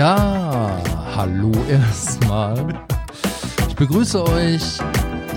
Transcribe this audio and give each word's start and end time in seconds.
Ja, 0.00 0.80
hallo 1.14 1.52
erstmal. 1.68 2.74
Ich 3.68 3.76
begrüße 3.76 4.24
euch 4.24 4.78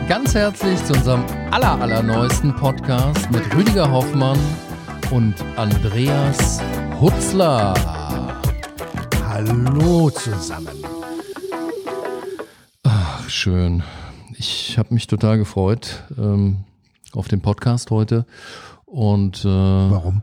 ganz 0.08 0.34
herzlich 0.36 0.82
zu 0.86 0.94
unserem 0.94 1.26
aller, 1.52 1.82
allerneuesten 1.82 2.56
Podcast 2.56 3.30
mit 3.30 3.44
Rüdiger 3.54 3.92
Hoffmann 3.92 4.40
und 5.12 5.36
Andreas 5.58 6.62
Hutzler. 7.02 7.74
Hallo 9.28 10.10
zusammen. 10.12 10.78
Ach, 12.84 13.30
schön. 13.30 13.84
Ich 14.38 14.78
habe 14.78 14.94
mich 14.94 15.08
total 15.08 15.40
gefreut 15.40 16.06
ähm, 16.18 16.64
auf 17.12 17.28
den 17.28 17.42
Podcast 17.42 17.92
heute 17.92 18.26
und 18.86 19.44
äh, 19.44 19.50
Warum? 19.50 20.22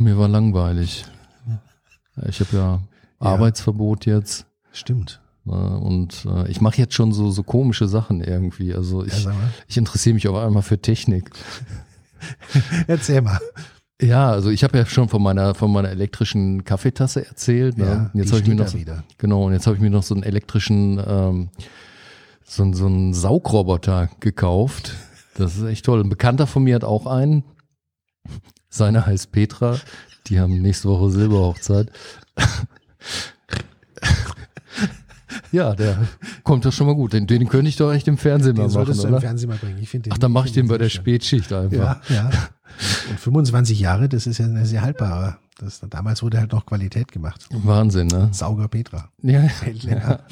mir 0.00 0.18
war 0.18 0.26
langweilig. 0.26 1.04
Ich 2.28 2.40
habe 2.40 2.56
ja, 2.56 2.80
Arbeitsverbot 3.18 4.06
jetzt. 4.06 4.46
Stimmt. 4.72 5.20
äh, 5.46 5.50
Und 5.50 6.26
äh, 6.26 6.48
ich 6.50 6.60
mache 6.60 6.78
jetzt 6.78 6.94
schon 6.94 7.12
so, 7.12 7.30
so 7.30 7.42
komische 7.42 7.88
Sachen 7.88 8.20
irgendwie. 8.22 8.74
Also 8.74 9.04
ich, 9.04 9.24
mal. 9.24 9.34
ich 9.68 9.76
interessiere 9.76 10.14
mich 10.14 10.28
auf 10.28 10.36
einmal 10.36 10.62
für 10.62 10.80
Technik. 10.80 11.30
Erzähl 12.86 13.22
mal. 13.22 13.40
Ja, 14.02 14.30
also 14.30 14.48
ich 14.50 14.64
habe 14.64 14.78
ja 14.78 14.86
schon 14.86 15.08
von 15.10 15.22
meiner 15.22 15.54
von 15.54 15.70
meiner 15.70 15.90
elektrischen 15.90 16.64
Kaffeetasse 16.64 17.26
erzählt. 17.26 17.76
Ne? 17.76 17.84
Ja, 17.84 18.10
Und 18.12 18.20
jetzt 18.20 18.32
habe 18.32 18.40
ich 18.40 18.48
mir 18.48 18.54
noch 18.54 18.68
so, 18.68 18.78
wieder. 18.78 19.04
genau 19.18 19.44
und 19.44 19.52
jetzt 19.52 19.66
habe 19.66 19.76
ich 19.76 19.82
mir 19.82 19.90
noch 19.90 20.02
so 20.02 20.14
einen 20.14 20.22
elektrischen 20.22 20.98
ähm, 21.06 21.48
so, 22.44 22.72
so 22.72 22.86
einen 22.86 23.12
Saugroboter 23.12 24.08
gekauft. 24.20 24.94
Das 25.34 25.56
ist 25.56 25.64
echt 25.64 25.84
toll. 25.84 26.00
Ein 26.00 26.08
Bekannter 26.08 26.46
von 26.46 26.64
mir 26.64 26.74
hat 26.74 26.84
auch 26.84 27.06
einen. 27.06 27.44
Seine 28.70 29.04
heißt 29.06 29.32
Petra. 29.32 29.78
Die 30.26 30.38
haben 30.40 30.60
nächste 30.62 30.88
Woche 30.88 31.10
Silberhochzeit. 31.10 31.90
ja, 35.52 35.74
der 35.74 35.98
kommt 36.44 36.64
doch 36.64 36.72
schon 36.72 36.86
mal 36.86 36.94
gut. 36.94 37.12
Den, 37.12 37.26
den 37.26 37.48
könnte 37.48 37.68
ich 37.68 37.76
doch 37.76 37.92
echt 37.92 38.06
im 38.08 38.16
Fernsehen 38.18 38.56
mal 38.56 38.64
Den 38.64 38.72
machen, 38.72 38.72
solltest 38.72 39.04
du 39.04 39.08
im? 39.08 39.20
Fernsehen 39.20 39.48
mal 39.48 39.58
bringen. 39.58 39.78
Ich 39.80 39.90
den. 39.90 40.04
Ach, 40.10 40.18
dann 40.18 40.32
mache 40.32 40.46
ich 40.46 40.52
den 40.52 40.68
bei 40.68 40.78
der 40.78 40.88
Spätschicht 40.88 41.52
einfach. 41.52 42.08
Ja, 42.08 42.14
ja. 42.14 42.30
Und 43.10 43.18
25 43.20 43.80
Jahre, 43.80 44.08
das 44.08 44.26
ist 44.26 44.38
ja 44.38 44.46
eine 44.46 44.64
sehr 44.64 44.82
haltbare. 44.82 45.36
Das, 45.58 45.80
damals 45.90 46.22
wurde 46.22 46.38
halt 46.38 46.52
noch 46.52 46.64
Qualität 46.64 47.12
gemacht. 47.12 47.46
Wahnsinn, 47.50 48.06
ne? 48.06 48.28
Sauger 48.32 48.68
Petra. 48.68 49.10
Ja, 49.22 49.42
Endländer. 49.66 50.24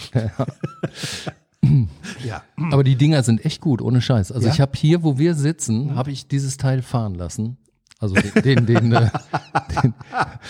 Ja. 2.24 2.42
Aber 2.70 2.84
die 2.84 2.96
Dinger 2.96 3.22
sind 3.22 3.44
echt 3.44 3.60
gut, 3.60 3.82
ohne 3.82 4.00
Scheiß. 4.00 4.32
Also 4.32 4.46
Ja? 4.46 4.54
ich 4.54 4.60
habe 4.60 4.72
hier, 4.76 5.02
wo 5.02 5.18
wir 5.18 5.34
sitzen, 5.34 5.96
habe 5.96 6.10
ich 6.12 6.28
dieses 6.28 6.56
Teil 6.56 6.80
fahren 6.82 7.14
lassen. 7.14 7.58
Also 7.98 8.14
den, 8.14 8.42
den, 8.42 8.66
den, 8.66 8.92
äh, 8.92 9.10
den, 9.82 9.94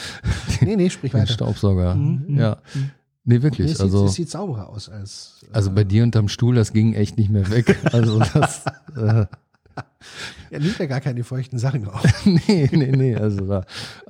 Nee, 0.61 0.77
nee, 0.77 0.91
sprich 0.91 1.13
den 1.13 1.21
weiter. 1.23 1.33
Staubsauger. 1.33 1.97
Ja. 2.29 2.59
Nee, 2.75 2.81
Nee, 3.25 3.43
wirklich. 3.43 3.73
es, 3.73 3.81
Also, 3.81 4.07
sieht, 4.07 4.17
sieht 4.17 4.31
sauberer 4.31 4.69
aus 4.71 4.89
als. 4.89 5.45
äh, 5.51 5.55
also 5.55 5.71
bei 5.71 5.85
dir 5.85 6.03
unterm 6.03 6.29
Stuhl, 6.29 6.55
das 6.55 6.73
ging 6.73 6.95
echt 6.95 7.19
nicht 7.19 7.29
mehr 7.31 7.51
weg. 7.51 7.77
Also 7.93 8.19
das, 8.21 8.65
äh, 8.97 9.27
er 10.51 10.61
nimmt 10.61 10.79
ja 10.79 10.87
gar 10.87 11.01
keine 11.03 11.23
feuchten 11.25 11.59
Sachen 11.59 11.87
auf. 11.89 12.03
nee, 12.25 12.69
nee, 12.73 12.91
nee. 12.91 13.15
Also 13.17 13.47
da, 13.47 13.65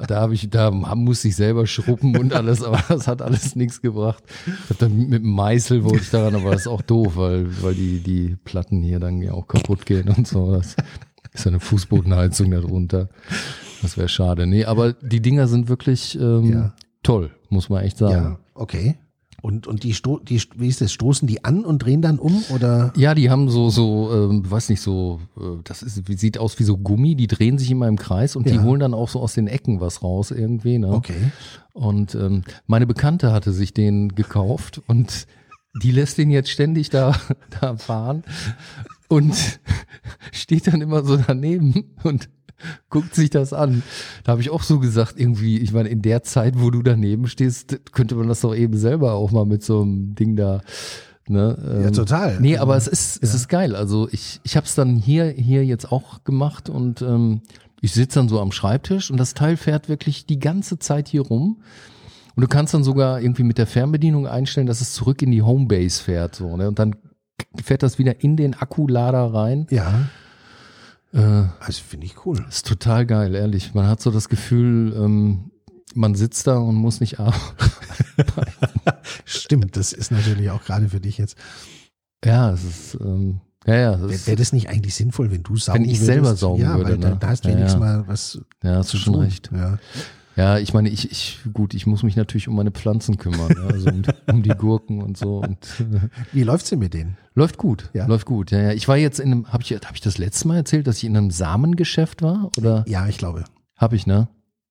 da 0.06 0.20
habe 0.20 0.34
ich, 0.34 0.48
da 0.50 0.70
musste 0.70 1.28
ich 1.28 1.36
selber 1.36 1.66
schrubben 1.66 2.16
und 2.16 2.32
alles, 2.32 2.62
aber 2.62 2.80
das 2.88 3.08
hat 3.08 3.20
alles 3.22 3.56
nichts 3.56 3.82
gebracht. 3.82 4.22
Ich 4.46 4.52
habe 4.70 4.74
dann 4.78 5.08
mit 5.08 5.22
dem 5.22 5.30
Meißel 5.32 5.82
wollte 5.84 6.04
ich 6.04 6.10
daran, 6.10 6.36
aber 6.36 6.52
das 6.52 6.62
ist 6.62 6.66
auch 6.68 6.82
doof, 6.82 7.16
weil, 7.16 7.46
weil 7.62 7.74
die, 7.74 7.98
die 8.00 8.36
Platten 8.44 8.82
hier 8.82 9.00
dann 9.00 9.20
ja 9.20 9.32
auch 9.32 9.48
kaputt 9.48 9.84
gehen 9.84 10.08
und 10.10 10.28
so. 10.28 10.52
Das 10.56 10.76
ist 11.38 11.44
ja 11.44 11.50
eine 11.50 11.60
Fußbodenheizung 11.60 12.50
darunter. 12.50 13.08
Das 13.82 13.96
wäre 13.96 14.08
schade. 14.08 14.46
Nee, 14.46 14.64
aber 14.64 14.92
die 14.92 15.20
Dinger 15.20 15.46
sind 15.48 15.68
wirklich 15.68 16.18
ähm, 16.20 16.52
Ja. 16.52 16.72
toll, 17.02 17.30
muss 17.48 17.68
man 17.68 17.84
echt 17.84 17.98
sagen. 17.98 18.12
Ja, 18.12 18.38
okay. 18.54 18.96
Und, 19.40 19.68
und 19.68 19.84
die, 19.84 19.94
Sto 19.94 20.18
die, 20.18 20.42
wie 20.56 20.66
ist 20.66 20.80
das, 20.80 20.92
stoßen 20.92 21.28
die 21.28 21.44
an 21.44 21.64
und 21.64 21.78
drehen 21.78 22.02
dann 22.02 22.18
um 22.18 22.42
oder? 22.52 22.92
Ja, 22.96 23.14
die 23.14 23.30
haben 23.30 23.48
so, 23.48 23.70
so, 23.70 24.10
ähm, 24.12 24.50
weiß 24.50 24.68
nicht, 24.68 24.80
so, 24.80 25.20
äh, 25.36 25.60
das 25.62 25.82
ist, 25.84 26.02
sieht 26.18 26.38
aus 26.38 26.58
wie 26.58 26.64
so 26.64 26.76
Gummi, 26.76 27.14
die 27.14 27.28
drehen 27.28 27.56
sich 27.56 27.70
immer 27.70 27.86
im 27.86 27.94
Kreis 27.96 28.34
und 28.34 28.48
die 28.48 28.56
Ja. 28.56 28.62
holen 28.64 28.80
dann 28.80 28.94
auch 28.94 29.08
so 29.08 29.20
aus 29.20 29.34
den 29.34 29.46
Ecken 29.46 29.80
was 29.80 30.02
raus 30.02 30.32
irgendwie, 30.32 30.78
ne? 30.78 30.88
Okay. 30.90 31.30
Und 31.72 32.16
ähm, 32.16 32.42
meine 32.66 32.88
Bekannte 32.88 33.32
hatte 33.32 33.52
sich 33.52 33.72
den 33.72 34.08
gekauft 34.16 34.82
und 34.88 35.28
die 35.84 35.92
lässt 35.92 36.18
den 36.18 36.30
jetzt 36.32 36.50
ständig 36.50 36.90
da, 36.90 37.14
da 37.60 37.76
fahren 37.76 38.24
und 39.08 39.34
steht 40.32 40.66
dann 40.66 40.80
immer 40.80 41.04
so 41.04 41.16
daneben 41.16 41.84
und 42.02 42.28
guckt 42.90 43.14
sich 43.14 43.30
das 43.30 43.52
an. 43.52 43.82
Da 44.24 44.32
habe 44.32 44.40
ich 44.40 44.50
auch 44.50 44.62
so 44.62 44.78
gesagt, 44.78 45.14
irgendwie, 45.16 45.58
ich 45.58 45.72
meine, 45.72 45.88
in 45.88 46.02
der 46.02 46.22
Zeit, 46.22 46.54
wo 46.58 46.70
du 46.70 46.82
daneben 46.82 47.28
stehst, 47.28 47.92
könnte 47.92 48.14
man 48.14 48.28
das 48.28 48.40
doch 48.40 48.54
eben 48.54 48.76
selber 48.76 49.14
auch 49.14 49.30
mal 49.30 49.46
mit 49.46 49.62
so 49.62 49.82
einem 49.82 50.14
Ding 50.14 50.36
da. 50.36 50.60
Ne, 51.30 51.58
ähm, 51.70 51.82
Ja, 51.82 51.90
total. 51.90 52.40
Nee, 52.40 52.56
aber 52.56 52.76
es 52.76 52.86
ist, 52.86 53.22
es 53.22 53.34
ist 53.34 53.48
geil. 53.48 53.76
Also 53.76 54.08
ich, 54.10 54.40
ich 54.44 54.56
habe 54.56 54.66
es 54.66 54.74
dann 54.74 54.96
hier, 54.96 55.26
hier 55.26 55.64
jetzt 55.64 55.92
auch 55.92 56.24
gemacht 56.24 56.70
und 56.70 57.02
ähm, 57.02 57.42
ich 57.82 57.92
sitze 57.92 58.18
dann 58.18 58.28
so 58.28 58.40
am 58.40 58.50
Schreibtisch 58.50 59.10
und 59.10 59.18
das 59.18 59.34
Teil 59.34 59.58
fährt 59.58 59.88
wirklich 59.90 60.24
die 60.24 60.38
ganze 60.38 60.78
Zeit 60.78 61.06
hier 61.06 61.20
rum. 61.20 61.58
Und 62.34 62.42
du 62.42 62.48
kannst 62.48 62.72
dann 62.72 62.84
sogar 62.84 63.20
irgendwie 63.20 63.42
mit 63.42 63.58
der 63.58 63.66
Fernbedienung 63.66 64.26
einstellen, 64.26 64.66
dass 64.66 64.80
es 64.80 64.94
zurück 64.94 65.20
in 65.22 65.30
die 65.30 65.42
Homebase 65.42 66.02
fährt. 66.02 66.36
So, 66.36 66.56
ne? 66.56 66.68
Und 66.68 66.78
dann 66.78 66.94
fährt 67.62 67.82
das 67.82 67.98
wieder 67.98 68.22
in 68.22 68.36
den 68.36 68.54
Akkulader 68.54 69.32
rein. 69.34 69.66
Ja, 69.70 70.08
Äh, 71.14 71.18
also 71.60 71.82
finde 71.88 72.04
ich 72.06 72.26
cool. 72.26 72.44
ist 72.48 72.66
total 72.66 73.06
geil, 73.06 73.34
ehrlich. 73.34 73.72
Man 73.74 73.86
hat 73.86 74.00
so 74.00 74.10
das 74.10 74.28
Gefühl, 74.28 74.92
ähm, 74.94 75.50
man 75.94 76.14
sitzt 76.14 76.46
da 76.46 76.58
und 76.58 76.74
muss 76.74 77.00
nicht 77.00 77.18
arbeiten. 77.18 77.40
Stimmt, 79.24 79.76
das 79.76 79.92
ist 79.92 80.10
natürlich 80.10 80.50
auch 80.50 80.62
gerade 80.64 80.88
für 80.88 81.00
dich 81.00 81.18
jetzt. 81.18 81.36
Ja, 82.24 82.50
es 82.52 82.64
ist, 82.64 82.98
ähm, 83.00 83.40
ja, 83.66 83.74
ja, 83.76 84.00
Wäre 84.00 84.26
wär 84.26 84.36
das 84.36 84.52
nicht 84.52 84.68
eigentlich 84.68 84.94
sinnvoll, 84.94 85.30
wenn 85.30 85.42
du 85.42 85.56
saugen 85.56 85.82
ich 85.84 85.92
würdest? 85.92 86.04
selber 86.06 86.36
saugen 86.36 86.62
ja, 86.62 86.76
würde, 86.76 86.90
Weil 86.90 86.98
ne? 87.10 87.16
da 87.18 87.28
hast 87.28 87.44
du 87.44 87.48
Ja, 87.48 87.56
wenigstens 87.56 87.80
ja. 87.80 87.86
mal 87.86 88.04
was 88.08 88.40
ja, 88.62 88.76
hast 88.76 88.92
du 88.92 88.98
zu 88.98 89.04
schon 89.04 89.14
tun. 89.14 89.22
recht. 89.22 89.50
Ja. 89.52 89.78
Ja, 90.36 90.58
ich 90.58 90.72
meine, 90.72 90.88
ich, 90.88 91.10
ich, 91.10 91.40
gut, 91.52 91.74
ich 91.74 91.84
muss 91.86 92.04
mich 92.04 92.14
natürlich 92.14 92.46
um 92.46 92.54
meine 92.54 92.70
Pflanzen 92.70 93.16
kümmern, 93.18 93.48
ja, 93.56 93.64
also 93.66 93.90
um, 93.90 94.02
um 94.28 94.42
die 94.44 94.50
Gurken 94.50 95.02
und 95.02 95.16
so. 95.16 95.38
Und 95.38 95.58
Wie 96.32 96.44
läuft's 96.44 96.70
denn 96.70 96.78
mit 96.78 96.94
denen? 96.94 97.16
Läuft 97.38 97.56
gut, 97.56 97.90
Ja? 97.94 98.06
läuft 98.06 98.26
gut. 98.26 98.50
Ja, 98.50 98.58
ja. 98.60 98.72
Ich 98.72 98.88
war 98.88 98.96
jetzt 98.96 99.20
in 99.20 99.32
einem, 99.32 99.52
habe 99.52 99.62
ich, 99.62 99.72
hab 99.72 99.94
ich 99.94 100.00
das 100.00 100.18
letzte 100.18 100.48
Mal 100.48 100.56
erzählt, 100.56 100.86
dass 100.86 100.98
ich 100.98 101.04
in 101.04 101.16
einem 101.16 101.30
Samengeschäft 101.30 102.20
war? 102.22 102.50
Oder 102.58 102.84
Ja, 102.86 103.06
ich 103.06 103.16
glaube, 103.18 103.44
habe 103.76 103.96
ich, 103.96 104.06
ne? 104.06 104.28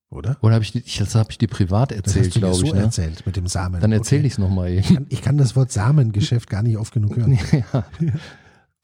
oder? 0.09 0.37
Oder 0.41 0.53
habe 0.55 0.63
ich, 0.63 0.71
die- 0.71 0.83
ich, 0.85 0.97
das 0.97 1.15
habe 1.15 1.31
ich 1.31 1.37
dir 1.37 1.47
privat 1.47 1.91
erzählt, 1.91 2.31
glaube 2.33 2.55
so 2.55 2.65
ich, 2.65 2.73
ne? 2.73 2.81
erzählt 2.81 3.25
mit 3.25 3.35
dem 3.35 3.47
Samen. 3.47 3.81
Dann 3.81 3.91
erzähle 3.91 4.19
okay. 4.21 4.27
ich 4.27 4.33
es 4.33 4.39
nochmal. 4.39 4.69
Ich 4.71 4.93
kann, 4.93 5.05
ich 5.09 5.21
kann 5.21 5.37
das 5.37 5.55
Wort 5.55 5.71
Samengeschäft 5.71 6.49
gar 6.49 6.61
nicht 6.63 6.77
oft 6.77 6.93
genug 6.93 7.15
hören. 7.17 7.37
ja. 7.51 7.83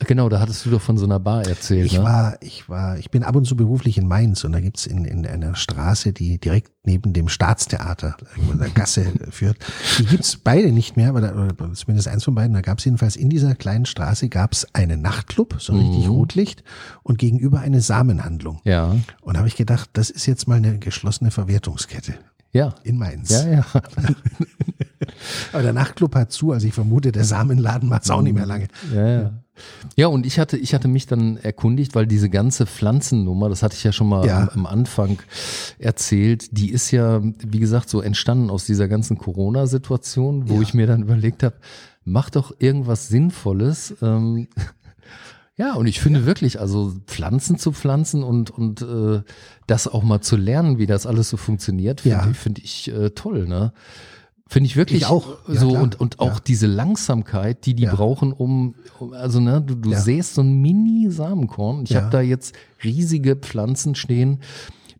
Genau, 0.06 0.30
da 0.30 0.40
hattest 0.40 0.66
du 0.66 0.69
doch 0.69 0.81
von 0.81 0.97
so 0.97 1.06
einer 1.06 1.19
Bar 1.19 1.46
erzählt, 1.47 1.86
Ich 1.86 1.97
ne? 1.97 2.03
war, 2.03 2.38
ich 2.41 2.68
war, 2.69 2.97
ich 2.97 3.09
bin 3.12 3.24
ab 3.24 3.36
und 3.36 3.46
zu 3.46 3.56
beruflich 3.56 3.97
in 3.97 4.08
Mainz 4.08 4.44
und 4.44 4.52
da 4.52 4.59
gibt's 4.59 4.86
in, 4.86 5.06
in 5.06 5.25
einer 5.25 5.56
Straße, 5.56 6.14
die 6.14 6.38
direkt 6.40 6.72
neben 6.86 7.14
dem 7.14 7.30
Staatstheater 7.30 8.18
in 8.52 8.59
der 8.59 8.69
Gasse 8.69 9.06
führt. 9.30 9.58
Die 10.00 10.06
gibt's 10.06 10.38
beide 10.38 10.72
nicht 10.72 10.97
mehr, 10.97 11.09
aber 11.09 11.22
da, 11.22 11.31
oder 11.34 11.74
zumindest 11.74 12.08
eins 12.08 12.24
von 12.24 12.36
beiden. 12.36 12.53
Da 12.53 12.62
gab's 12.62 12.86
jedenfalls 12.86 13.16
in 13.16 13.30
dieser 13.30 13.56
kleinen 13.56 13.86
Straße 13.86 14.30
gab's 14.30 14.68
einen 14.74 15.02
Nachtclub, 15.02 15.56
so 15.59 15.74
richtig 15.74 16.06
Mhm. 16.06 16.12
Rotlicht 16.12 16.64
und 17.03 17.18
gegenüber 17.18 17.59
eine 17.59 17.81
Samenhandlung. 17.81 18.59
ja, 18.64 18.96
Und 19.22 19.34
da 19.35 19.40
habe 19.40 19.47
ich 19.47 19.56
gedacht, 19.56 19.90
das 19.94 20.09
ist 20.09 20.25
jetzt 20.25 20.47
mal 20.47 20.56
eine 20.58 20.80
geschlossene 20.80 21.31
Verwertungskette 21.31 22.14
ja. 22.52 22.75
in 22.84 22.97
Mainz. 22.97 23.30
Ja, 23.30 23.47
ja. 23.47 23.66
Aber 25.53 25.62
der 25.64 25.74
Nachtclub 25.74 26.16
hat 26.16 26.31
zu, 26.31 26.52
also 26.52 26.68
ich 26.68 26.74
vermute, 26.74 27.12
der 27.12 27.24
Samenladen 27.24 27.90
macht's 27.90 28.09
auch 28.09 28.22
nicht 28.22 28.34
mehr 28.34 28.46
lange. 28.46 28.68
Ja, 28.94 29.08
ja. 29.08 29.32
Ja, 29.96 30.08
und 30.08 30.26
ich 30.26 30.40
hatte, 30.40 30.58
ich 30.58 30.73
hatte 30.73 30.88
mich 30.88 31.05
dann 31.05 31.38
erkundigt, 31.38 31.94
weil 31.96 32.08
diese 32.08 32.29
ganze 32.29 32.66
Pflanzennummer, 32.66 33.50
das 33.50 33.61
hatte 33.61 33.76
ich 33.76 33.84
ja 33.84 33.91
schon 33.91 34.09
mal 34.09 34.26
Ja. 34.26 34.38
am, 34.40 34.50
am 34.50 34.66
Anfang 34.66 35.22
erzählt, 35.78 36.58
die 36.58 36.72
ist 36.72 36.91
ja, 36.91 37.22
wie 37.23 37.59
gesagt, 37.59 37.90
so 37.90 38.02
entstanden 38.02 38.50
aus 38.50 38.66
dieser 38.66 38.88
ganzen 38.88 39.17
Corona-Situation, 39.17 40.50
wo 40.50 40.55
Ja. 40.55 40.61
ich 40.61 40.73
mir 40.73 40.88
dann 40.88 41.03
überlegt 41.03 41.44
habe, 41.44 41.55
mach 42.03 42.29
doch 42.29 42.53
irgendwas 42.59 43.08
Sinnvolles. 43.09 43.96
Ähm, 44.02 44.47
ja, 45.56 45.73
und 45.76 45.85
ich 45.85 45.99
finde 45.99 46.26
wirklich, 46.26 46.59
also 46.59 46.94
Pflanzen 47.06 47.58
zu 47.59 47.72
pflanzen 47.72 48.23
und, 48.23 48.49
und 48.49 48.82
äh, 48.82 49.22
das 49.67 49.88
auch 49.88 50.03
mal 50.03 50.22
zu 50.22 50.35
lernen, 50.35 50.79
wie 50.79 50.88
das 50.88 51.06
alles 51.06 51.29
so 51.29 51.38
funktioniert, 51.38 52.02
finde 52.02 52.17
Ja. 52.17 52.29
ich, 52.32 52.38
finde 52.38 52.61
ich 52.61 52.91
äh, 52.91 53.11
toll, 53.11 53.47
ne? 53.47 53.72
Finde 54.53 54.67
ich 54.67 54.76
wirklich 54.76 55.02
Ich 55.02 55.08
auch. 55.08 55.28
Ja, 55.47 55.55
so 55.59 55.70
klar. 55.70 55.82
und, 55.82 56.00
und 56.00 56.20
auch 56.20 56.35
Ja. 56.35 56.41
diese 56.46 56.67
Langsamkeit, 56.67 57.66
die 57.66 57.73
die 57.73 57.84
Ja. 57.84 57.96
brauchen, 57.96 58.32
um, 58.32 58.76
also 59.14 59.40
ne, 59.40 59.59
du, 59.66 59.73
du 59.73 59.90
Ja. 59.90 60.00
säst 60.00 60.35
so 60.35 60.41
ein 60.41 60.61
Mini-Samenkorn. 60.61 61.85
Ich 61.90 61.96
habe 61.96 62.11
da 62.11 62.22
jetzt 62.22 62.53
riesige 62.84 63.35
Pflanzen 63.35 63.96
stehen, 63.96 64.41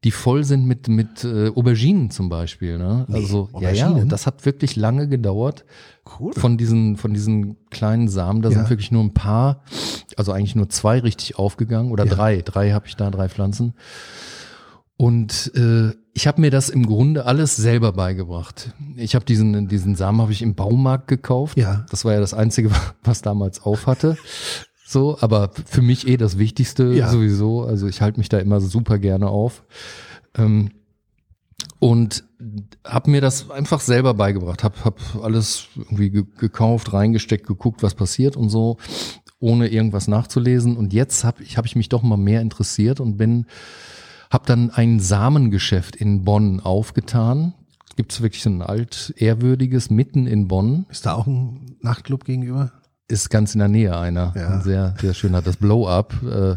die 0.04 0.10
voll 0.10 0.44
sind 0.44 0.66
mit, 0.66 0.88
mit 0.88 1.24
äh, 1.24 1.50
Auberginen 1.50 2.10
zum 2.10 2.30
Beispiel. 2.30 2.80
Ne? 2.80 3.06
Nee, 3.08 3.16
also 3.16 3.48
ja, 3.62 3.70
ja, 3.70 3.90
und 3.90 4.10
das 4.12 4.26
hat 4.26 4.44
wirklich 4.44 4.76
lange 4.76 5.08
gedauert. 5.08 5.66
Cool. 6.20 6.34
Von 6.34 6.58
diesen, 6.58 6.98
von 6.98 7.14
diesen 7.14 7.56
kleinen 7.70 8.08
Samen, 8.08 8.42
da 8.42 8.50
sind 8.50 8.70
wirklich 8.72 8.92
nur 8.92 9.04
ein 9.04 9.14
paar, 9.14 9.62
also 10.18 10.32
eigentlich 10.32 10.56
nur 10.56 10.68
zwei 10.70 10.98
richtig 11.00 11.38
aufgegangen 11.38 11.92
oder 11.92 12.06
drei. 12.06 12.42
Drei 12.42 12.72
habe 12.72 12.88
ich 12.88 12.96
da, 12.96 13.12
drei 13.12 13.30
Pflanzen. 13.30 13.76
Und 14.98 15.52
äh, 15.56 15.92
ich 16.14 16.28
habe 16.28 16.42
mir 16.42 16.52
das 16.52 16.70
im 16.70 16.86
Grunde 16.86 17.26
alles 17.26 17.56
selber 17.56 17.92
beigebracht. 17.94 18.72
Ich 18.96 19.16
habe 19.16 19.26
diesen 19.26 19.68
diesen 19.68 19.96
Samen 19.96 20.22
habe 20.22 20.32
ich 20.32 20.42
im 20.42 20.54
Baumarkt 20.56 21.08
gekauft. 21.08 21.58
Ja. 21.58 21.86
Das 21.90 22.06
war 22.06 22.14
ja 22.14 22.20
das 22.20 22.34
einzige, 22.34 22.70
was 23.04 23.22
damals 23.22 23.64
auf 23.64 23.88
hatte. 23.88 24.18
So, 24.86 25.18
aber 25.22 25.50
für 25.66 25.82
mich 25.82 26.08
eh 26.08 26.18
das 26.18 26.38
Wichtigste 26.38 26.94
Ja. 26.94 27.10
sowieso. 27.10 27.64
Also 27.64 27.88
ich 27.88 28.02
halte 28.02 28.20
mich 28.20 28.30
da 28.30 28.38
immer 28.38 28.62
super 28.62 29.00
gerne 29.00 29.28
auf. 29.28 29.64
Ähm, 30.38 30.70
und 31.80 32.24
habe 32.86 33.12
mir 33.12 33.20
das 33.20 33.50
einfach 33.50 33.82
selber 33.82 34.14
beigebracht, 34.14 34.64
habe 34.64 34.76
hab 34.86 35.00
alles 35.22 35.68
irgendwie 35.76 36.12
ge 36.12 36.24
gekauft, 36.38 36.94
reingesteckt, 36.94 37.46
geguckt, 37.46 37.84
was 37.84 37.94
passiert 37.96 38.38
und 38.38 38.50
so, 38.50 38.78
ohne 39.40 39.68
irgendwas 39.68 40.08
nachzulesen. 40.08 40.78
Und 40.78 40.94
jetzt 40.94 41.24
habe 41.24 41.44
ich, 41.44 41.58
hab 41.58 41.66
ich 41.66 41.76
mich 41.76 41.90
doch 41.90 42.02
mal 42.04 42.18
mehr 42.18 42.42
interessiert 42.42 43.00
und 43.02 43.18
bin, 43.18 43.48
habe 44.34 44.46
dann 44.48 44.72
ein 44.72 45.00
Samengeschäft 45.00 45.96
in 45.96 46.24
Bonn 46.26 46.60
aufgetan. 46.60 47.54
Gibt 47.96 48.12
es 48.12 48.22
wirklich 48.22 48.42
so 48.42 48.50
ein 48.50 48.62
alt 48.64 49.14
ehrwürdiges 49.18 49.90
mitten 49.92 50.26
in 50.26 50.48
Bonn? 50.48 50.86
Ist 50.90 51.06
da 51.06 51.14
auch 51.14 51.28
ein 51.28 51.78
Nachtclub 51.82 52.26
gegenüber? 52.26 52.72
Ist 53.08 53.30
ganz 53.30 53.54
in 53.54 53.60
der 53.60 53.68
Nähe 53.68 53.96
einer. 53.98 54.34
Ja. 54.36 54.48
Ein 54.56 54.62
Sehr, 54.64 54.96
sehr 55.00 55.14
schön 55.14 55.36
hat 55.36 55.46
das 55.46 55.58
Blow-Up. 55.58 56.14
Äh, 56.24 56.56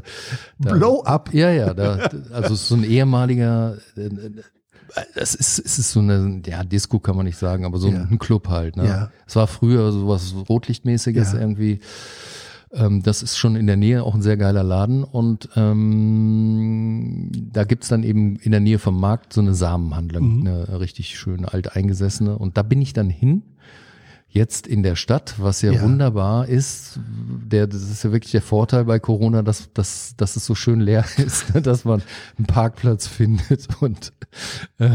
da- 0.58 0.72
Blow-up? 0.72 1.34
Ja, 1.34 1.50
ja, 1.50 1.74
da, 1.74 2.08
also 2.32 2.54
so 2.54 2.76
ein 2.76 2.84
ehemaliger, 2.84 3.76
äh, 3.96 4.08
das 5.14 5.34
ist, 5.34 5.58
es 5.58 5.78
ist 5.78 5.90
so 5.92 6.00
eine, 6.00 6.40
ja, 6.46 6.64
Disco 6.64 6.98
kann 7.00 7.16
man 7.16 7.26
nicht 7.26 7.36
sagen, 7.36 7.66
aber 7.66 7.76
so 7.78 7.88
Ja. 7.90 8.04
ein 8.10 8.18
Club 8.18 8.48
halt. 8.48 8.76
Ne? 8.76 8.86
Ja. 8.86 9.10
Es 9.26 9.36
war 9.36 9.46
früher 9.48 9.92
sowas 9.92 10.34
Rotlichtmäßiges 10.48 11.32
Ja. 11.34 11.40
irgendwie. 11.40 11.80
Ähm, 12.72 13.02
das 13.02 13.22
ist 13.22 13.36
schon 13.36 13.56
in 13.56 13.66
der 13.66 13.76
Nähe 13.76 14.02
auch 14.02 14.14
ein 14.14 14.22
sehr 14.22 14.36
geiler 14.36 14.62
Laden 14.64 15.04
und 15.04 15.48
ähm, 15.56 17.30
da 17.52 17.64
gibt's 17.64 17.88
dann 17.88 18.02
eben 18.02 18.36
in 18.36 18.50
der 18.50 18.60
Nähe 18.60 18.78
vom 18.78 18.98
Markt 19.00 19.32
so 19.32 19.40
eine 19.40 19.54
Samenhandlung, 19.54 20.40
Mhm. 20.40 20.46
eine 20.46 20.80
richtig 20.80 21.16
schöne 21.18 21.52
alteingesessene 21.52 22.36
und 22.36 22.56
da 22.56 22.62
bin 22.62 22.82
ich 22.82 22.92
dann 22.92 23.10
hin. 23.10 23.42
Jetzt 24.36 24.66
in 24.66 24.82
der 24.82 24.96
Stadt, 24.96 25.34
was 25.38 25.62
ja, 25.62 25.72
Ja. 25.72 25.80
wunderbar 25.80 26.46
ist, 26.46 27.00
der, 27.50 27.66
das 27.66 27.80
ist 27.82 28.04
ja 28.04 28.12
wirklich 28.12 28.32
der 28.32 28.42
Vorteil 28.42 28.84
bei 28.84 28.98
Corona, 28.98 29.40
dass, 29.42 29.72
dass, 29.72 30.12
dass 30.18 30.36
es 30.36 30.44
so 30.44 30.54
schön 30.54 30.80
leer 30.80 31.06
ist, 31.16 31.54
ne, 31.54 31.62
dass 31.62 31.86
man 31.86 32.02
einen 32.36 32.46
Parkplatz 32.46 33.06
findet 33.06 33.66
und 33.80 34.12
äh, 34.78 34.90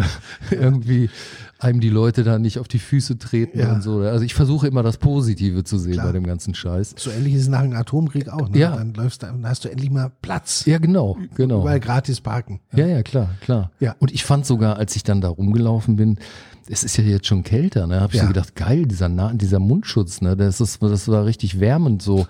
irgendwie 0.52 1.10
einem 1.58 1.80
die 1.80 1.90
Leute 1.90 2.24
da 2.24 2.38
nicht 2.38 2.60
auf 2.60 2.68
die 2.68 2.78
Füße 2.80 3.18
treten 3.18 3.60
Ja. 3.60 3.74
und 3.74 3.82
so. 3.82 4.00
Also 4.02 4.24
ich 4.24 4.36
versuche 4.36 4.68
immer 4.68 4.84
das 4.84 4.98
Positive 4.98 5.64
zu 5.64 5.80
sehen 5.80 5.94
Klar. 5.94 6.08
bei 6.08 6.12
dem 6.12 6.26
ganzen 6.26 6.54
Scheiß. 6.54 6.94
So 6.98 7.10
ähnlich 7.10 7.34
ist 7.34 7.42
es 7.44 7.48
nach 7.50 7.62
dem 7.62 7.74
Atomkrieg 7.74 8.30
auch. 8.30 8.48
Ne? 8.50 8.60
Ja. 8.60 8.76
Dann 8.76 8.94
läufst 8.94 9.24
du, 9.24 9.28
dann 9.28 9.46
hast 9.48 9.66
du 9.66 9.70
endlich 9.70 9.90
mal 9.90 10.12
Platz. 10.22 10.66
Ja, 10.66 10.78
genau, 10.78 11.18
genau. 11.36 11.62
Überall 11.62 11.80
gratis 11.80 12.22
parken. 12.22 12.60
Ja, 12.76 12.86
ja, 12.86 13.02
klar, 13.02 13.30
klar. 13.42 13.72
Ja. 13.80 13.96
Und 14.00 14.12
ich 14.12 14.24
fand 14.24 14.46
sogar, 14.46 14.78
als 14.78 14.96
ich 14.96 15.04
dann 15.04 15.20
da 15.22 15.30
rumgelaufen 15.30 15.96
bin, 15.96 16.20
es 16.68 16.84
ist 16.84 16.98
ja 16.98 17.04
jetzt 17.04 17.28
schon 17.28 17.44
kälter, 17.44 17.88
ne? 17.88 18.00
Habe 18.02 18.14
ich 18.14 18.18
Ja. 18.20 18.24
so 18.24 18.28
gedacht, 18.30 18.56
geil, 18.56 18.86
dieser 18.86 19.10
Na 19.10 19.34
dieser 19.34 19.60
Mundschutz, 19.60 20.22
ne? 20.22 20.36
Das 20.38 20.62
ist, 20.62 20.82
das 20.82 21.08
war 21.08 21.26
richtig 21.26 21.60
wärmend 21.60 22.02
so. 22.02 22.28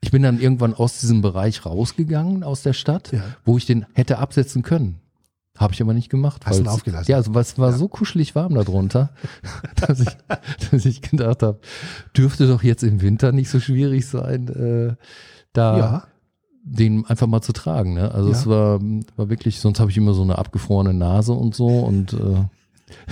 Ich 0.00 0.10
bin 0.12 0.22
dann 0.22 0.40
irgendwann 0.40 0.74
aus 0.74 1.00
diesem 1.00 1.22
Bereich 1.22 1.66
rausgegangen 1.66 2.44
aus 2.44 2.62
der 2.62 2.72
Stadt, 2.72 3.10
Ja. 3.12 3.20
wo 3.44 3.56
ich 3.56 3.66
den 3.66 3.84
hätte 3.94 4.18
absetzen 4.18 4.62
können. 4.62 5.00
Habe 5.56 5.74
ich 5.74 5.82
aber 5.82 5.92
nicht 5.92 6.08
gemacht. 6.08 6.46
Hast 6.46 6.58
weil's- 6.58 6.68
aufgelassen? 6.68 7.10
Ja, 7.10 7.16
also 7.16 7.32
es 7.36 7.58
war 7.58 7.72
so 7.72 7.88
kuschelig 7.88 8.36
warm 8.36 8.54
da 8.54 8.62
drunter, 8.62 9.10
dass 9.86 9.98
ich, 10.00 10.08
dass 10.70 10.84
ich 10.84 11.02
gedacht 11.02 11.42
habe, 11.42 11.58
dürfte 12.16 12.46
doch 12.46 12.62
jetzt 12.62 12.84
im 12.84 13.00
Winter 13.02 13.32
nicht 13.32 13.50
so 13.50 13.58
schwierig 13.58 14.06
sein, 14.06 14.46
äh, 14.48 14.94
da 15.52 15.78
Ja. 15.78 16.02
den 16.62 17.04
einfach 17.06 17.26
mal 17.26 17.42
zu 17.42 17.52
tragen. 17.52 17.94
Ne? 17.94 18.12
Also 18.12 18.30
Ja. 18.30 18.36
es 18.36 18.46
war, 18.46 18.78
war 19.16 19.30
wirklich, 19.30 19.58
sonst 19.58 19.80
habe 19.80 19.90
ich 19.90 19.96
immer 19.96 20.14
so 20.14 20.22
eine 20.22 20.38
abgefrorene 20.38 20.94
Nase 20.94 21.32
und 21.32 21.56
so 21.56 21.66
und 21.80 22.12
äh, 22.12 22.44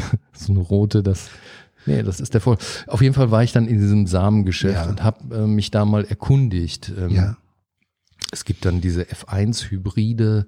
so 0.32 0.52
eine 0.52 0.60
rote, 0.62 1.02
das, 1.02 1.28
nee, 1.86 2.02
das 2.02 2.20
ist 2.20 2.34
der 2.34 2.40
Voll. 2.40 2.56
Auf 2.86 3.02
jeden 3.02 3.14
Fall 3.14 3.30
war 3.30 3.42
ich 3.42 3.52
dann 3.52 3.66
in 3.68 3.78
diesem 3.78 4.06
Samengeschäft 4.06 4.74
Ja. 4.84 4.88
und 4.88 5.02
habe 5.02 5.34
äh, 5.36 5.46
mich 5.46 5.70
da 5.70 5.84
mal 5.84 6.04
erkundigt. 6.04 6.92
Ähm, 6.98 7.10
Ja. 7.10 7.36
Es 8.32 8.44
gibt 8.44 8.64
dann 8.64 8.80
diese 8.80 9.02
F1-Hybride, 9.04 10.46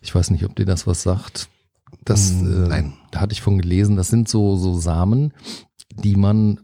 ich 0.00 0.14
weiß 0.14 0.30
nicht, 0.30 0.44
ob 0.44 0.56
dir 0.56 0.64
das 0.64 0.86
was 0.86 1.02
sagt. 1.02 1.48
Das, 2.04 2.32
Mm, 2.32 2.64
äh, 2.64 2.68
nein. 2.68 2.92
Da 3.10 3.20
hatte 3.20 3.32
ich 3.32 3.42
von 3.42 3.58
gelesen, 3.58 3.96
das 3.96 4.08
sind 4.08 4.28
so, 4.28 4.56
so 4.56 4.78
Samen, 4.78 5.32
die 5.94 6.16
man, 6.16 6.60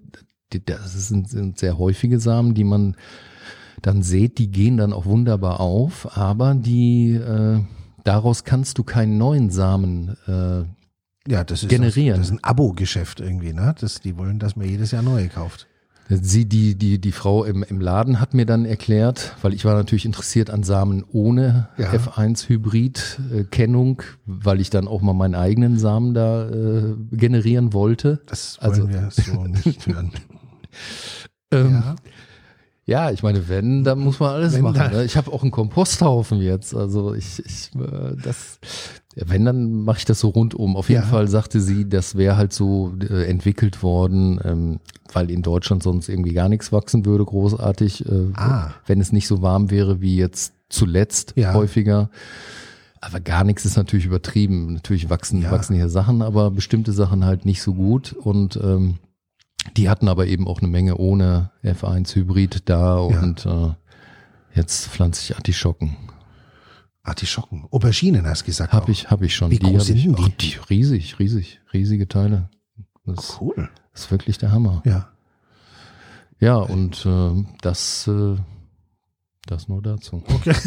die, 0.52 0.64
das 0.64 1.08
sind, 1.08 1.28
sind 1.28 1.58
sehr 1.58 1.76
häufige 1.78 2.18
Samen, 2.20 2.54
die 2.54 2.64
man 2.64 2.96
dann 3.82 4.02
sät, 4.02 4.38
die 4.38 4.50
gehen 4.50 4.76
dann 4.78 4.92
auch 4.94 5.04
wunderbar 5.04 5.60
auf, 5.60 6.16
aber 6.16 6.54
die, 6.54 7.12
äh, 7.12 7.60
daraus 8.04 8.44
kannst 8.44 8.78
du 8.78 8.84
keinen 8.84 9.18
neuen 9.18 9.50
Samen 9.50 10.16
äh, 10.26 10.64
Ja, 11.26 11.42
das 11.44 11.62
ist, 11.62 11.68
Generieren. 11.70 12.18
Das 12.18 12.26
ist 12.28 12.32
ein 12.34 12.44
Abo-Geschäft 12.44 13.20
irgendwie, 13.20 13.52
ne? 13.52 13.74
Das, 13.80 14.00
die 14.00 14.16
wollen, 14.18 14.38
dass 14.38 14.56
man 14.56 14.68
jedes 14.68 14.90
Jahr 14.90 15.02
neue 15.02 15.28
kauft. 15.28 15.66
Sie, 16.10 16.44
die, 16.44 16.74
die, 16.74 17.00
die 17.00 17.12
Frau 17.12 17.44
im, 17.44 17.62
im 17.62 17.80
Laden 17.80 18.20
hat 18.20 18.34
mir 18.34 18.44
dann 18.44 18.66
erklärt, 18.66 19.34
weil 19.40 19.54
ich 19.54 19.64
war 19.64 19.74
natürlich 19.74 20.04
interessiert 20.04 20.50
an 20.50 20.62
Samen 20.62 21.02
ohne 21.10 21.68
Ja. 21.78 21.92
F1-Hybrid-Kennung, 21.92 24.02
weil 24.26 24.60
ich 24.60 24.68
dann 24.70 24.86
auch 24.86 25.00
mal 25.00 25.14
meinen 25.14 25.34
eigenen 25.34 25.78
Samen 25.78 26.12
da 26.12 26.46
äh, 26.50 26.94
generieren 27.12 27.72
wollte. 27.72 28.20
Das 28.26 28.58
Also- 28.60 28.82
wollen 28.82 28.92
wir 28.92 29.10
so 29.10 29.44
nicht 29.64 29.86
hören. 29.86 30.10
Ähm, 31.52 31.72
Ja. 31.72 31.96
Ja, 32.86 33.10
ich 33.10 33.22
meine, 33.22 33.48
wenn, 33.48 33.82
dann 33.82 33.98
muss 34.00 34.20
man 34.20 34.34
alles 34.34 34.52
Wenn, 34.52 34.60
machen. 34.60 34.92
Ne? 34.92 35.04
Ich 35.04 35.16
habe 35.16 35.32
auch 35.32 35.40
einen 35.40 35.50
Komposthaufen 35.50 36.38
jetzt. 36.42 36.74
Also 36.74 37.14
ich, 37.14 37.42
ich 37.46 37.70
äh, 37.76 38.14
das, 38.22 38.58
wenn, 39.16 39.44
dann 39.44 39.84
mache 39.84 39.98
ich 39.98 40.04
das 40.04 40.20
so 40.20 40.28
rundum. 40.28 40.76
Auf 40.76 40.88
jeden 40.88 41.02
Ja. 41.02 41.08
Fall 41.08 41.28
sagte 41.28 41.60
sie, 41.60 41.88
das 41.88 42.16
wäre 42.16 42.36
halt 42.36 42.52
so 42.52 42.92
äh, 43.08 43.24
entwickelt 43.24 43.82
worden, 43.82 44.40
ähm, 44.44 44.80
weil 45.12 45.30
in 45.30 45.42
Deutschland 45.42 45.82
sonst 45.82 46.08
irgendwie 46.08 46.32
gar 46.32 46.48
nichts 46.48 46.72
wachsen 46.72 47.04
würde, 47.06 47.24
großartig, 47.24 48.06
äh, 48.08 48.30
Ah. 48.34 48.72
wenn 48.86 49.00
es 49.00 49.12
nicht 49.12 49.26
so 49.28 49.42
warm 49.42 49.70
wäre 49.70 50.00
wie 50.00 50.16
jetzt 50.16 50.52
zuletzt 50.68 51.34
Ja. 51.36 51.54
häufiger. 51.54 52.10
Aber 53.00 53.20
gar 53.20 53.44
nichts 53.44 53.64
ist 53.66 53.76
natürlich 53.76 54.06
übertrieben. 54.06 54.72
Natürlich 54.72 55.10
wachsen, 55.10 55.42
Ja. 55.42 55.50
wachsen 55.50 55.76
hier 55.76 55.88
Sachen, 55.90 56.22
aber 56.22 56.50
bestimmte 56.50 56.92
Sachen 56.92 57.24
halt 57.24 57.44
nicht 57.44 57.62
so 57.62 57.74
gut. 57.74 58.12
Und 58.14 58.56
ähm, 58.62 58.94
die 59.76 59.88
hatten 59.90 60.08
aber 60.08 60.26
eben 60.26 60.48
auch 60.48 60.60
eine 60.60 60.68
Menge 60.68 60.96
ohne 60.96 61.50
F1-Hybrid 61.62 62.62
da 62.68 62.96
und 62.96 63.46
äh, 63.46 63.70
jetzt 64.54 64.88
pflanze 64.88 65.22
ich 65.22 65.36
Artischocken. 65.36 65.96
Artischocken. 67.04 67.66
Auberginen 67.70 68.26
hast 68.26 68.42
du 68.42 68.46
gesagt. 68.46 68.72
Hab 68.72 68.84
auch. 68.84 68.88
ich, 68.88 69.10
hab 69.10 69.22
ich 69.22 69.34
schon. 69.36 69.50
Wie 69.50 69.58
die 69.58 69.66
groß 69.66 69.86
sind 69.86 69.96
ich, 69.98 70.14
die? 70.14 70.30
Die? 70.52 70.58
Riesig, 70.70 71.18
riesig, 71.18 71.60
riesige 71.72 72.08
Teile. 72.08 72.48
Das 73.04 73.38
Cool. 73.40 73.68
ist 73.92 74.10
wirklich 74.10 74.38
der 74.38 74.50
Hammer. 74.50 74.82
Ja. 74.84 75.10
Ja, 76.40 76.56
und 76.56 77.06
äh, 77.06 77.44
das, 77.60 78.08
äh, 78.08 78.36
das 79.46 79.68
nur 79.68 79.82
dazu. 79.82 80.22
Okay. 80.26 80.54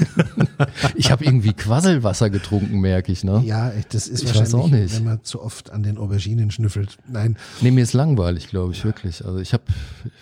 Ich 0.96 1.12
habe 1.12 1.24
irgendwie 1.24 1.54
Quasselwasser 1.54 2.30
getrunken, 2.32 2.80
merke 2.80 3.12
ich, 3.12 3.24
ne? 3.24 3.42
Ja, 3.46 3.72
das 3.92 4.08
ist 4.08 4.24
Ich 4.24 4.28
wahrscheinlich, 4.30 4.54
auch 4.56 4.68
nicht. 4.70 4.96
wenn 4.96 5.04
man 5.04 5.24
zu 5.24 5.42
oft 5.42 5.70
an 5.72 5.84
den 5.84 5.98
Auberginen 6.00 6.50
schnüffelt. 6.52 6.98
Nein, 7.08 7.38
Nee, 7.62 7.72
mir 7.72 7.84
ist 7.84 7.94
langweilig, 7.94 8.48
glaube 8.48 8.74
ich, 8.74 8.84
wirklich. 8.84 9.24
Also 9.24 9.38
ich 9.40 9.54
habe, 9.54 9.64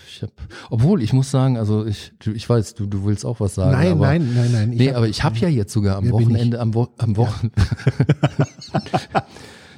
ich 0.09 0.21
habe, 0.21 0.31
obwohl 0.69 1.01
ich 1.01 1.13
muss 1.13 1.31
sagen, 1.31 1.57
also 1.57 1.85
ich, 1.85 2.11
ich 2.25 2.47
weiß, 2.49 2.73
du, 2.75 2.85
du 2.85 3.05
willst 3.05 3.25
auch 3.25 3.39
was 3.39 3.55
sagen. 3.55 3.71
nein, 3.71 3.91
aber, 3.93 4.07
nein, 4.07 4.33
nein, 4.35 4.51
nein. 4.51 4.69
Nee, 4.71 4.89
hab- 4.89 4.97
aber 4.97 5.07
ich 5.07 5.23
habe 5.23 5.37
ja 5.39 5.47
jetzt 5.47 5.71
sogar 5.73 5.95
am 5.97 6.05
Wer 6.05 6.11
Wochenende, 6.13 6.59
am, 6.59 6.73
Wo 6.73 6.87
am 6.97 7.15
Wochen. 7.17 7.51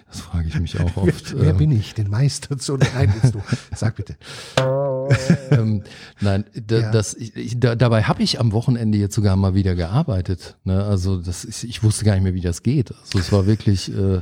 das 0.10 0.19
frage 0.22 0.48
ich 0.48 0.60
mich 0.60 0.79
auch 0.79 0.91
Wer, 0.96 1.03
oft. 1.13 1.36
wer 1.39 1.51
ähm, 1.51 1.57
bin 1.57 1.72
ich? 1.72 1.93
Den 1.93 2.10
Meister 2.10 2.57
zu 2.57 2.77
Nein, 2.77 3.13
jetzt 3.22 3.36
du. 3.36 3.41
Sag 3.75 3.96
bitte. 3.96 4.15
ähm, 5.52 5.84
nein, 6.22 6.46
da, 6.54 6.80
Ja. 6.80 6.92
das, 6.92 7.14
ich, 7.14 7.36
ich, 7.36 7.60
da, 7.60 7.76
dabei 7.76 8.04
habe 8.04 8.24
ich 8.24 8.40
am 8.40 8.52
Wochenende 8.52 8.98
jetzt 8.98 9.16
sogar 9.16 9.36
mal 9.36 9.56
wieder 9.56 9.76
gearbeitet. 9.76 10.56
Ne? 10.64 10.84
Also 10.84 11.18
das 11.18 11.44
ist, 11.46 11.64
ich 11.64 11.84
wusste 11.84 12.06
gar 12.06 12.14
nicht 12.14 12.24
mehr, 12.24 12.34
wie 12.34 12.42
das 12.42 12.64
geht. 12.64 12.92
Also 12.92 13.20
es 13.20 13.32
war 13.32 13.46
wirklich, 13.48 13.92
äh, 13.94 14.22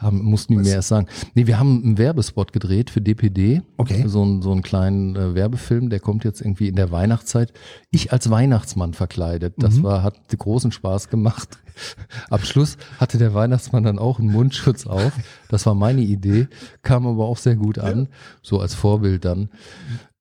haben, 0.00 0.22
mussten 0.22 0.54
die 0.54 0.58
mir 0.60 0.74
erst 0.74 0.88
sagen. 0.88 1.06
Nee, 1.34 1.46
wir 1.46 1.58
haben 1.58 1.82
einen 1.84 1.98
Werbespot 1.98 2.52
gedreht 2.52 2.90
für 2.90 3.00
DPD. 3.00 3.62
Okay. 3.76 4.04
So, 4.06 4.22
einen- 4.22 4.42
so 4.42 4.52
einen 4.52 4.62
kleinen 4.62 5.16
äh, 5.16 5.34
Werbefilm, 5.34 5.90
der 5.90 6.00
kommt 6.00 6.24
jetzt 6.24 6.40
irgendwie 6.40 6.68
in 6.68 6.76
der 6.76 6.90
Weihnachtszeit. 6.90 7.52
Ich 7.90 8.12
als 8.12 8.30
Weihnachtsmann 8.30 8.94
verkleidet. 8.94 9.54
Das 9.58 9.76
Mhm. 9.76 9.82
war, 9.84 10.02
hat 10.02 10.16
großen 10.36 10.72
Spaß 10.72 11.08
gemacht. 11.08 11.58
Am 12.30 12.40
Schluss 12.40 12.76
hatte 12.98 13.18
der 13.18 13.34
Weihnachtsmann 13.34 13.84
dann 13.84 13.98
auch 13.98 14.18
einen 14.18 14.32
Mundschutz 14.32 14.86
auf. 14.86 15.12
Das 15.48 15.66
war 15.66 15.74
meine 15.74 16.02
Idee, 16.02 16.48
kam 16.82 17.06
aber 17.06 17.26
auch 17.26 17.36
sehr 17.38 17.56
gut 17.56 17.78
an, 17.78 18.08
so 18.42 18.60
als 18.60 18.74
Vorbild 18.74 19.24
dann. 19.24 19.48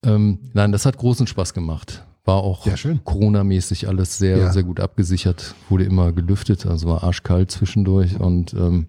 Ähm, 0.04 0.40
nein, 0.54 0.72
das 0.72 0.86
hat 0.86 0.98
großen 0.98 1.26
Spaß 1.28 1.54
gemacht. 1.54 2.04
War 2.26 2.44
auch 2.44 2.66
Ja. 2.66 2.76
Corona-mäßig 3.06 3.88
alles 3.88 4.18
sehr, 4.18 4.38
Ja. 4.38 4.52
sehr 4.54 4.64
gut 4.64 4.80
abgesichert, 4.80 5.56
wurde 5.70 5.86
immer 5.86 6.12
gelüftet, 6.12 6.66
also 6.66 6.90
war 6.90 7.04
arschkalt 7.04 7.52
zwischendurch 7.52 8.20
und 8.20 8.54
ähm, 8.54 8.88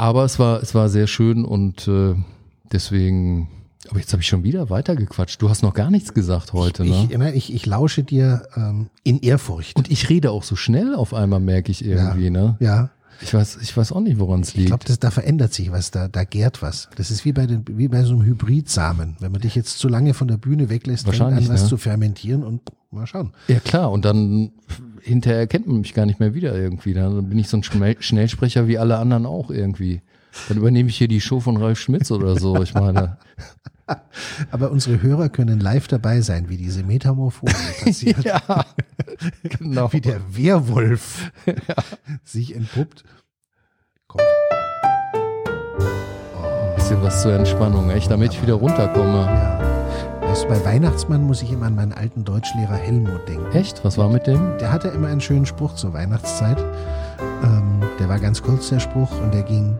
aber 0.00 0.24
es 0.24 0.38
war, 0.38 0.62
es 0.62 0.74
war 0.74 0.88
sehr 0.88 1.06
schön 1.06 1.44
und 1.44 1.86
äh, 1.86 2.14
deswegen, 2.72 3.48
aber 3.90 4.00
jetzt 4.00 4.12
habe 4.12 4.22
ich 4.22 4.28
schon 4.28 4.42
wieder 4.44 4.70
weitergequatscht. 4.70 5.42
Du 5.42 5.50
hast 5.50 5.62
noch 5.62 5.74
gar 5.74 5.90
nichts 5.90 6.14
gesagt 6.14 6.54
heute, 6.54 6.86
ne? 6.86 7.34
Ich, 7.34 7.50
ich, 7.50 7.54
ich 7.54 7.66
lausche 7.66 8.02
dir 8.02 8.48
ähm, 8.56 8.88
in 9.04 9.20
Ehrfurcht. 9.20 9.76
und 9.76 9.90
ich 9.90 10.08
rede 10.08 10.30
auch 10.30 10.42
so 10.42 10.56
schnell 10.56 10.94
auf 10.94 11.12
einmal, 11.12 11.40
merke 11.40 11.70
ich 11.70 11.84
irgendwie, 11.84 12.30
ne? 12.30 12.56
ja. 12.60 12.90
Ich 13.22 13.34
weiß, 13.34 13.58
ich 13.60 13.76
weiß 13.76 13.92
auch 13.92 14.00
nicht, 14.00 14.18
woran 14.18 14.40
es 14.40 14.54
Ich 14.54 14.64
glaube, 14.64 14.86
liegt. 14.88 15.04
da 15.04 15.10
verändert 15.10 15.52
sich 15.52 15.70
was, 15.70 15.90
da, 15.90 16.08
da 16.08 16.24
gärt 16.24 16.62
was. 16.62 16.88
Das 16.96 17.10
ist 17.10 17.26
wie 17.26 17.32
bei, 17.32 17.44
den, 17.44 17.66
wie 17.68 17.86
bei 17.86 18.02
so 18.02 18.14
einem 18.14 18.22
Hybridsamen. 18.22 19.16
Wenn 19.20 19.30
man 19.30 19.42
dich 19.42 19.54
jetzt 19.54 19.78
zu 19.78 19.88
lange 19.88 20.14
von 20.14 20.26
der 20.26 20.38
Bühne 20.38 20.70
weglässt, 20.70 21.06
fängt 21.06 21.20
an, 21.20 21.48
was 21.50 21.64
ne? 21.64 21.68
zu 21.68 21.76
fermentieren 21.76 22.42
und 22.42 22.62
mal 22.90 23.06
schauen. 23.06 23.32
Ja 23.48 23.60
klar, 23.60 23.90
und 23.90 24.06
dann 24.06 24.52
hinterher 25.02 25.46
kennt 25.46 25.66
man 25.66 25.80
mich 25.80 25.94
gar 25.94 26.06
nicht 26.06 26.20
mehr 26.20 26.34
wieder 26.34 26.54
irgendwie. 26.54 26.94
Dann 26.94 27.28
bin 27.28 27.38
ich 27.38 27.48
so 27.48 27.56
ein 27.56 27.62
Schnell 27.62 27.96
Schnellsprecher 28.00 28.68
wie 28.68 28.78
alle 28.78 28.98
anderen 28.98 29.26
auch 29.26 29.50
irgendwie. 29.50 30.02
Dann 30.48 30.58
übernehme 30.58 30.88
ich 30.88 30.96
hier 30.96 31.08
die 31.08 31.20
Show 31.20 31.40
von 31.40 31.56
Ralf 31.56 31.78
Schmitz 31.78 32.10
oder 32.10 32.38
so. 32.38 32.62
Ich 32.62 32.74
meine, 32.74 33.18
Aber 34.50 34.70
unsere 34.70 35.02
Hörer 35.02 35.28
können 35.28 35.60
live 35.60 35.88
dabei 35.88 36.20
sein, 36.20 36.48
wie 36.48 36.56
diese 36.56 36.82
Metamorphose 36.82 37.54
passiert, 37.84 38.24
ja, 38.24 38.64
genau. 39.42 39.92
wie 39.92 40.00
der 40.00 40.20
Werwolf 40.28 41.32
sich 42.24 42.54
entpuppt. 42.54 43.04
Kommt. 44.06 44.24
bisschen 46.76 47.02
was 47.02 47.22
zur 47.22 47.32
Entspannung, 47.32 47.90
echt, 47.90 48.10
damit 48.10 48.32
ich 48.32 48.42
wieder 48.42 48.54
runterkomme. 48.54 49.24
Ja. 49.24 49.69
Weißt 50.30 50.44
du, 50.44 50.48
bei 50.48 50.64
Weihnachtsmann 50.64 51.26
muss 51.26 51.42
ich 51.42 51.50
immer 51.50 51.66
an 51.66 51.74
meinen 51.74 51.92
alten 51.92 52.22
Deutschlehrer 52.22 52.76
Helmut 52.76 53.28
denken. 53.28 53.50
Echt? 53.52 53.84
Was 53.84 53.98
war 53.98 54.08
mit 54.08 54.28
dem? 54.28 54.58
Der 54.60 54.70
hatte 54.70 54.86
immer 54.86 55.08
einen 55.08 55.20
schönen 55.20 55.44
Spruch 55.44 55.74
zur 55.74 55.92
Weihnachtszeit. 55.92 56.56
Ähm, 57.42 57.80
der 57.98 58.08
war 58.08 58.20
ganz 58.20 58.40
kurz, 58.40 58.68
der 58.68 58.78
Spruch, 58.78 59.10
und 59.20 59.34
der 59.34 59.42
ging, 59.42 59.76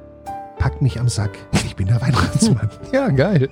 pack 0.59 0.83
mich 0.83 0.99
am 0.99 1.09
Sack, 1.09 1.31
ich 1.65 1.77
bin 1.77 1.87
der 1.87 2.01
Weihnachtsmann. 2.01 2.69
Ja, 2.93 3.11
geil. 3.11 3.49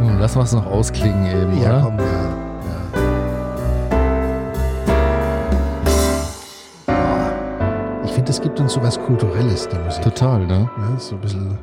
Nun, 0.00 0.18
Lass 0.18 0.34
was 0.34 0.54
noch 0.54 0.64
ausklingen 0.64 1.26
eben, 1.26 1.60
ja, 1.60 1.68
oder? 1.68 1.82
komm, 1.82 1.98
ja. 1.98 2.23
Finde, 8.24 8.30
es 8.38 8.40
gibt 8.42 8.58
uns 8.60 8.72
sowas 8.72 8.98
Kulturelles, 8.98 9.68
die 9.68 9.76
Musik. 9.78 10.02
Total, 10.02 10.46
ne? 10.46 10.70
Ja, 10.78 10.98
so 10.98 11.16
ein 11.16 11.20
bisschen, 11.20 11.58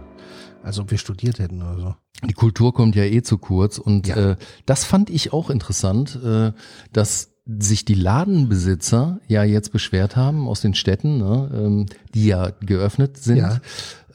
als 0.63 0.77
ob 0.79 0.91
wir 0.91 0.97
studiert 0.99 1.39
hätten 1.39 1.59
oder 1.63 1.79
so. 1.79 1.95
Die 2.27 2.33
Kultur 2.33 2.71
kommt 2.71 2.95
ja 2.95 3.03
eh 3.03 3.23
zu 3.23 3.39
kurz 3.39 3.79
und 3.79 4.05
Ja. 4.07 4.31
äh, 4.31 4.35
das 4.67 4.83
fand 4.85 5.09
ich 5.09 5.33
auch 5.33 5.49
interessant, 5.49 6.19
äh, 6.23 6.51
dass 6.93 7.31
sich 7.47 7.83
die 7.83 7.95
Ladenbesitzer 7.95 9.19
ja 9.27 9.43
jetzt 9.43 9.71
beschwert 9.71 10.15
haben 10.15 10.47
aus 10.47 10.61
den 10.61 10.75
Städten, 10.75 11.17
ne, 11.17 11.49
ähm, 11.51 11.85
die 12.13 12.27
ja 12.27 12.51
geöffnet 12.59 13.17
sind, 13.17 13.37
Ja. 13.37 13.59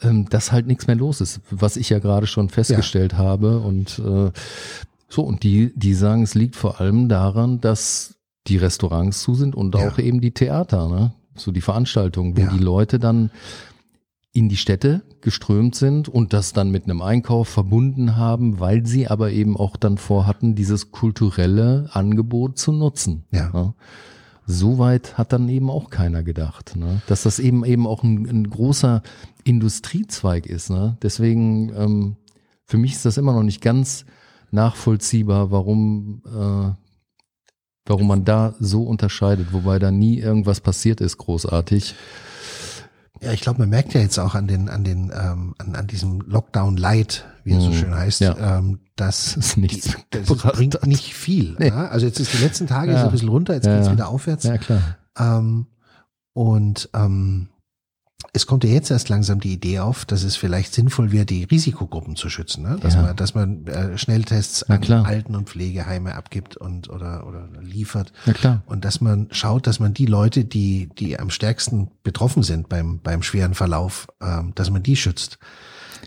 ähm, 0.01 0.29
dass 0.29 0.53
halt 0.53 0.67
nichts 0.67 0.87
mehr 0.87 0.95
los 0.95 1.19
ist, 1.19 1.41
was 1.51 1.75
ich 1.75 1.89
ja 1.89 1.99
gerade 1.99 2.27
schon 2.27 2.47
festgestellt 2.47 3.15
habe 3.17 3.59
und 3.59 3.99
äh, 3.99 4.31
so 5.09 5.21
und 5.23 5.43
die 5.43 5.73
die 5.75 5.93
sagen, 5.93 6.23
es 6.23 6.33
liegt 6.33 6.55
vor 6.55 6.79
allem 6.79 7.09
daran, 7.09 7.59
dass 7.59 8.15
die 8.47 8.55
Restaurants 8.57 9.21
zu 9.21 9.35
sind 9.35 9.53
und 9.53 9.75
Ja. 9.75 9.81
auch 9.81 9.99
eben 9.99 10.21
die 10.21 10.31
Theater, 10.31 10.87
ne, 10.87 11.11
so 11.37 11.51
die 11.51 11.61
Veranstaltungen, 11.61 12.35
wo 12.37 12.41
Ja. 12.41 12.51
die 12.51 12.59
Leute 12.63 12.99
dann 12.99 13.31
in 14.33 14.49
die 14.49 14.57
Städte 14.57 15.01
geströmt 15.21 15.73
sind 15.75 16.09
und 16.09 16.31
das 16.33 16.53
dann 16.53 16.69
mit 16.69 16.83
einem 16.83 17.01
Einkauf 17.01 17.47
verbunden 17.47 18.17
haben, 18.17 18.59
weil 18.59 18.85
sie 18.85 19.07
aber 19.07 19.31
eben 19.31 19.57
auch 19.57 19.77
dann 19.77 19.97
vorhatten, 19.97 20.53
dieses 20.53 20.91
kulturelle 20.91 21.89
Angebot 21.93 22.59
zu 22.59 22.71
nutzen. 22.71 23.23
Ja. 23.31 23.49
Ja. 23.53 23.73
Soweit 24.45 25.17
hat 25.17 25.33
dann 25.33 25.49
eben 25.49 25.69
auch 25.69 25.89
keiner 25.89 26.23
gedacht, 26.23 26.75
ne? 26.77 27.01
dass 27.07 27.23
das 27.23 27.39
eben 27.39 27.65
eben 27.65 27.85
auch 27.87 28.03
ein, 28.03 28.25
ein 28.29 28.49
großer 28.49 29.01
Industriezweig 29.43 30.45
ist. 30.45 30.69
Ne? 30.69 30.97
Deswegen, 31.01 31.73
ähm, 31.75 32.15
für 32.65 32.77
mich 32.77 32.93
ist 32.93 33.05
das 33.05 33.17
immer 33.17 33.33
noch 33.33 33.43
nicht 33.43 33.61
ganz 33.61 34.05
nachvollziehbar, 34.51 35.51
warum, 35.51 36.21
äh, 36.25 36.71
warum 37.89 38.07
man 38.07 38.25
da 38.25 38.53
so 38.59 38.83
unterscheidet, 38.83 39.51
wobei 39.53 39.79
da 39.79 39.91
nie 39.91 40.19
irgendwas 40.19 40.61
passiert 40.61 41.01
ist, 41.01 41.17
großartig. 41.17 41.95
Ja, 43.21 43.31
ich 43.31 43.41
glaube, 43.41 43.59
man 43.59 43.69
merkt 43.69 43.93
ja 43.95 44.01
jetzt 44.01 44.19
auch 44.19 44.35
an 44.35 44.47
den, 44.47 44.69
an 44.69 44.83
den, 44.83 45.11
ähm, 45.11 45.55
an, 45.57 45.75
an 45.75 45.87
diesem 45.87 46.21
Lockdown 46.21 46.77
Light, 46.77 47.25
wie 47.43 47.53
er 47.53 47.61
so 47.61 47.69
Mhm. 47.69 47.73
schön 47.73 47.95
heißt, 47.95 48.21
Ja. 48.21 48.57
ähm, 48.59 48.79
dass 48.95 49.33
Das 49.35 49.57
nichts 49.57 49.95
das 50.11 50.27
bringt 50.53 50.75
hat. 50.75 50.85
nicht 50.85 51.15
viel. 51.15 51.55
Nee. 51.57 51.69
Ja? 51.69 51.87
Also 51.87 52.05
jetzt 52.05 52.19
ist 52.19 52.33
die 52.33 52.37
letzten 52.43 52.67
Tage 52.67 52.91
Ja. 52.91 52.99
ist 52.99 53.05
ein 53.05 53.11
bisschen 53.11 53.29
runter, 53.29 53.55
jetzt 53.55 53.65
Ja, 53.65 53.75
geht's 53.77 53.91
wieder 53.91 54.09
aufwärts. 54.09 54.43
Ja, 54.43 54.57
klar. 54.59 54.81
Ähm, 55.17 55.65
und 56.33 56.89
ähm, 56.93 57.49
es 58.37 58.45
kommt 58.47 58.63
ja 58.63 58.69
jetzt 58.69 58.89
erst 58.91 59.09
langsam 59.09 59.39
die 59.39 59.51
Idee 59.53 59.79
auf, 59.79 60.05
dass 60.05 60.23
es 60.23 60.35
vielleicht 60.35 60.73
sinnvoll 60.73 61.11
wäre, 61.11 61.25
die 61.25 61.43
Risikogruppen 61.43 62.15
zu 62.15 62.29
schützen, 62.29 62.63
ne? 62.63 62.77
dass 62.79 62.93
Ja. 62.93 63.01
man, 63.01 63.15
dass 63.15 63.33
man 63.35 63.65
äh, 63.67 63.97
Schnelltests 63.97 64.63
an. 64.63 64.81
Alten- 65.05 65.35
und 65.35 65.49
Pflegeheime 65.49 66.15
abgibt 66.15 66.55
und 66.55 66.89
oder 66.89 67.25
oder 67.27 67.49
liefert 67.61 68.13
Na 68.25 68.33
klar. 68.33 68.63
und 68.67 68.85
dass 68.85 69.01
man 69.01 69.27
schaut, 69.31 69.67
dass 69.67 69.79
man 69.79 69.93
die 69.93 70.05
Leute, 70.05 70.45
die 70.45 70.89
die 70.97 71.19
am 71.19 71.29
stärksten 71.29 71.89
betroffen 72.03 72.43
sind 72.43 72.69
beim 72.69 72.99
beim 72.99 73.23
schweren 73.23 73.53
Verlauf, 73.55 74.07
ähm, 74.21 74.53
dass 74.55 74.69
man 74.69 74.83
die 74.83 74.95
schützt. 74.95 75.39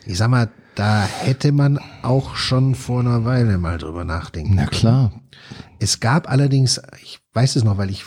Ich 0.06 0.16
sag 0.18 0.28
mal, 0.30 0.48
da 0.76 1.02
hätte 1.02 1.52
man 1.52 1.78
auch 2.02 2.36
schon 2.36 2.74
vor 2.76 3.00
einer 3.00 3.24
Weile 3.24 3.58
mal 3.58 3.76
drüber 3.76 4.04
nachdenken. 4.04 4.54
Na 4.54 4.62
können. 4.66 4.70
klar. 4.80 5.12
Es 5.80 6.00
gab 6.00 6.30
allerdings, 6.30 6.80
ich 7.02 7.20
weiß 7.34 7.56
es 7.56 7.64
noch, 7.64 7.76
weil 7.76 7.90
ich 7.90 8.04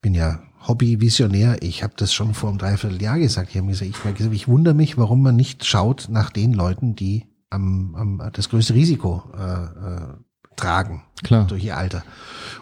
bin 0.00 0.14
ja 0.14 0.40
Hobby-Visionär, 0.66 1.62
ich 1.62 1.82
habe 1.82 1.94
das 1.96 2.14
schon 2.14 2.34
vor 2.34 2.48
einem 2.48 2.58
Dreivierteljahr 2.58 3.18
gesagt. 3.18 3.54
Ich 3.54 3.66
gesagt, 3.66 3.90
ich, 4.06 4.32
ich 4.32 4.48
wundere 4.48 4.74
mich, 4.74 4.96
warum 4.96 5.22
man 5.22 5.36
nicht 5.36 5.64
schaut 5.64 6.06
nach 6.08 6.30
den 6.30 6.52
Leuten, 6.52 6.94
die 6.94 7.26
am, 7.50 7.94
am 7.94 8.30
das 8.32 8.48
größte 8.48 8.74
Risiko 8.74 9.24
äh, 9.36 9.64
äh, 9.64 10.14
tragen 10.56 11.02
Klar. 11.22 11.46
durch 11.46 11.64
ihr 11.64 11.76
Alter. 11.76 12.04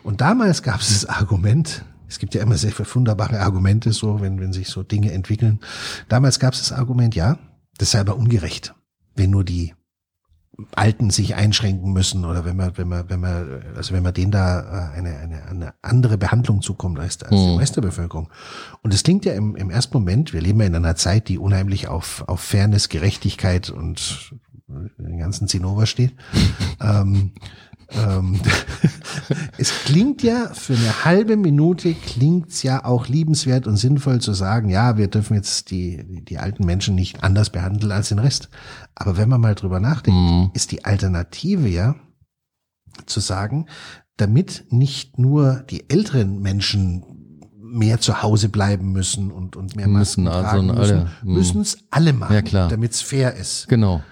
Und 0.03 0.21
damals 0.21 0.63
gab 0.63 0.81
es 0.81 0.89
das 0.89 1.07
Argument, 1.07 1.85
es 2.09 2.19
gibt 2.19 2.35
ja 2.35 2.43
immer 2.43 2.57
sehr 2.57 2.73
wunderbare 2.73 3.41
Argumente, 3.41 3.93
so 3.93 4.21
wenn, 4.21 4.41
wenn 4.41 4.53
sich 4.53 4.69
so 4.69 4.83
Dinge 4.83 5.13
entwickeln. 5.13 5.61
Damals 6.09 6.41
gab 6.41 6.55
es 6.55 6.61
das 6.61 6.73
Argument, 6.73 7.15
ja, 7.15 7.39
das 7.79 7.93
sei 7.93 8.01
aber 8.01 8.17
ungerecht, 8.17 8.75
wenn 9.15 9.31
nur 9.31 9.45
die 9.45 9.75
Alten 10.75 11.11
sich 11.11 11.35
einschränken 11.35 11.93
müssen 11.93 12.25
oder 12.25 12.45
wenn 12.45 12.57
man, 12.57 12.77
wenn 12.77 12.89
man, 12.89 13.09
wenn 13.09 13.21
man, 13.21 13.63
also 13.77 13.95
wenn 13.95 14.03
man 14.03 14.15
denen 14.15 14.31
da 14.31 14.61
äh, 14.61 14.99
eine, 14.99 15.19
eine, 15.19 15.47
eine 15.47 15.75
andere 15.83 16.19
Behandlung 16.19 16.63
zukommt 16.63 16.99
als, 16.99 17.23
als 17.23 17.33
Mhm. 17.33 17.57
Rest 17.57 17.77
der 17.77 17.83
Bevölkerung. 17.83 18.29
Und 18.83 18.95
es 18.95 19.03
klingt 19.03 19.25
ja 19.25 19.33
im, 19.33 19.57
im 19.57 19.71
ersten 19.71 19.97
Moment, 19.97 20.33
wir 20.33 20.41
leben 20.41 20.61
ja 20.61 20.67
in 20.67 20.75
einer 20.75 20.97
Zeit, 20.97 21.29
die 21.29 21.39
unheimlich 21.39 21.89
auf, 21.89 22.25
auf 22.27 22.41
Fairness, 22.41 22.89
Gerechtigkeit 22.89 23.71
und 23.71 24.35
den 24.99 25.19
ganzen 25.19 25.49
Zinnober 25.49 25.87
steht. 25.87 26.15
ähm, 26.81 27.33
ähm, 27.93 28.41
es 29.59 29.71
klingt 29.85 30.23
ja 30.23 30.51
für 30.53 30.75
eine 30.75 31.05
halbe 31.05 31.37
Minute 31.37 31.95
klingt's 31.95 32.63
ja 32.63 32.85
auch 32.85 33.09
liebenswert 33.09 33.67
und 33.67 33.77
sinnvoll 33.77 34.21
zu 34.21 34.33
sagen, 34.33 34.69
ja, 34.69 34.97
wir 34.97 35.09
dürfen 35.09 35.35
jetzt 35.35 35.71
die, 35.71 36.23
die 36.25 36.39
alten 36.39 36.65
Menschen 36.65 36.95
nicht 36.95 37.23
anders 37.23 37.51
behandeln 37.51 37.93
als 37.93 38.09
den 38.09 38.19
Rest. 38.19 38.49
Aber 38.95 39.17
wenn 39.17 39.29
man 39.29 39.41
mal 39.41 39.55
drüber 39.55 39.81
nachdenkt, 39.81 40.19
Mhm. 40.21 40.51
ist 40.55 40.73
die 40.73 40.85
Alternative 40.85 41.69
ja 41.69 41.95
zu 43.07 43.21
sagen, 43.21 43.67
damit 44.17 44.65
nicht 44.71 45.19
nur 45.19 45.65
die 45.71 45.89
älteren 45.89 46.41
Menschen 46.41 47.05
mehr 47.73 48.01
zu 48.01 48.23
Hause 48.23 48.49
bleiben 48.49 48.93
müssen 48.93 49.31
und, 49.31 49.57
und 49.57 49.77
mehr 49.77 49.87
Müssen, 49.89 50.25
Masken 50.25 50.45
also 50.45 50.69
tragen 50.69 50.79
müssen, 50.79 51.11
mhm. 51.23 51.35
müssen 51.35 51.61
es 51.61 51.79
alle 51.91 52.13
machen, 52.13 52.47
Ja, 52.51 52.69
damit 52.69 52.93
es 52.93 53.01
fair 53.01 53.35
ist. 53.35 53.69
Genau. 53.69 54.03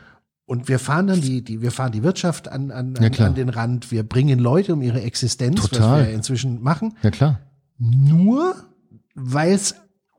Und 0.48 0.66
wir 0.66 0.78
fahren 0.78 1.06
dann 1.08 1.20
die, 1.20 1.42
die, 1.44 1.60
wir 1.60 1.70
fahren 1.70 1.92
die 1.92 2.02
Wirtschaft 2.02 2.48
an, 2.50 2.70
an, 2.70 2.94
Ja, 2.98 3.06
an, 3.06 3.12
klar. 3.12 3.28
an 3.28 3.34
den 3.34 3.50
Rand. 3.50 3.90
Wir 3.92 4.02
bringen 4.02 4.38
Leute 4.38 4.72
um 4.72 4.80
ihre 4.80 5.02
Existenz, 5.02 5.60
Total. 5.60 6.00
was 6.00 6.06
wir 6.08 6.14
inzwischen 6.14 6.62
machen. 6.62 6.94
Ja, 7.02 7.10
klar. 7.10 7.40
Nur 7.78 8.54
weil 9.14 9.52
es 9.52 9.74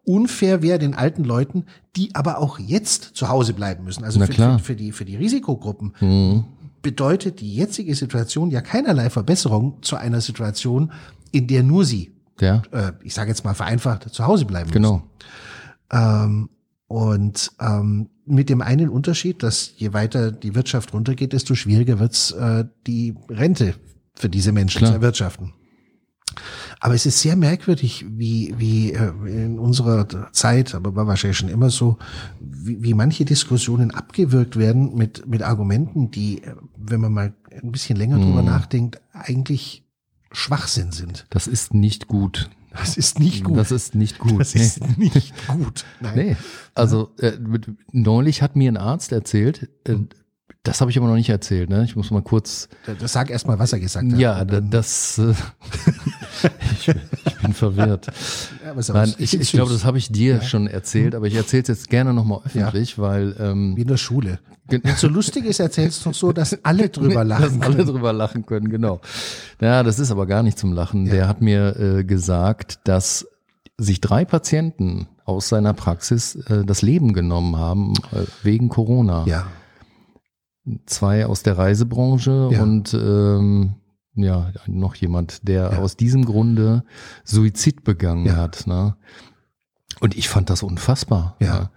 unfair 0.05 0.61
wäre 0.61 0.77
den 0.77 0.93
alten 0.93 1.23
Leuten, 1.23 1.65
die 1.95 2.13
aber 2.13 2.37
auch 2.37 2.59
jetzt 2.59 3.03
zu 3.15 3.27
Hause 3.29 3.53
bleiben 3.53 3.83
müssen. 3.85 4.03
Also 4.03 4.19
für, 4.23 4.31
für, 4.31 4.59
für, 4.59 4.75
die, 4.75 4.91
für 4.91 5.05
die 5.05 5.15
Risikogruppen 5.15 5.93
Mhm. 5.99 6.43
bedeutet 6.83 7.41
die 7.41 7.55
jetzige 7.55 7.95
Situation 7.95 8.51
ja 8.51 8.61
keinerlei 8.61 9.09
Verbesserung 9.09 9.81
zu 9.81 9.95
einer 9.95 10.21
Situation, 10.21 10.91
in 11.31 11.47
der 11.47 11.63
nur 11.63 11.85
sie, 11.85 12.13
Ja, 12.39 12.61
äh, 12.71 12.91
ich 13.03 13.15
sage 13.15 13.29
jetzt 13.29 13.43
mal 13.43 13.55
vereinfacht, 13.55 14.09
zu 14.13 14.25
Hause 14.27 14.45
bleiben 14.45 14.69
genau. 14.71 14.93
müssen. 14.93 15.09
Ähm, 15.91 16.49
und 16.89 17.51
ähm, 17.61 18.09
mit 18.25 18.49
dem 18.49 18.61
einen 18.63 18.89
Unterschied, 18.89 19.43
dass 19.43 19.73
je 19.77 19.93
weiter 19.93 20.31
die 20.31 20.55
Wirtschaft 20.55 20.91
runtergeht, 20.91 21.33
desto 21.33 21.53
schwieriger 21.53 21.99
wird's 21.99 22.31
äh, 22.31 22.65
die 22.87 23.13
Rente 23.29 23.75
für 24.15 24.27
diese 24.27 24.51
Menschen 24.51 24.79
Klar. 24.79 24.91
zu 24.91 24.95
erwirtschaften. 24.95 25.53
Aber 26.79 26.95
es 26.95 27.05
ist 27.05 27.21
sehr 27.21 27.35
merkwürdig, 27.35 28.05
wie, 28.09 28.55
wie 28.57 28.93
äh, 28.93 29.11
in 29.27 29.59
unserer 29.59 30.07
Zeit, 30.31 30.73
aber 30.73 30.95
war 30.95 31.05
wahrscheinlich 31.05 31.37
schon 31.37 31.49
immer 31.49 31.69
so, 31.69 31.97
wie, 32.39 32.81
wie 32.81 32.95
manche 32.95 33.23
Diskussionen 33.23 33.91
abgewürgt 33.91 34.55
werden 34.57 34.95
mit, 34.95 35.27
mit 35.27 35.43
Argumenten, 35.43 36.09
die, 36.09 36.41
wenn 36.75 37.01
man 37.01 37.13
mal 37.13 37.33
ein 37.51 37.71
bisschen 37.71 37.97
länger 37.97 38.17
drüber 38.17 38.41
Mhm. 38.41 38.47
nachdenkt, 38.47 38.99
eigentlich 39.13 39.85
Schwachsinn 40.31 40.91
sind. 40.91 41.27
Das 41.29 41.45
ist 41.45 41.75
nicht 41.75 42.07
gut. 42.07 42.49
Das 42.71 42.97
ist 42.97 43.19
nicht 43.19 43.43
gut. 43.43 43.57
Das 43.57 43.71
ist 43.71 43.95
nicht 43.95 44.19
gut. 44.19 44.39
Das 44.39 44.53
ist 44.55 44.97
nicht 44.97 45.33
gut. 45.47 45.85
Nein. 45.99 46.13
Nee. 46.15 46.37
Also 46.75 47.11
äh, 47.19 47.31
mit, 47.39 47.67
neulich 47.91 48.41
hat 48.41 48.55
mir 48.55 48.71
ein 48.71 48.77
Arzt 48.77 49.11
erzählt, 49.11 49.69
äh, 49.85 49.95
Das 50.63 50.81
habe 50.81 50.91
ich 50.91 50.97
aber 50.97 51.07
noch 51.07 51.15
nicht 51.15 51.29
erzählt, 51.29 51.69
ne? 51.69 51.83
Ich 51.85 51.95
muss 51.95 52.11
mal 52.11 52.21
kurz. 52.21 52.69
Das 52.99 53.13
sag 53.13 53.29
erst 53.29 53.47
mal, 53.47 53.57
was 53.59 53.73
er 53.73 53.79
gesagt 53.79 54.11
hat. 54.11 54.19
Ja, 54.19 54.43
da- 54.45 54.61
das. 54.61 55.17
Äh, 55.17 55.33
ich, 56.73 56.87
ich 56.87 57.35
bin 57.41 57.53
verwirrt. 57.53 58.07
Ja, 58.65 58.93
Nein, 58.93 59.15
ich, 59.17 59.39
ich 59.39 59.51
glaube, 59.51 59.71
das 59.71 59.83
habe 59.85 59.97
ich 59.97 60.11
dir 60.11 60.41
schon 60.41 60.67
erzählt, 60.67 61.15
aber 61.15 61.25
ich 61.27 61.33
erzähle 61.35 61.63
es 61.63 61.67
jetzt 61.69 61.89
gerne 61.89 62.13
nochmal 62.13 62.41
öffentlich, 62.45 62.99
weil 62.99 63.35
ähm, 63.39 63.75
Wie 63.75 63.81
in 63.81 63.87
der 63.87 63.97
Schule. 63.97 64.39
Wenn 64.67 64.81
es 64.83 65.01
so 65.01 65.07
lustig 65.07 65.45
ist, 65.45 65.59
erzählst 65.59 66.05
du 66.05 66.09
doch 66.09 66.15
so, 66.15 66.31
dass 66.31 66.57
alle 66.63 66.89
drüber 66.89 67.23
lachen 67.23 67.59
dass 67.59 67.67
alle 67.67 67.77
können. 67.77 67.87
drüber 67.89 68.13
lachen 68.13 68.45
können, 68.45 68.69
genau. 68.69 69.01
Ja, 69.59 69.81
das 69.83 69.97
ist 69.97 70.11
aber 70.11 70.27
gar 70.27 70.43
nicht 70.43 70.59
zum 70.59 70.73
Lachen. 70.73 71.05
Der 71.05 71.27
hat 71.27 71.41
mir 71.41 71.75
äh, 71.79 72.03
gesagt, 72.03 72.79
dass 72.83 73.27
sich 73.77 74.01
drei 74.01 74.25
Patienten 74.25 75.07
aus 75.25 75.49
seiner 75.49 75.73
Praxis 75.73 76.35
äh, 76.35 76.63
das 76.65 76.81
Leben 76.83 77.13
genommen 77.13 77.57
haben 77.57 77.93
äh, 78.11 78.25
wegen 78.43 78.69
Corona. 78.69 79.23
Ja, 79.25 79.47
Zwei 80.85 81.25
aus 81.25 81.41
der 81.41 81.57
Reisebranche 81.57 82.49
Ja. 82.51 82.61
und 82.61 82.93
ähm, 82.93 83.73
ja, 84.23 84.51
noch 84.67 84.95
jemand, 84.95 85.47
der 85.47 85.71
Ja. 85.73 85.79
aus 85.79 85.95
diesem 85.97 86.25
Grunde 86.25 86.83
Suizid 87.23 87.83
begangen 87.83 88.25
Ja. 88.25 88.35
hat. 88.37 88.67
Ne? 88.67 88.95
Und 89.99 90.17
ich 90.17 90.29
fand 90.29 90.49
das 90.49 90.63
unfassbar. 90.63 91.35
Ja. 91.39 91.59
ne? 91.59 91.69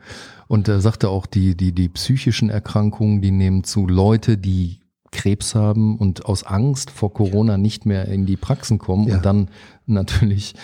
Und 0.48 0.68
er 0.68 0.80
sagte 0.80 1.08
auch, 1.08 1.26
die, 1.26 1.56
die, 1.56 1.72
die 1.72 1.88
psychischen 1.88 2.50
Erkrankungen, 2.50 3.22
die 3.22 3.30
nehmen 3.30 3.64
zu. 3.64 3.86
Leute, 3.86 4.36
die 4.36 4.80
Krebs 5.10 5.54
haben 5.54 5.96
und 5.98 6.26
aus 6.26 6.42
Angst 6.44 6.90
vor 6.90 7.12
Corona 7.12 7.58
nicht 7.58 7.84
mehr 7.86 8.06
in 8.06 8.24
die 8.26 8.36
Praxen 8.36 8.78
kommen 8.78 9.08
Ja. 9.08 9.16
und 9.16 9.24
dann 9.26 9.48
natürlich 9.86 10.54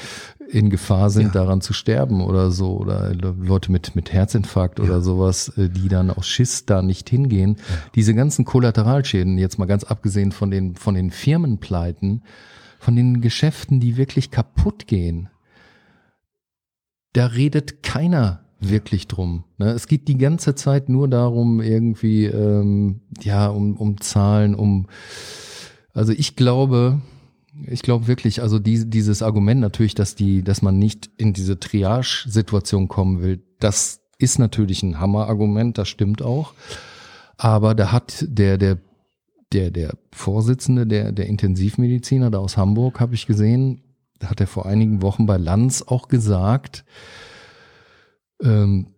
in 0.50 0.70
Gefahr 0.70 1.10
sind, 1.10 1.26
Ja. 1.34 1.42
daran 1.42 1.60
zu 1.60 1.72
sterben 1.72 2.20
oder 2.22 2.50
so. 2.50 2.76
Oder 2.78 3.14
Leute 3.14 3.70
mit, 3.70 3.94
mit 3.94 4.12
Herzinfarkt 4.12 4.80
oder 4.80 5.00
sowas, 5.02 5.50
äh, 5.58 5.68
die 5.68 5.88
dann 5.88 6.10
aus 6.10 6.26
Schiss 6.26 6.64
da 6.66 6.82
nicht 6.82 7.10
hingehen. 7.10 7.56
Diese 7.94 8.14
ganzen 8.14 8.44
Kollateralschäden, 8.44 9.38
jetzt 9.38 9.58
mal 9.58 9.66
ganz 9.66 9.84
abgesehen 9.84 10.32
von 10.32 10.50
den, 10.50 10.74
von 10.74 10.94
den 10.94 11.10
Firmenpleiten, 11.10 12.22
von 12.78 12.96
den 12.96 13.20
Geschäften, 13.20 13.80
die 13.80 13.96
wirklich 13.96 14.30
kaputt 14.30 14.86
gehen, 14.86 15.28
da 17.12 17.26
redet 17.26 17.82
keiner 17.82 18.40
wirklich 18.60 19.06
drum. 19.08 19.44
Ne? 19.58 19.70
Es 19.70 19.86
geht 19.86 20.08
die 20.08 20.18
ganze 20.18 20.54
Zeit 20.54 20.88
nur 20.88 21.08
darum, 21.08 21.60
irgendwie, 21.60 22.26
ähm, 22.26 23.00
ja, 23.20 23.48
um, 23.48 23.76
um 23.76 24.00
Zahlen, 24.00 24.54
um, 24.54 24.86
also 25.94 26.12
ich 26.12 26.36
glaube, 26.36 27.00
ich 27.66 27.82
glaube 27.82 28.06
wirklich, 28.06 28.42
also 28.42 28.58
die, 28.58 28.88
dieses 28.88 29.22
Argument 29.22 29.60
natürlich, 29.60 29.94
dass 29.94 30.14
die, 30.14 30.42
dass 30.42 30.62
man 30.62 30.78
nicht 30.78 31.10
in 31.16 31.32
diese 31.32 31.58
Triage-Situation 31.58 32.88
kommen 32.88 33.20
will, 33.20 33.42
das 33.58 34.00
ist 34.18 34.38
natürlich 34.38 34.82
ein 34.82 35.00
Hammerargument, 35.00 35.78
das 35.78 35.88
stimmt 35.88 36.22
auch. 36.22 36.54
Aber 37.36 37.74
da 37.74 37.92
hat 37.92 38.24
der, 38.28 38.58
der, 38.58 38.78
der, 39.52 39.70
der 39.70 39.96
Vorsitzende 40.12 40.86
der, 40.86 41.12
der 41.12 41.26
Intensivmediziner 41.26 42.30
da 42.30 42.38
aus 42.38 42.56
Hamburg, 42.56 43.00
habe 43.00 43.14
ich 43.14 43.26
gesehen, 43.26 43.82
hat 44.22 44.40
er 44.40 44.48
vor 44.48 44.66
einigen 44.66 45.02
Wochen 45.02 45.26
bei 45.26 45.36
Lanz 45.36 45.82
auch 45.82 46.08
gesagt, 46.08 46.84
ähm, 48.42 48.88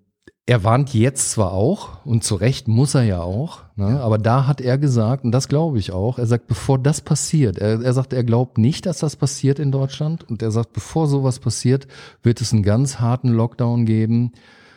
er 0.51 0.65
warnt 0.65 0.95
jetzt 0.95 1.31
zwar 1.31 1.53
auch, 1.53 2.05
und 2.05 2.25
zu 2.25 2.35
Recht 2.35 2.67
muss 2.67 2.97
er 2.97 3.05
ja 3.05 3.21
auch, 3.21 3.61
ne, 3.77 4.01
aber 4.01 4.19
da 4.19 4.49
hat 4.49 4.61
er 4.61 4.79
gesagt, 4.79 5.23
und 5.23 5.31
das 5.31 5.47
glaube 5.47 5.79
ich 5.79 5.93
auch, 5.93 6.19
er 6.19 6.27
sagt, 6.27 6.49
bevor 6.49 6.77
das 6.77 7.03
passiert, 7.03 7.59
er, 7.59 7.81
er 7.81 7.93
sagt, 7.93 8.13
er 8.13 8.25
glaubt 8.25 8.59
nicht, 8.59 8.85
dass 8.85 8.99
das 8.99 9.15
passiert 9.15 9.61
in 9.61 9.71
Deutschland, 9.71 10.29
und 10.29 10.43
er 10.43 10.51
sagt, 10.51 10.73
bevor 10.73 11.07
sowas 11.07 11.39
passiert, 11.39 11.87
wird 12.25 12.41
es 12.41 12.53
einen 12.53 12.65
ganz 12.65 12.99
harten 12.99 13.29
Lockdown 13.29 13.87
geben 13.87 14.33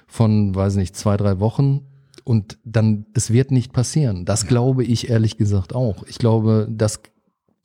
von, 0.05 0.53
weiß 0.53 0.75
nicht, 0.75 0.95
zwei, 0.95 1.17
drei 1.17 1.39
Wochen, 1.39 1.81
und 2.23 2.59
dann, 2.63 3.07
es 3.15 3.33
wird 3.33 3.49
nicht 3.49 3.73
passieren. 3.73 4.25
Das 4.25 4.45
glaube 4.45 4.83
ich 4.83 5.09
ehrlich 5.09 5.37
gesagt 5.37 5.73
auch. 5.73 6.03
Ich 6.03 6.19
glaube, 6.19 6.67
dass 6.69 6.97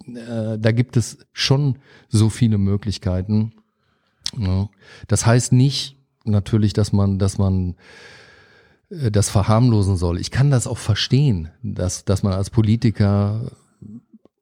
äh, 0.06 0.58
da 0.58 0.72
gibt 0.72 0.96
es 0.96 1.18
schon 1.34 1.76
so 2.08 2.30
viele 2.30 2.56
Möglichkeiten. 2.56 3.52
Ja. 4.34 4.70
Das 5.08 5.26
heißt 5.26 5.52
nicht 5.52 5.97
natürlich, 6.30 6.72
dass 6.72 6.92
man, 6.92 7.18
dass 7.18 7.38
man 7.38 7.76
äh, 8.90 9.10
das 9.10 9.28
verharmlosen 9.28 9.96
soll. 9.96 10.18
Ich 10.20 10.30
kann 10.30 10.50
das 10.50 10.66
auch 10.66 10.78
verstehen, 10.78 11.50
dass, 11.62 12.04
dass 12.04 12.22
man 12.22 12.32
als 12.32 12.50
Politiker 12.50 13.50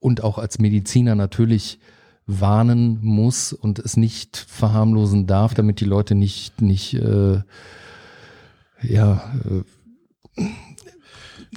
und 0.01 0.23
auch 0.23 0.39
als 0.39 0.59
Mediziner 0.59 1.15
natürlich 1.15 1.79
warnen 2.27 2.99
muss 3.03 3.53
und 3.53 3.79
es 3.79 3.97
nicht 3.97 4.37
verharmlosen 4.37 5.27
darf, 5.27 5.55
damit 5.55 5.81
die 5.81 5.85
Leute 5.85 6.15
nicht, 6.15 6.61
nicht 6.61 6.95
äh, 6.95 7.41
ja, 8.83 9.33
äh, 9.45 10.43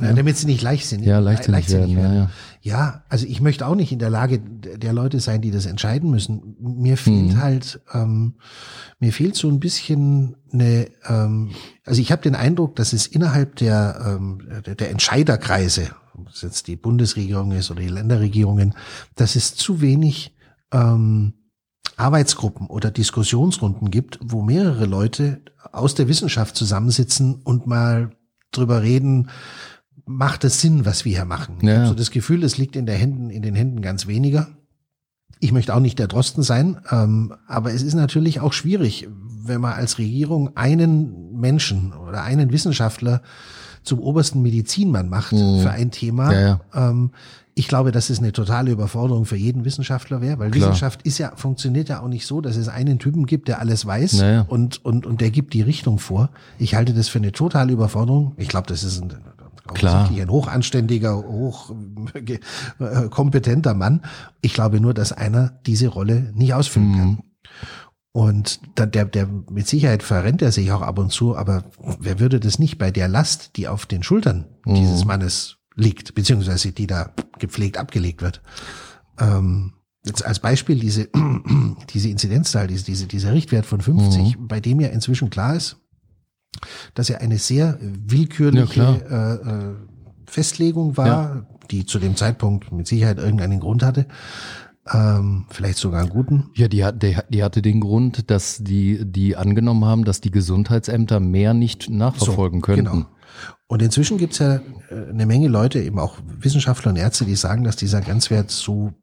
Ja, 0.01 0.13
damit 0.13 0.37
sie 0.37 0.45
nicht 0.45 0.61
leichtsinnig, 0.61 1.07
ja, 1.07 1.19
leichtsinnig 1.19 1.69
werden. 1.69 1.97
Ja, 1.97 2.13
ja. 2.13 2.29
Ja, 2.61 3.03
also 3.09 3.25
ich 3.25 3.39
möchte 3.41 3.65
auch 3.65 3.75
nicht 3.75 3.91
in 3.91 3.99
der 3.99 4.09
Lage 4.09 4.39
der 4.39 4.91
Leute 4.93 5.19
sein, 5.19 5.41
die 5.41 5.51
das 5.51 5.65
entscheiden 5.65 6.09
müssen. 6.09 6.55
Mir 6.59 6.97
fehlt 6.97 7.33
Mhm. 7.33 7.41
halt, 7.41 7.81
ähm, 7.93 8.35
mir 8.99 9.13
fehlt 9.13 9.35
so 9.35 9.47
ein 9.49 9.59
bisschen 9.59 10.35
eine, 10.51 10.87
ähm, 11.07 11.51
also 11.85 12.01
ich 12.01 12.11
habe 12.11 12.21
den 12.21 12.35
Eindruck, 12.35 12.75
dass 12.75 12.91
es 12.93 13.07
innerhalb 13.07 13.55
der, 13.57 14.17
ähm, 14.19 14.41
der, 14.65 14.75
der 14.75 14.89
Entscheiderkreise, 14.91 15.91
ob 16.17 16.27
es 16.29 16.41
jetzt 16.41 16.67
die 16.67 16.75
Bundesregierung 16.75 17.51
ist 17.51 17.71
oder 17.71 17.81
die 17.81 17.87
Länderregierungen, 17.87 18.73
dass 19.15 19.35
es 19.37 19.55
zu 19.55 19.79
wenig 19.81 20.35
ähm, 20.73 21.33
Arbeitsgruppen 21.95 22.67
oder 22.67 22.91
Diskussionsrunden 22.91 23.89
gibt, 23.91 24.19
wo 24.21 24.41
mehrere 24.41 24.85
Leute 24.85 25.41
aus 25.71 25.95
der 25.95 26.07
Wissenschaft 26.07 26.55
zusammensitzen 26.55 27.35
und 27.43 27.67
mal 27.67 28.11
drüber 28.51 28.81
reden, 28.81 29.29
macht 30.11 30.43
es 30.43 30.59
Sinn, 30.59 30.85
was 30.87 31.05
wir 31.05 31.13
hier 31.15 31.25
machen. 31.25 31.57
Ich 31.61 31.67
Ja. 31.67 31.77
habe 31.77 31.87
so 31.89 31.93
das 31.93 32.09
Gefühl, 32.09 32.43
es 32.43 32.57
liegt 32.57 32.75
in, 32.75 32.87
der 32.87 32.95
Händen, 32.95 33.29
in 33.29 33.43
den 33.43 33.53
Händen 33.53 33.81
ganz 33.81 34.07
weniger. 34.07 34.47
Ich 35.39 35.51
möchte 35.51 35.73
auch 35.75 35.79
nicht 35.79 35.99
der 35.99 36.07
Drosten 36.07 36.41
sein, 36.41 36.77
ähm, 36.91 37.33
aber 37.47 37.71
es 37.71 37.83
ist 37.83 37.93
natürlich 37.93 38.39
auch 38.39 38.51
schwierig, 38.51 39.07
wenn 39.45 39.61
man 39.61 39.73
als 39.73 39.99
Regierung 39.99 40.57
einen 40.57 41.39
Menschen 41.39 41.93
oder 41.93 42.23
einen 42.23 42.51
Wissenschaftler 42.51 43.21
zum 43.83 43.99
obersten 43.99 44.41
Medizinmann 44.41 45.09
macht 45.09 45.31
Mhm. 45.33 45.61
für 45.61 45.69
ein 45.69 45.91
Thema. 45.91 46.33
Ja, 46.33 46.39
ja. 46.41 46.59
Ähm, 46.89 47.11
ich 47.55 47.67
glaube, 47.67 47.91
dass 47.91 48.09
es 48.09 48.19
eine 48.19 48.31
totale 48.33 48.71
Überforderung 48.71 49.25
für 49.25 49.35
jeden 49.35 49.63
Wissenschaftler 49.63 50.21
wäre, 50.21 50.39
weil 50.39 50.49
Klar. 50.49 50.69
Wissenschaft 50.69 51.03
ist 51.03 51.17
ja, 51.19 51.33
funktioniert 51.35 51.87
ja 51.89 52.01
auch 52.01 52.07
nicht 52.07 52.25
so, 52.25 52.41
dass 52.41 52.55
es 52.57 52.67
einen 52.67 52.99
Typen 52.99 53.25
gibt, 53.25 53.47
der 53.47 53.59
alles 53.59 53.85
weiß 53.85 54.13
Ja, 54.21 54.31
ja. 54.31 54.41
und, 54.47 54.83
und, 54.83 55.05
und 55.05 55.21
der 55.21 55.29
gibt 55.29 55.53
die 55.53 55.61
Richtung 55.61 55.99
vor. 55.99 56.29
Ich 56.57 56.73
halte 56.75 56.93
das 56.93 57.09
für 57.09 57.19
eine 57.19 57.31
totale 57.31 57.71
Überforderung. 57.73 58.33
Ich 58.37 58.47
glaube, 58.47 58.67
das 58.67 58.83
ist 58.83 59.01
ein, 59.03 59.13
Klar. 59.73 60.09
ein 60.21 60.29
hochanständiger, 60.29 61.17
hoch 61.17 61.71
äh, 62.79 63.73
Mann. 63.73 64.01
Ich 64.41 64.53
glaube 64.53 64.79
nur, 64.79 64.93
dass 64.93 65.11
einer 65.11 65.59
diese 65.65 65.87
Rolle 65.87 66.31
nicht 66.35 66.53
ausfüllen 66.53 66.95
kann. 66.95 67.07
Mhm. 67.09 67.19
Und 68.11 68.59
da- 68.75 68.85
der, 68.85 69.05
der 69.05 69.27
mit 69.27 69.67
Sicherheit 69.67 70.01
verrennt 70.03 70.41
er 70.41 70.51
sich 70.51 70.71
auch 70.71 70.81
ab 70.81 70.97
und 70.97 71.11
zu, 71.11 71.37
aber 71.37 71.63
wer 71.99 72.19
würde 72.19 72.39
das 72.39 72.57
nicht 72.59 72.77
bei 72.77 72.91
der 72.91 73.07
Last, 73.07 73.55
die 73.55 73.67
auf 73.67 73.85
den 73.85 74.03
Schultern 74.03 74.45
Mhm. 74.65 74.75
dieses 74.75 75.05
Mannes 75.05 75.57
liegt, 75.75 76.15
beziehungsweise 76.15 76.71
die 76.71 76.87
da 76.87 77.11
gepflegt 77.37 77.77
abgelegt 77.77 78.21
wird? 78.21 78.41
Ähm, 79.19 79.73
jetzt 80.05 80.25
als 80.25 80.39
Beispiel 80.39 80.79
diese, 80.79 81.09
diese 81.93 82.09
Inzidenzzahl, 82.09 82.67
diese, 82.67 82.85
diese, 82.85 83.05
dieser 83.07 83.33
Richtwert 83.33 83.65
von 83.65 83.79
50, 83.81 84.37
Mhm. 84.37 84.47
bei 84.47 84.59
dem 84.59 84.79
ja 84.79 84.87
inzwischen 84.89 85.29
klar 85.29 85.55
ist, 85.55 85.77
dass 86.93 87.09
er 87.09 87.21
eine 87.21 87.37
sehr 87.37 87.77
willkürliche 87.81 88.79
Ja, 88.79 89.33
äh, 89.33 89.35
äh, 89.35 89.75
Festlegung 90.25 90.97
war, 90.97 91.47
die 91.71 91.85
zu 91.85 91.99
dem 91.99 92.15
Zeitpunkt 92.15 92.71
mit 92.71 92.87
Sicherheit 92.87 93.17
irgendeinen 93.17 93.59
Grund 93.59 93.83
hatte, 93.83 94.07
ähm, 94.91 95.45
vielleicht 95.49 95.77
sogar 95.77 96.01
einen 96.01 96.09
guten. 96.09 96.49
Ja, 96.55 96.67
die, 96.67 96.85
die, 96.95 97.17
die 97.29 97.43
hatte 97.43 97.61
den 97.61 97.79
Grund, 97.79 98.29
dass 98.31 98.57
die, 98.63 99.05
die 99.05 99.35
angenommen 99.35 99.85
haben, 99.85 100.03
dass 100.03 100.21
die 100.21 100.31
Gesundheitsämter 100.31 101.19
mehr 101.19 101.53
nicht 101.53 101.89
nachverfolgen 101.89 102.59
So, 102.59 102.65
könnten. 102.65 102.91
Genau. 102.91 103.05
Und 103.67 103.81
inzwischen 103.81 104.17
gibt's 104.17 104.39
ja 104.39 104.55
äh, 104.55 104.61
eine 105.09 105.25
Menge 105.25 105.47
Leute, 105.47 105.81
eben 105.81 105.99
auch 105.99 106.17
Wissenschaftler 106.25 106.91
und 106.91 106.97
Ärzte, 106.97 107.25
die 107.25 107.35
sagen, 107.35 107.63
dass 107.63 107.75
dieser 107.75 108.01
Grenzwert 108.01 108.49
so, 108.49 108.93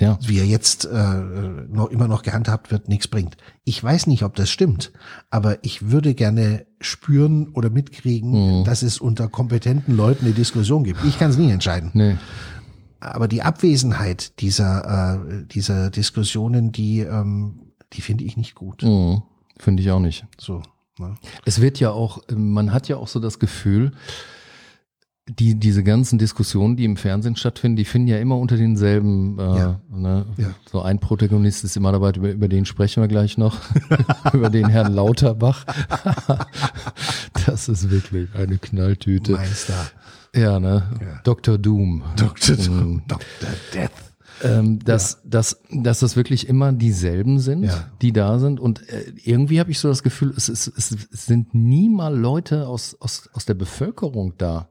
Ja. 0.00 0.16
wie 0.24 0.38
er 0.38 0.44
jetzt 0.46 0.84
äh, 0.84 1.20
noch 1.70 1.90
immer 1.90 2.06
noch 2.06 2.22
gehandhabt 2.22 2.70
wird, 2.70 2.88
nichts 2.88 3.08
bringt. 3.08 3.36
Ich 3.64 3.82
weiß 3.82 4.06
nicht, 4.06 4.22
ob 4.22 4.36
das 4.36 4.48
stimmt, 4.48 4.92
aber 5.28 5.58
ich 5.64 5.90
würde 5.90 6.14
gerne 6.14 6.66
spüren 6.80 7.48
oder 7.48 7.68
mitkriegen, 7.68 8.60
Mhm. 8.60 8.64
dass 8.64 8.82
es 8.82 8.98
unter 9.00 9.26
kompetenten 9.28 9.96
Leuten 9.96 10.24
eine 10.26 10.34
Diskussion 10.34 10.84
gibt. 10.84 11.04
Ich 11.04 11.18
kann 11.18 11.30
es 11.30 11.36
nie 11.36 11.50
entscheiden. 11.50 11.90
Nee. 11.94 12.16
Aber 13.00 13.26
die 13.28 13.42
Abwesenheit 13.42 14.40
dieser, 14.40 15.16
äh, 15.24 15.44
dieser 15.46 15.90
Diskussionen, 15.90 16.70
die, 16.72 17.00
ähm, 17.00 17.60
die 17.92 18.00
finde 18.00 18.24
ich 18.24 18.36
nicht 18.36 18.54
gut. 18.54 18.82
Mhm. 18.84 19.22
Finde 19.58 19.82
ich 19.82 19.90
auch 19.90 20.00
nicht. 20.00 20.26
So. 20.38 20.62
Ne? 21.00 21.14
Es 21.44 21.60
wird 21.60 21.80
ja 21.80 21.90
auch, 21.90 22.22
man 22.34 22.72
hat 22.72 22.88
ja 22.88 22.96
auch 22.96 23.08
so 23.08 23.18
das 23.20 23.38
Gefühl, 23.40 23.92
die, 25.28 25.54
diese 25.56 25.82
ganzen 25.82 26.18
Diskussionen, 26.18 26.76
die 26.76 26.84
im 26.84 26.96
Fernsehen 26.96 27.36
stattfinden, 27.36 27.76
die 27.76 27.84
finden 27.84 28.08
ja 28.08 28.18
immer 28.18 28.36
unter 28.38 28.56
denselben, 28.56 29.38
äh, 29.38 29.42
Ja. 29.42 29.80
Ne? 29.90 30.26
Ja. 30.36 30.50
so 30.70 30.80
ein 30.82 30.98
Protagonist 30.98 31.64
ist 31.64 31.76
immer 31.76 31.92
dabei, 31.92 32.12
über, 32.12 32.30
über 32.30 32.48
den 32.48 32.64
sprechen 32.64 33.02
wir 33.02 33.08
gleich 33.08 33.36
noch, 33.38 33.56
über 34.32 34.50
den 34.50 34.68
Herrn 34.68 34.92
Lauterbach. 34.92 35.64
das 37.46 37.68
ist 37.68 37.90
wirklich 37.90 38.28
eine 38.34 38.58
Knalltüte. 38.58 39.32
Meister. 39.32 39.74
Ja, 40.34 40.60
ne? 40.60 40.82
Ja. 41.00 41.20
Dr. 41.24 41.58
Doom. 41.58 42.02
Dr. 42.16 42.56
Mhm. 42.56 43.02
Dr. 43.08 43.20
Death. 43.74 43.90
Ähm, 44.40 44.78
dass, 44.84 45.20
dass, 45.24 45.60
dass 45.72 45.98
das 45.98 46.14
wirklich 46.14 46.48
immer 46.48 46.72
dieselben 46.72 47.40
sind, 47.40 47.64
Ja. 47.64 47.86
die 48.02 48.12
da 48.12 48.38
sind. 48.38 48.60
Und 48.60 48.88
äh, 48.88 49.12
irgendwie 49.24 49.58
habe 49.58 49.72
ich 49.72 49.80
so 49.80 49.88
das 49.88 50.04
Gefühl, 50.04 50.32
es, 50.36 50.48
es, 50.48 50.68
es 50.76 51.26
sind 51.26 51.54
nie 51.54 51.88
mal 51.88 52.16
Leute 52.16 52.68
aus, 52.68 52.96
aus, 53.00 53.28
aus 53.32 53.46
der 53.46 53.54
Bevölkerung 53.54 54.34
da. 54.38 54.68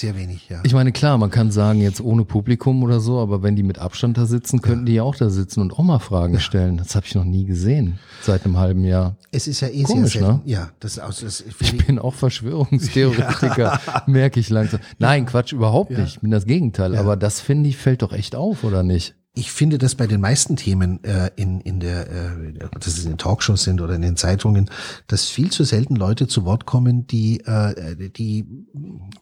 Ja, 0.00 0.12
sehr 0.12 0.16
wenig, 0.16 0.48
ja. 0.48 0.60
Ich 0.64 0.74
meine, 0.74 0.92
klar, 0.92 1.18
man 1.18 1.30
kann 1.30 1.50
sagen, 1.50 1.80
jetzt 1.80 2.00
ohne 2.00 2.24
Publikum 2.24 2.82
oder 2.82 3.00
so, 3.00 3.18
aber 3.18 3.42
wenn 3.42 3.56
die 3.56 3.62
mit 3.62 3.78
Abstand 3.78 4.16
da 4.18 4.26
sitzen, 4.26 4.62
könnten 4.62 4.86
die 4.86 4.94
ja 4.94 5.02
auch 5.02 5.14
da 5.16 5.28
sitzen 5.28 5.60
und 5.60 5.72
auch 5.72 5.82
mal 5.82 5.98
Fragen 5.98 6.38
stellen. 6.40 6.76
Das 6.76 6.94
habe 6.94 7.06
ich 7.06 7.14
noch 7.14 7.24
nie 7.24 7.44
gesehen, 7.44 7.98
seit 8.22 8.44
einem 8.44 8.58
halben 8.58 8.84
Jahr. 8.84 9.16
es 9.32 9.46
ist 9.48 9.60
ja 9.60 9.68
eh 9.68 9.82
Komisch, 9.82 10.12
sehr 10.12 10.22
selten. 10.22 10.36
ne? 10.36 10.42
Ja, 10.44 10.70
das 10.80 10.92
ist 10.92 10.98
aus, 11.00 11.20
das, 11.20 11.44
Ich 11.60 11.86
bin 11.86 11.98
auch 11.98 12.14
Verschwörungstheoretiker, 12.14 13.80
merke 14.06 14.40
ich 14.40 14.50
langsam. 14.50 14.80
Nein, 14.98 15.26
Quatsch, 15.26 15.52
überhaupt 15.52 15.90
nicht. 15.90 16.14
Ich 16.16 16.20
bin 16.20 16.30
das 16.30 16.46
Gegenteil. 16.46 16.96
Aber 16.96 17.16
das 17.16 17.40
finde 17.40 17.68
ich, 17.68 17.76
fällt 17.76 18.02
doch 18.02 18.12
echt 18.12 18.36
auf, 18.36 18.64
oder 18.64 18.82
nicht? 18.82 19.14
Ich 19.38 19.52
finde 19.52 19.78
das 19.78 19.94
bei 19.94 20.08
den 20.08 20.20
meisten 20.20 20.56
Themen 20.56 21.02
äh, 21.04 21.30
in, 21.36 21.60
in 21.60 21.78
der, 21.78 22.10
äh, 22.10 22.68
dass 22.72 22.88
es 22.88 23.04
in 23.04 23.12
den 23.12 23.18
Talkshows 23.18 23.62
sind 23.62 23.80
oder 23.80 23.94
in 23.94 24.02
den 24.02 24.16
Zeitungen, 24.16 24.68
dass 25.06 25.26
viel 25.26 25.50
zu 25.50 25.62
selten 25.62 25.94
Leute 25.94 26.26
zu 26.26 26.44
Wort 26.44 26.66
kommen, 26.66 27.06
die, 27.06 27.40
äh, 27.46 28.10
die 28.10 28.46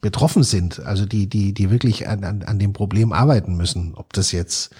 betroffen 0.01 0.43
sind, 0.43 0.81
also 0.81 1.05
die, 1.05 1.29
die, 1.29 1.53
die 1.53 1.71
wirklich 1.71 2.09
an, 2.09 2.25
an, 2.25 2.43
an 2.43 2.59
dem 2.59 2.73
Problem 2.73 3.13
arbeiten 3.13 3.57
müssen. 3.57 3.95
Ob 3.95 4.15
das 4.15 4.33
jetzt 4.33 4.75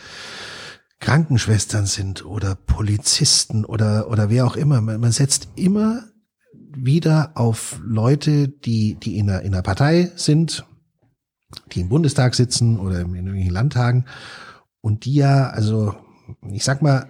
Krankenschwestern 1.01 1.85
sind 1.85 2.25
oder 2.25 2.55
Polizisten 2.55 3.67
oder, 3.67 4.11
oder 4.11 4.31
wer 4.31 4.47
auch 4.47 4.57
immer. 4.57 4.81
Man, 4.81 5.01
man 5.01 5.13
setzt 5.13 5.49
immer 5.55 6.05
wieder 6.75 7.33
auf 7.35 7.79
Leute, 7.85 8.49
die, 8.49 8.95
die 8.95 9.19
in 9.19 9.29
einer, 9.29 9.43
in 9.43 9.53
einer 9.53 9.63
Partei 9.63 10.11
sind, 10.17 10.65
die 11.73 11.83
im 11.83 11.91
Bundestag 11.91 12.35
sitzen 12.35 12.79
oder 12.79 13.01
in 13.01 13.15
irgendwelchen 13.15 13.53
Landtagen 13.53 14.07
und 14.87 15.05
die 15.05 15.15
ja, 15.15 15.49
also 15.49 15.95
ich 16.53 16.63
sag 16.63 16.81
mal, 16.81 17.09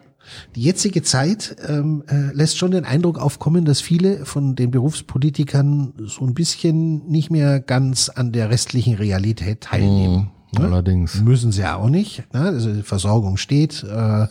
die 0.54 0.62
jetzige 0.62 1.02
Zeit 1.02 1.56
ähm, 1.68 2.04
äh, 2.08 2.32
lässt 2.32 2.56
schon 2.56 2.70
den 2.70 2.86
Eindruck 2.86 3.18
aufkommen, 3.18 3.66
dass 3.66 3.82
viele 3.82 4.24
von 4.24 4.56
den 4.56 4.70
Berufspolitikern 4.70 5.92
so 6.06 6.24
ein 6.24 6.32
bisschen 6.32 7.06
nicht 7.06 7.30
mehr 7.30 7.60
ganz 7.60 8.08
an 8.08 8.32
der 8.32 8.48
restlichen 8.48 8.94
Realität 8.94 9.60
teilnehmen. 9.60 10.30
Mhm, 10.52 10.64
allerdings. 10.64 11.20
Müssen 11.20 11.52
sie 11.52 11.60
ja 11.60 11.76
auch 11.76 11.90
nicht. 11.90 12.24
Ne? 12.32 12.40
Also 12.40 12.72
die 12.72 12.82
Versorgung 12.82 13.36
steht. 13.36 13.84
Äh, 13.84 13.88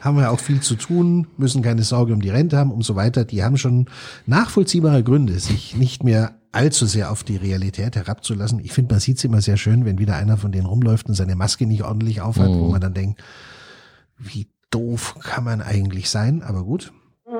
haben 0.00 0.16
wir 0.16 0.32
auch 0.32 0.40
viel 0.40 0.62
zu 0.62 0.74
tun, 0.74 1.28
müssen 1.36 1.62
keine 1.62 1.84
Sorge 1.84 2.12
um 2.12 2.20
die 2.20 2.30
Rente 2.30 2.58
haben 2.58 2.72
und 2.72 2.82
so 2.82 2.96
weiter. 2.96 3.24
Die 3.24 3.44
haben 3.44 3.56
schon 3.56 3.86
nachvollziehbare 4.26 5.04
Gründe, 5.04 5.38
sich 5.38 5.76
nicht 5.76 6.02
mehr 6.02 6.32
allzu 6.52 6.86
sehr 6.86 7.10
auf 7.10 7.24
die 7.24 7.36
Realität 7.36 7.96
herabzulassen. 7.96 8.60
Ich 8.60 8.72
finde, 8.72 8.94
man 8.94 9.00
sieht 9.00 9.18
es 9.18 9.24
immer 9.24 9.40
sehr 9.40 9.56
schön, 9.56 9.84
wenn 9.84 9.98
wieder 9.98 10.16
einer 10.16 10.36
von 10.36 10.52
denen 10.52 10.66
rumläuft 10.66 11.08
und 11.08 11.14
seine 11.14 11.34
Maske 11.34 11.66
nicht 11.66 11.82
ordentlich 11.82 12.20
aufhat, 12.20 12.48
wo 12.50 12.68
man 12.68 12.80
dann 12.80 12.94
denkt, 12.94 13.22
wie 14.18 14.48
doof 14.70 15.16
kann 15.20 15.44
man 15.44 15.62
eigentlich 15.62 16.10
sein, 16.10 16.42
aber 16.42 16.64
gut. 16.64 16.92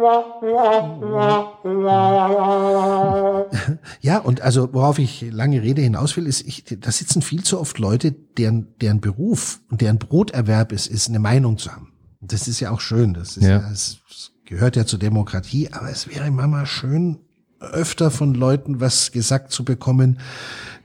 Ja, 4.00 4.18
und 4.18 4.40
also 4.40 4.72
worauf 4.72 4.98
ich 4.98 5.22
lange 5.30 5.62
Rede 5.62 5.82
hinaus 5.82 6.16
will, 6.16 6.26
ist, 6.26 6.46
ich, 6.46 6.64
da 6.80 6.90
sitzen 6.90 7.22
viel 7.22 7.42
zu 7.42 7.60
oft 7.60 7.78
Leute, 7.78 8.12
deren, 8.12 8.74
deren 8.80 9.00
Beruf 9.00 9.60
und 9.70 9.80
deren 9.80 9.98
Broterwerb 9.98 10.72
ist, 10.72 10.86
ist 10.86 11.08
eine 11.08 11.18
Meinung 11.18 11.58
zu 11.58 11.72
haben. 11.72 11.92
Das 12.20 12.48
ist 12.48 12.60
ja 12.60 12.70
auch 12.70 12.80
schön. 12.80 13.14
Das 13.14 13.36
ist 13.36 13.44
ja, 13.44 13.60
Ja. 13.60 13.70
es 13.70 13.98
gehört 14.44 14.76
ja 14.76 14.86
zur 14.86 14.98
Demokratie, 14.98 15.68
aber 15.72 15.90
es 15.90 16.08
wäre 16.08 16.26
immer 16.26 16.46
mal 16.46 16.66
schön, 16.66 17.18
öfter 17.62 18.10
von 18.10 18.34
Leuten 18.34 18.80
was 18.80 19.12
gesagt 19.12 19.52
zu 19.52 19.64
bekommen, 19.64 20.18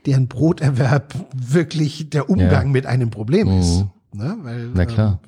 deren 0.06 0.28
Broterwerb 0.28 1.14
wirklich 1.34 2.10
der 2.10 2.30
Umgang 2.30 2.66
Ja. 2.66 2.72
mit 2.72 2.86
einem 2.86 3.10
Problem 3.10 3.48
ist. 3.58 3.84
Ne? 4.12 4.36
Weil, 4.42 4.70
Na 4.74 4.86
klar. 4.86 5.20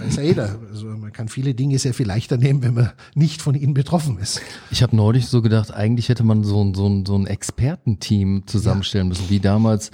Ähm, 0.00 0.06
weiß 0.06 0.16
ja 0.16 0.22
jeder. 0.22 0.58
Also 0.70 0.86
man 0.86 1.12
kann 1.12 1.28
viele 1.28 1.54
Dinge 1.54 1.78
sehr 1.78 1.94
viel 1.94 2.06
leichter 2.06 2.36
nehmen, 2.36 2.62
wenn 2.62 2.74
man 2.74 2.90
nicht 3.14 3.42
von 3.42 3.54
ihnen 3.54 3.74
betroffen 3.74 4.18
ist. 4.18 4.40
Ich 4.70 4.82
habe 4.82 4.94
neulich 4.94 5.26
so 5.28 5.40
gedacht, 5.42 5.72
eigentlich 5.72 6.08
hätte 6.08 6.24
man 6.24 6.44
so 6.44 6.62
ein, 6.62 6.74
so 6.74 6.86
ein, 6.88 7.06
so 7.06 7.16
ein 7.16 7.26
Expertenteam 7.26 8.44
zusammenstellen 8.46 9.08
müssen, 9.08 9.28
wie 9.30 9.40
damals 9.40 9.90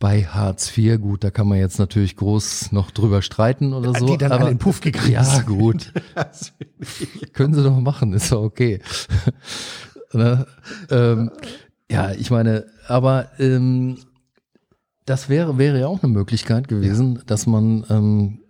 bei 0.00 0.24
Hartz 0.24 0.76
IV. 0.76 1.00
Gut, 1.00 1.24
da 1.24 1.30
kann 1.30 1.48
man 1.48 1.58
jetzt 1.58 1.78
natürlich 1.78 2.16
groß 2.16 2.72
noch 2.72 2.90
drüber 2.90 3.22
streiten 3.22 3.72
oder 3.72 3.94
so. 3.98 4.06
die 4.06 4.18
dann 4.18 4.32
aber, 4.32 4.46
den 4.48 4.58
Puff 4.58 4.80
gegangen 4.80 5.10
Ja, 5.12 5.40
gut. 5.42 5.92
Können 7.32 7.54
sie 7.54 7.62
doch 7.62 7.78
machen, 7.78 8.12
ist 8.12 8.32
doch 8.32 8.42
okay. 8.42 8.80
Ne? 10.14 10.46
ähm, 10.90 11.30
ja, 11.90 12.12
ich 12.12 12.30
meine, 12.30 12.66
aber 12.88 13.28
ähm, 13.38 13.98
das 15.04 15.28
wäre, 15.28 15.58
wäre 15.58 15.80
ja 15.80 15.86
auch 15.86 16.02
eine 16.02 16.12
Möglichkeit 16.12 16.68
gewesen, 16.68 17.22
dass 17.26 17.46
man 17.46 17.84
ähm, 17.90 18.40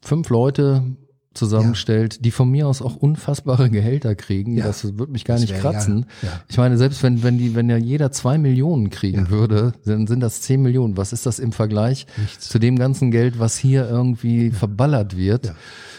fünf 0.00 0.30
Leute 0.30 0.96
zusammenstellt, 1.34 2.24
die 2.24 2.30
von 2.30 2.50
mir 2.50 2.68
aus 2.68 2.82
auch 2.82 2.96
unfassbare 2.96 3.70
Gehälter 3.70 4.14
kriegen. 4.14 4.56
Ja. 4.56 4.66
Das 4.66 4.84
würde 4.98 5.12
mich 5.12 5.24
gar 5.24 5.38
nicht 5.38 5.54
kratzen. 5.54 6.06
ja, 6.22 6.28
ja. 6.28 6.42
Ich 6.48 6.58
meine, 6.58 6.76
selbst 6.76 7.02
wenn, 7.02 7.22
wenn 7.22 7.38
die, 7.38 7.54
wenn 7.54 7.70
ja 7.70 7.76
jeder 7.76 8.12
zwei 8.12 8.38
Millionen 8.38 8.90
kriegen 8.90 9.30
würde, 9.30 9.72
dann 9.84 10.06
sind 10.06 10.20
das 10.20 10.42
zehn 10.42 10.62
Millionen. 10.62 10.96
Was 10.96 11.12
ist 11.12 11.26
das 11.26 11.38
im 11.38 11.52
Vergleich 11.52 12.06
Nichts. 12.18 12.48
zu 12.48 12.58
dem 12.58 12.78
ganzen 12.78 13.10
Geld, 13.10 13.38
was 13.38 13.56
hier 13.56 13.88
irgendwie 13.88 14.50
verballert 14.50 15.16
wird? 15.16 15.46
Ja. 15.46 15.54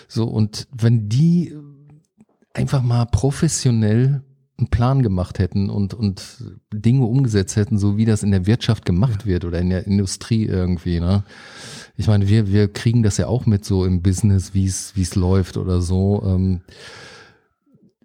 So, 0.08 0.26
und 0.26 0.68
wenn 0.72 1.10
die 1.10 1.56
einfach 2.54 2.84
mal 2.84 3.06
professionell 3.06 4.22
einen 4.58 4.70
Plan 4.70 5.02
gemacht 5.02 5.39
hätten 5.39 5.70
und, 5.70 5.94
und 5.94 6.44
Dinge 6.72 7.06
umgesetzt 7.06 7.56
hätten, 7.56 7.80
so 7.80 7.98
wie 7.98 8.06
das 8.06 8.24
in 8.24 8.32
der 8.32 8.46
Wirtschaft 8.46 8.86
gemacht 8.86 9.26
wird 9.26 9.46
oder 9.46 9.60
in 9.60 9.70
der 9.70 9.88
Industrie 9.88 10.46
irgendwie, 10.46 11.00
ne? 11.00 11.24
Ich 11.96 12.08
meine, 12.08 12.28
wir, 12.28 12.48
wir 12.52 12.72
kriegen 12.72 13.04
das 13.04 13.18
ja 13.18 13.28
auch 13.28 13.46
mit 13.46 13.66
so 13.66 13.86
im 13.86 14.02
Business, 14.02 14.54
wie 14.54 14.66
es, 14.66 14.94
es 14.98 15.16
läuft 15.16 15.58
oder 15.58 15.82
so. 15.82 16.24
Ähm, 16.26 16.62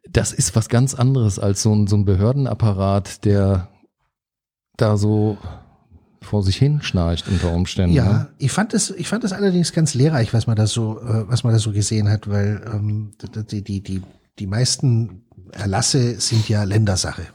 das 0.09 0.33
ist 0.33 0.57
was 0.57 0.69
ganz 0.69 0.95
anderes 0.95 1.39
als 1.39 1.63
so 1.63 1.75
ein, 1.75 1.87
so 1.87 1.97
ein 1.97 2.05
Behördenapparat, 2.05 3.25
der 3.25 3.69
da 4.77 4.97
so 4.97 5.39
vor 6.21 6.43
sich 6.43 6.57
hin 6.57 6.83
schnarcht 6.83 7.29
unter 7.29 7.53
Umständen. 7.53 7.95
Ja, 7.95 8.13
Ne? 8.13 8.29
ich 8.39 8.53
fand 8.53 8.75
das, 8.75 8.91
ich 8.91 9.09
fand 9.09 9.25
das 9.25 9.33
allerdings 9.33 9.73
ganz 9.73 9.95
lehrreich, 9.95 10.35
was 10.35 10.47
man 10.47 10.57
da 10.57 10.67
so, 10.67 11.01
äh, 11.01 11.29
was 11.29 11.45
man 11.45 11.53
da 11.53 11.59
so 11.59 11.73
gesehen 11.73 12.09
hat, 12.09 12.29
weil 12.29 12.63
ähm, 12.73 13.13
die, 13.51 13.63
die, 13.63 13.81
die, 13.83 14.03
die 14.39 14.47
meisten 14.47 15.25
Erlasse 15.53 16.21
sind 16.21 16.49
ja 16.49 16.65
Ländersache. 16.65 17.27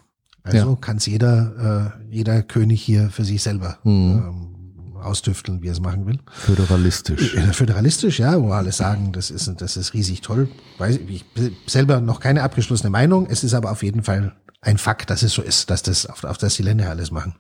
Also 0.43 0.58
Ja. 0.71 0.76
kann 0.76 0.97
es 0.97 1.06
jeder, 1.06 1.93
äh, 2.10 2.13
jeder 2.13 2.41
König 2.43 2.82
hier 2.82 3.10
für 3.10 3.23
sich 3.23 3.41
selber 3.41 3.80
Mhm. 3.84 3.91
ähm, 3.91 5.02
austüfteln, 5.02 5.62
wie 5.62 5.67
er 5.67 5.73
es 5.73 5.82
machen 5.82 6.06
will. 6.06 6.19
Föderalistisch. 6.32 7.36
Föderalistisch, 7.52 8.19
ja, 8.19 8.41
wo 8.41 8.52
alle 8.52 8.71
sagen, 8.71 9.12
das 9.12 9.32
ist, 9.32 9.52
das 9.58 9.76
ist 9.78 9.93
riesig 9.93 10.21
toll. 10.21 10.49
Weiß 10.78 10.95
ich 10.97 11.10
ich 11.10 11.26
selber 11.67 11.99
noch 11.99 12.19
keine 12.21 12.43
abgeschlossene 12.43 12.89
Meinung. 12.89 13.28
Es 13.30 13.43
ist 13.43 13.54
aber 13.54 13.71
auf 13.71 13.84
jeden 13.84 14.04
Fall 14.04 14.34
ein 14.62 14.78
Fakt, 14.78 15.10
dass 15.10 15.23
es 15.23 15.34
so 15.34 15.41
ist, 15.41 15.69
dass 15.69 15.84
das, 15.84 16.06
auf, 16.06 16.23
auf 16.23 16.38
das 16.38 16.56
die 16.56 16.63
Länder 16.63 16.89
alles 16.89 17.12
machen. 17.12 17.36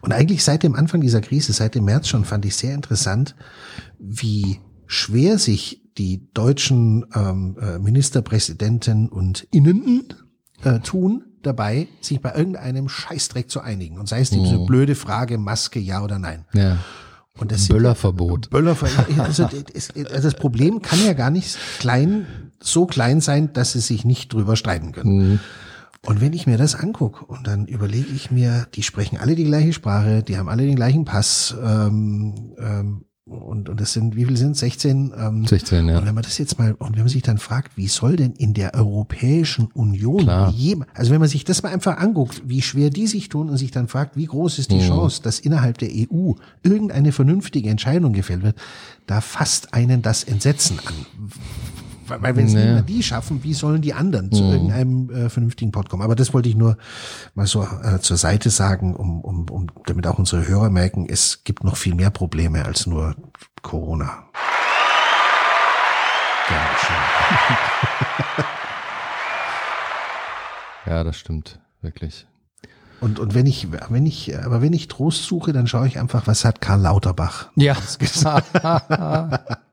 Und 0.00 0.12
eigentlich 0.12 0.44
seit 0.44 0.62
dem 0.62 0.76
Anfang 0.76 1.00
dieser 1.00 1.20
Krise, 1.20 1.52
seit 1.52 1.74
dem 1.74 1.84
März 1.86 2.06
schon, 2.08 2.24
fand 2.24 2.44
ich 2.44 2.54
sehr 2.54 2.74
interessant, 2.74 3.34
wie 3.98 4.60
schwer 4.86 5.38
sich 5.38 5.82
die 5.98 6.28
deutschen 6.32 7.06
ähm, 7.14 7.56
äh, 7.60 7.78
Ministerpräsidenten 7.78 9.08
und 9.08 9.46
Innen 9.50 10.14
äh, 10.62 10.80
tun, 10.80 11.24
dabei, 11.42 11.88
sich 12.00 12.20
bei 12.20 12.34
irgendeinem 12.34 12.88
Scheißdreck 12.88 13.50
zu 13.50 13.60
einigen. 13.60 13.98
Und 13.98 14.08
sei 14.08 14.20
es 14.20 14.30
diese 14.30 14.58
blöde 14.58 14.94
Frage, 14.94 15.38
Maske, 15.38 15.78
ja 15.78 16.02
oder 16.02 16.18
nein. 16.18 16.46
Ja. 16.52 16.78
Und 17.38 17.50
das 17.50 17.68
Böllerverbot. 17.68 18.50
Böller, 18.50 18.76
also 19.18 19.48
das, 19.72 19.88
das 19.92 20.34
Problem 20.34 20.82
kann 20.82 21.04
ja 21.04 21.14
gar 21.14 21.30
nicht 21.30 21.58
klein, 21.80 22.26
so 22.60 22.86
klein 22.86 23.20
sein, 23.20 23.52
dass 23.52 23.72
sie 23.72 23.80
sich 23.80 24.04
nicht 24.04 24.32
drüber 24.32 24.56
streiten 24.56 24.92
können. 24.92 25.32
Mhm. 25.32 25.40
Und 26.06 26.20
wenn 26.20 26.32
ich 26.32 26.46
mir 26.46 26.58
das 26.58 26.74
angucke 26.74 27.24
und 27.24 27.46
dann 27.46 27.66
überlege 27.66 28.12
ich 28.14 28.30
mir, 28.30 28.66
die 28.74 28.82
sprechen 28.82 29.18
alle 29.18 29.34
die 29.34 29.44
gleiche 29.44 29.72
Sprache, 29.72 30.22
die 30.22 30.36
haben 30.36 30.48
alle 30.48 30.64
den 30.64 30.76
gleichen 30.76 31.04
Pass, 31.04 31.56
ähm, 31.62 32.54
ähm, 32.58 33.04
und, 33.26 33.70
und 33.70 33.80
das 33.80 33.94
sind, 33.94 34.16
wie 34.16 34.26
viel 34.26 34.36
sind 34.36 34.54
16? 34.54 35.14
Ähm, 35.18 35.46
16, 35.46 35.88
ja. 35.88 35.98
Und 35.98 36.06
wenn 36.06 36.14
man 36.14 36.22
das 36.24 36.36
jetzt 36.36 36.58
mal, 36.58 36.74
und 36.74 36.92
wenn 36.94 37.00
man 37.04 37.08
sich 37.08 37.22
dann 37.22 37.38
fragt, 37.38 37.76
wie 37.76 37.88
soll 37.88 38.16
denn 38.16 38.32
in 38.32 38.52
der 38.52 38.74
Europäischen 38.74 39.68
Union 39.72 40.18
Klar. 40.24 40.52
jem- 40.52 40.84
also 40.92 41.10
wenn 41.10 41.20
man 41.20 41.28
sich 41.30 41.44
das 41.44 41.62
mal 41.62 41.72
einfach 41.72 41.96
anguckt, 41.96 42.42
wie 42.44 42.60
schwer 42.60 42.90
die 42.90 43.06
sich 43.06 43.30
tun 43.30 43.48
und 43.48 43.56
sich 43.56 43.70
dann 43.70 43.88
fragt, 43.88 44.16
wie 44.18 44.26
groß 44.26 44.58
ist 44.58 44.70
die 44.70 44.76
Mhm. 44.76 44.80
Chance, 44.88 45.22
dass 45.22 45.38
innerhalb 45.38 45.78
der 45.78 45.88
EU 45.90 46.32
irgendeine 46.62 47.12
vernünftige 47.12 47.70
Entscheidung 47.70 48.12
gefällt 48.12 48.42
wird, 48.42 48.56
da 49.06 49.22
fasst 49.22 49.72
einen 49.72 50.02
das 50.02 50.22
Entsetzen 50.24 50.78
an. 50.84 50.94
Weil 52.06 52.36
wenn 52.36 52.46
es 52.46 52.52
Nee. 52.52 52.60
nicht 52.64 52.72
mehr 52.74 52.82
die 52.82 53.02
schaffen, 53.02 53.42
wie 53.42 53.54
sollen 53.54 53.80
die 53.82 53.94
anderen 53.94 54.30
zu 54.32 54.42
Mhm. 54.42 54.52
irgendeinem 54.52 55.10
äh, 55.10 55.28
vernünftigen 55.30 55.72
Pod 55.72 55.88
kommen? 55.88 56.02
Aber 56.02 56.14
das 56.14 56.32
wollte 56.34 56.48
ich 56.48 56.56
nur 56.56 56.76
mal 57.34 57.46
so 57.46 57.62
äh, 57.62 58.00
zur 58.00 58.16
Seite 58.16 58.50
sagen, 58.50 58.94
um, 58.94 59.20
um, 59.22 59.48
um 59.50 59.66
damit 59.86 60.06
auch 60.06 60.18
unsere 60.18 60.46
Hörer 60.46 60.70
merken, 60.70 61.06
es 61.08 61.44
gibt 61.44 61.64
noch 61.64 61.76
viel 61.76 61.94
mehr 61.94 62.10
Probleme 62.10 62.64
als 62.64 62.86
nur 62.86 63.14
Corona. 63.62 64.24
Ja, 70.86 71.02
das 71.02 71.16
stimmt, 71.16 71.58
wirklich. 71.80 72.26
Und, 73.00 73.18
und 73.18 73.34
wenn 73.34 73.46
ich, 73.46 73.68
wenn 73.88 74.06
ich, 74.06 74.36
aber 74.44 74.62
wenn 74.62 74.72
ich 74.72 74.88
Trost 74.88 75.24
suche, 75.24 75.52
dann 75.52 75.66
schaue 75.66 75.86
ich 75.86 75.98
einfach, 75.98 76.26
was 76.26 76.44
hat 76.44 76.60
Karl 76.60 76.80
Lauterbach 76.80 77.46
Ja. 77.56 77.74
gesagt. 77.98 78.50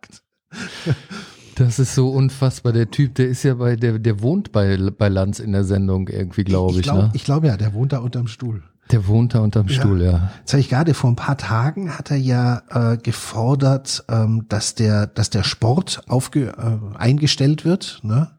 Das 1.62 1.78
ist 1.78 1.94
so 1.94 2.10
unfassbar. 2.10 2.74
Der 2.74 2.90
Typ, 2.90 3.14
der 3.16 3.28
ist 3.28 3.44
ja 3.44 3.54
bei, 3.54 3.76
der, 3.76 4.00
der 4.00 4.22
wohnt 4.22 4.52
bei, 4.52 4.78
bei 4.98 5.10
Lanz 5.10 5.40
in 5.40 5.52
der 5.52 5.64
Sendung 5.64 6.08
irgendwie, 6.08 6.44
glaube 6.44 6.72
ich. 6.72 6.78
ich 6.78 6.84
glaube 6.84 7.04
ne? 7.04 7.12
ich 7.14 7.24
glaub, 7.24 7.44
ja, 7.44 7.56
der 7.56 7.74
wohnt 7.76 7.94
da 7.94 8.00
unterm 8.00 8.26
Stuhl. 8.26 8.64
Der 8.90 9.06
wohnt 9.08 9.36
da 9.36 9.42
unterm 9.42 9.68
Ja. 9.68 9.74
Stuhl, 9.76 10.02
ja. 10.02 10.32
Jetzt 10.40 10.54
habe 10.54 10.60
ich 10.60 10.70
gerade 10.70 10.96
vor 10.96 11.12
ein 11.12 11.16
paar 11.16 11.38
Tagen 11.38 11.98
hat 11.98 12.10
er 12.10 12.18
ja 12.18 12.64
äh, 12.72 12.98
gefordert, 12.98 14.04
ähm, 14.10 14.46
dass 14.50 14.74
der, 14.74 15.06
dass 15.06 15.30
der 15.30 15.44
Sport 15.44 16.02
aufge, 16.08 16.48
äh, 16.48 16.98
eingestellt 16.98 17.64
wird, 17.64 18.00
ne? 18.02 18.32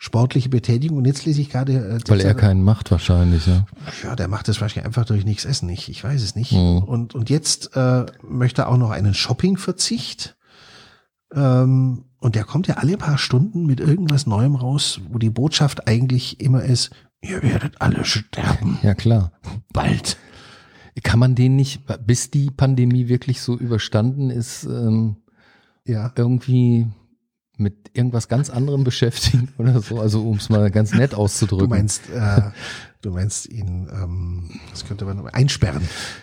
Sportliche 0.00 0.50
Betätigung. 0.50 0.98
Und 0.98 1.06
jetzt 1.06 1.24
lese 1.24 1.40
ich 1.40 1.48
gerade, 1.48 1.72
äh, 1.72 1.98
Weil 2.06 2.20
er 2.20 2.34
keinen 2.34 2.62
macht 2.62 2.90
wahrscheinlich, 2.90 3.46
ja. 3.46 3.66
ja, 4.04 4.14
der 4.14 4.28
macht 4.28 4.46
das 4.46 4.60
wahrscheinlich 4.60 4.86
einfach 4.86 5.06
durch 5.06 5.24
nichts 5.24 5.46
essen. 5.46 5.70
Ich, 5.70 5.88
ich 5.88 6.04
weiß 6.04 6.22
es 6.22 6.36
nicht. 6.36 6.52
Mhm. 6.52 6.82
Und, 6.84 7.14
und 7.14 7.30
jetzt 7.30 7.74
äh, 7.74 8.04
möchte 8.22 8.62
er 8.62 8.68
auch 8.68 8.76
noch 8.76 8.90
einen 8.90 9.14
Shoppingverzicht. 9.14 10.36
Ähm, 11.34 12.04
und 12.20 12.34
der 12.34 12.44
kommt 12.44 12.66
ja 12.66 12.74
alle 12.76 12.96
paar 12.96 13.18
Stunden 13.18 13.66
mit 13.66 13.80
irgendwas 13.80 14.26
Neuem 14.26 14.54
raus, 14.56 15.00
wo 15.10 15.18
die 15.18 15.30
Botschaft 15.30 15.86
eigentlich 15.88 16.40
immer 16.40 16.62
ist, 16.62 16.90
ihr 17.20 17.42
werdet 17.42 17.80
alle 17.80 18.04
sterben. 18.04 18.78
Ja, 18.82 18.94
klar. 18.94 19.32
Bald. 19.72 20.16
Kann 21.04 21.20
man 21.20 21.34
den 21.36 21.54
nicht, 21.54 21.82
bis 22.06 22.30
die 22.30 22.50
Pandemie 22.50 23.08
wirklich 23.08 23.40
so 23.40 23.56
überstanden 23.56 24.30
ist, 24.30 24.64
ähm, 24.64 25.16
Ja. 25.84 26.12
irgendwie 26.16 26.88
mit 27.56 27.90
irgendwas 27.92 28.28
ganz 28.28 28.50
anderem 28.50 28.82
beschäftigen 28.84 29.48
oder 29.58 29.80
so? 29.80 30.00
Also 30.00 30.22
um 30.28 30.36
es 30.38 30.48
mal 30.48 30.70
ganz 30.70 30.92
nett 30.94 31.14
auszudrücken. 31.14 31.68
Du 31.70 31.74
meinst, 31.76 32.08
äh, 32.10 32.50
du 33.02 33.10
meinst 33.12 33.46
ihn, 33.48 33.88
ähm, 33.92 34.50
das 34.72 34.84
könnte 34.84 35.04
man 35.04 35.26
einsperren. 35.28 35.82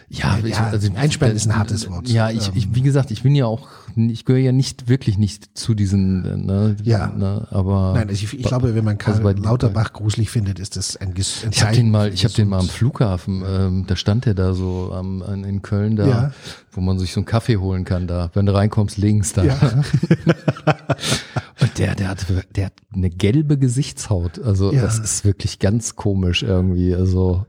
Ja, 0.09 0.37
ich, 0.43 0.49
Ja, 0.55 0.67
also 0.67 0.89
einsperren 0.95 1.35
ist 1.35 1.47
ein 1.47 1.55
hartes 1.55 1.89
Wort. 1.89 2.09
Ja, 2.09 2.29
ich, 2.29 2.51
ich, 2.53 2.65
Ähm, 2.65 2.75
wie 2.75 2.81
gesagt, 2.81 3.11
ich 3.11 3.23
bin 3.23 3.33
ja 3.33 3.45
auch, 3.45 3.67
ich 3.95 4.25
gehöre 4.25 4.41
ja 4.41 4.51
nicht 4.51 4.89
wirklich 4.89 5.17
nicht 5.17 5.57
zu 5.57 5.73
diesen, 5.73 6.25
äh, 6.25 6.35
ne, 6.37 6.75
Ja. 6.83 7.07
ne, 7.07 7.47
aber 7.49 7.93
Nein, 7.95 8.09
also 8.09 8.23
ich, 8.23 8.33
ich 8.37 8.45
glaube, 8.45 8.75
wenn 8.75 8.83
man 8.83 8.97
Karl 8.97 9.25
Also 9.25 9.41
Lauterbach 9.41 9.93
gruselig 9.93 10.29
findet, 10.29 10.59
ist 10.59 10.75
das 10.75 10.97
ein, 10.97 11.09
ein 11.09 11.15
ich 11.17 11.63
habe 11.63 11.75
den 11.75 11.91
mal, 11.91 12.13
ich 12.13 12.25
habe 12.25 12.33
den 12.33 12.49
mal 12.49 12.59
am. 12.59 12.67
Flughafen, 12.67 13.43
ähm, 13.47 13.85
da 13.87 13.95
stand 13.95 14.25
der 14.25 14.33
da 14.33 14.53
so 14.53 14.91
am, 14.93 15.21
in 15.21 15.61
Köln 15.61 15.95
da, 15.95 16.07
Ja. 16.07 16.31
wo 16.71 16.81
man 16.81 16.99
sich 16.99 17.13
so 17.13 17.21
einen 17.21 17.25
Kaffee 17.25 17.55
holen 17.57 17.85
kann 17.85 18.05
da, 18.07 18.31
wenn 18.33 18.45
du 18.45 18.53
reinkommst 18.53 18.97
links 18.97 19.31
da. 19.31 19.43
Ja. 19.45 19.55
Und 21.61 21.77
der, 21.77 21.95
der 21.95 22.09
hat, 22.09 22.25
der 22.55 22.65
hat 22.65 22.73
eine 22.93 23.09
gelbe 23.09 23.57
Gesichtshaut, 23.57 24.39
also 24.39 24.73
Ja. 24.73 24.81
das 24.81 24.99
ist 24.99 25.23
wirklich 25.23 25.59
ganz 25.59 25.95
komisch 25.95 26.43
irgendwie, 26.67 26.95
also 26.95 27.45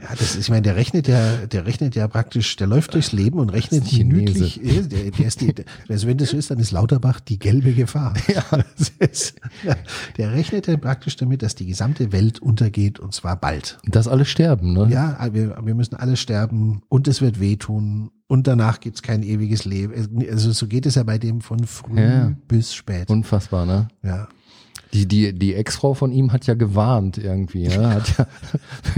Ja, 0.00 0.10
das 0.10 0.34
ist, 0.36 0.36
ich 0.42 0.48
meine, 0.50 0.62
der 0.62 0.76
rechnet 0.76 1.08
ja, 1.08 1.38
der 1.46 1.66
rechnet 1.66 1.96
ja 1.96 2.06
praktisch, 2.06 2.54
der 2.56 2.66
läuft 2.68 2.94
durchs 2.94 3.10
Leben 3.12 3.38
und 3.40 3.50
rechnet 3.50 3.90
minütlich. 3.92 4.62
äh, 4.62 4.82
Der, 4.82 5.10
der 5.10 5.26
ist 5.26 5.40
die, 5.40 5.52
also 5.88 6.06
wenn 6.06 6.18
das 6.18 6.30
so 6.30 6.36
ist, 6.36 6.50
dann 6.52 6.58
ist 6.60 6.70
Lauterbach 6.70 7.18
die 7.18 7.38
gelbe 7.38 7.72
Gefahr. 7.72 8.14
Ja. 8.28 8.44
Ist, 9.00 9.34
der 10.16 10.32
rechnet 10.32 10.66
ja 10.68 10.76
praktisch 10.76 11.16
damit, 11.16 11.42
dass 11.42 11.54
die 11.56 11.66
gesamte 11.66 12.12
Welt 12.12 12.38
untergeht 12.40 13.00
und 13.00 13.12
zwar 13.14 13.36
bald. 13.40 13.78
dass 13.86 14.06
alle 14.06 14.24
sterben, 14.24 14.72
ne? 14.72 14.86
Ja, 14.90 15.18
wir, 15.32 15.58
wir 15.64 15.74
müssen 15.74 15.96
alle 15.96 16.16
sterben 16.16 16.82
und 16.88 17.08
es 17.08 17.20
wird 17.20 17.40
wehtun 17.40 18.10
und 18.28 18.46
danach 18.46 18.78
gibt's 18.80 19.02
kein 19.02 19.22
ewiges 19.24 19.64
Leben. 19.64 19.94
Also 20.30 20.52
so 20.52 20.66
geht 20.68 20.86
es 20.86 20.94
ja 20.94 21.02
bei 21.02 21.18
dem 21.18 21.40
von 21.40 21.64
früh 21.64 21.98
Ja. 22.00 22.32
bis 22.46 22.72
spät. 22.74 23.08
Unfassbar, 23.10 23.66
ne? 23.66 23.88
ja. 24.04 24.28
Die, 24.94 25.06
die, 25.06 25.32
die 25.38 25.54
Ex-Frau 25.54 25.92
von 25.94 26.12
ihm 26.12 26.32
hat 26.32 26.46
ja 26.46 26.54
gewarnt 26.54 27.18
irgendwie. 27.18 27.68
Ne? 27.68 27.94
Hat 27.94 28.18
ja 28.18 28.26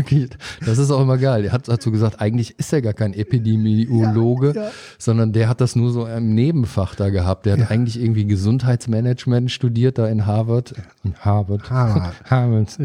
das 0.67 0.79
ist 0.79 0.91
auch 0.91 1.01
immer 1.01 1.19
geil. 1.19 1.45
Er 1.45 1.53
hat 1.53 1.69
dazu 1.69 1.91
gesagt, 1.91 2.21
eigentlich 2.21 2.59
ist 2.59 2.73
er 2.73 2.81
gar 2.83 2.93
kein 2.93 3.13
Epidemiologe, 3.13 4.53
Ja, 4.55 4.63
ja. 4.65 4.71
sondern 4.99 5.33
der 5.33 5.49
hat 5.49 5.61
das 5.61 5.75
nur 5.77 5.91
so 5.91 6.07
im 6.07 6.35
Nebenfach 6.35 6.95
da 6.95 7.11
gehabt. 7.11 7.47
Der 7.47 7.55
hat 7.55 7.61
Ja. 7.61 7.67
eigentlich 7.71 8.01
irgendwie 8.01 8.25
Gesundheitsmanagement 8.27 9.51
studiert 9.51 9.99
da 9.99 10.07
in 10.07 10.27
Harvard. 10.27 10.75
In 11.03 11.15
Harvard. 11.17 11.69
Harvard. 11.71 12.15
Harvard. 12.31 12.79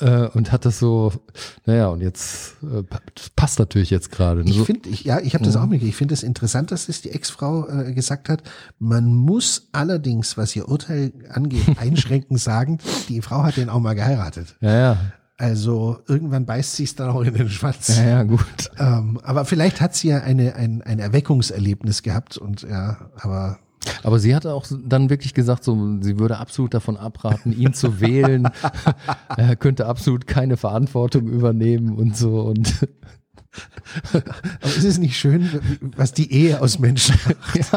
Äh, 0.00 0.28
und 0.34 0.50
hat 0.52 0.64
das 0.64 0.78
so, 0.78 1.12
naja, 1.66 1.88
und 1.88 2.00
jetzt 2.00 2.54
äh, 2.62 2.82
pa- 2.82 3.00
das 3.14 3.30
passt 3.30 3.58
natürlich 3.58 3.90
jetzt 3.90 4.10
gerade. 4.10 4.42
ne? 4.44 4.50
Ich 4.50 4.60
finde, 4.62 4.88
ich, 4.88 5.04
ja, 5.04 5.20
ich 5.20 5.34
habe 5.34 5.44
das 5.44 5.56
auch 5.56 5.62
mitgekriegt. 5.62 5.90
Ich 5.90 5.96
finde 5.96 6.14
es 6.14 6.22
interessant, 6.22 6.70
dass 6.72 6.88
es 6.88 7.02
die 7.02 7.10
Ex-Frau 7.10 7.68
äh, 7.68 7.92
gesagt 7.92 8.28
hat. 8.28 8.42
Man 8.78 9.12
muss 9.14 9.68
allerdings, 9.72 10.36
was 10.36 10.54
ihr 10.56 10.68
Urteil 10.68 11.12
angeht, 11.30 11.64
einschränkend 11.78 12.40
sagen, 12.40 12.78
die 13.08 13.20
Frau 13.22 13.42
hat 13.42 13.56
den 13.56 13.68
auch 13.68 13.80
mal 13.80 13.94
geheiratet. 13.94 14.56
ja, 14.60 14.72
ja, 14.78 14.96
Also 15.36 15.98
irgendwann 16.08 16.46
beißt 16.46 16.76
sie 16.76 16.84
es 16.84 16.94
dann 16.94 17.10
auch 17.10 17.22
in 17.22 17.34
den 17.34 17.48
Schwanz. 17.50 17.88
ja, 17.96 18.04
ja, 18.04 18.22
gut. 18.22 18.44
Ähm, 18.78 19.20
aber 19.22 19.44
vielleicht 19.44 19.80
hat 19.80 19.94
sie 19.94 20.08
ja 20.08 20.18
eine, 20.22 20.54
ein, 20.54 20.82
ein 20.82 20.98
Erweckungserlebnis 20.98 22.02
gehabt 22.02 22.36
und 22.38 22.62
ja, 22.62 23.10
aber 23.20 23.58
Aber 24.02 24.18
sie 24.18 24.34
hat 24.34 24.46
auch 24.46 24.66
dann 24.84 25.10
wirklich 25.10 25.34
gesagt, 25.34 25.64
so, 25.64 25.98
sie 26.00 26.18
würde 26.18 26.38
absolut 26.38 26.74
davon 26.74 26.96
abraten, 26.96 27.52
ihn 27.58 27.72
zu 27.72 28.00
wählen. 28.00 28.48
er 29.36 29.56
könnte 29.56 29.86
absolut 29.86 30.26
keine 30.26 30.56
Verantwortung 30.56 31.28
übernehmen 31.28 31.96
und 31.96 32.16
so. 32.16 32.40
Und 32.40 32.86
Aber 34.12 34.76
ist 34.76 34.84
es 34.84 34.98
nicht 34.98 35.18
schön, 35.18 35.48
was 35.96 36.12
die 36.12 36.32
Ehe 36.32 36.60
aus 36.60 36.78
Menschen 36.78 37.16
macht? 37.24 37.72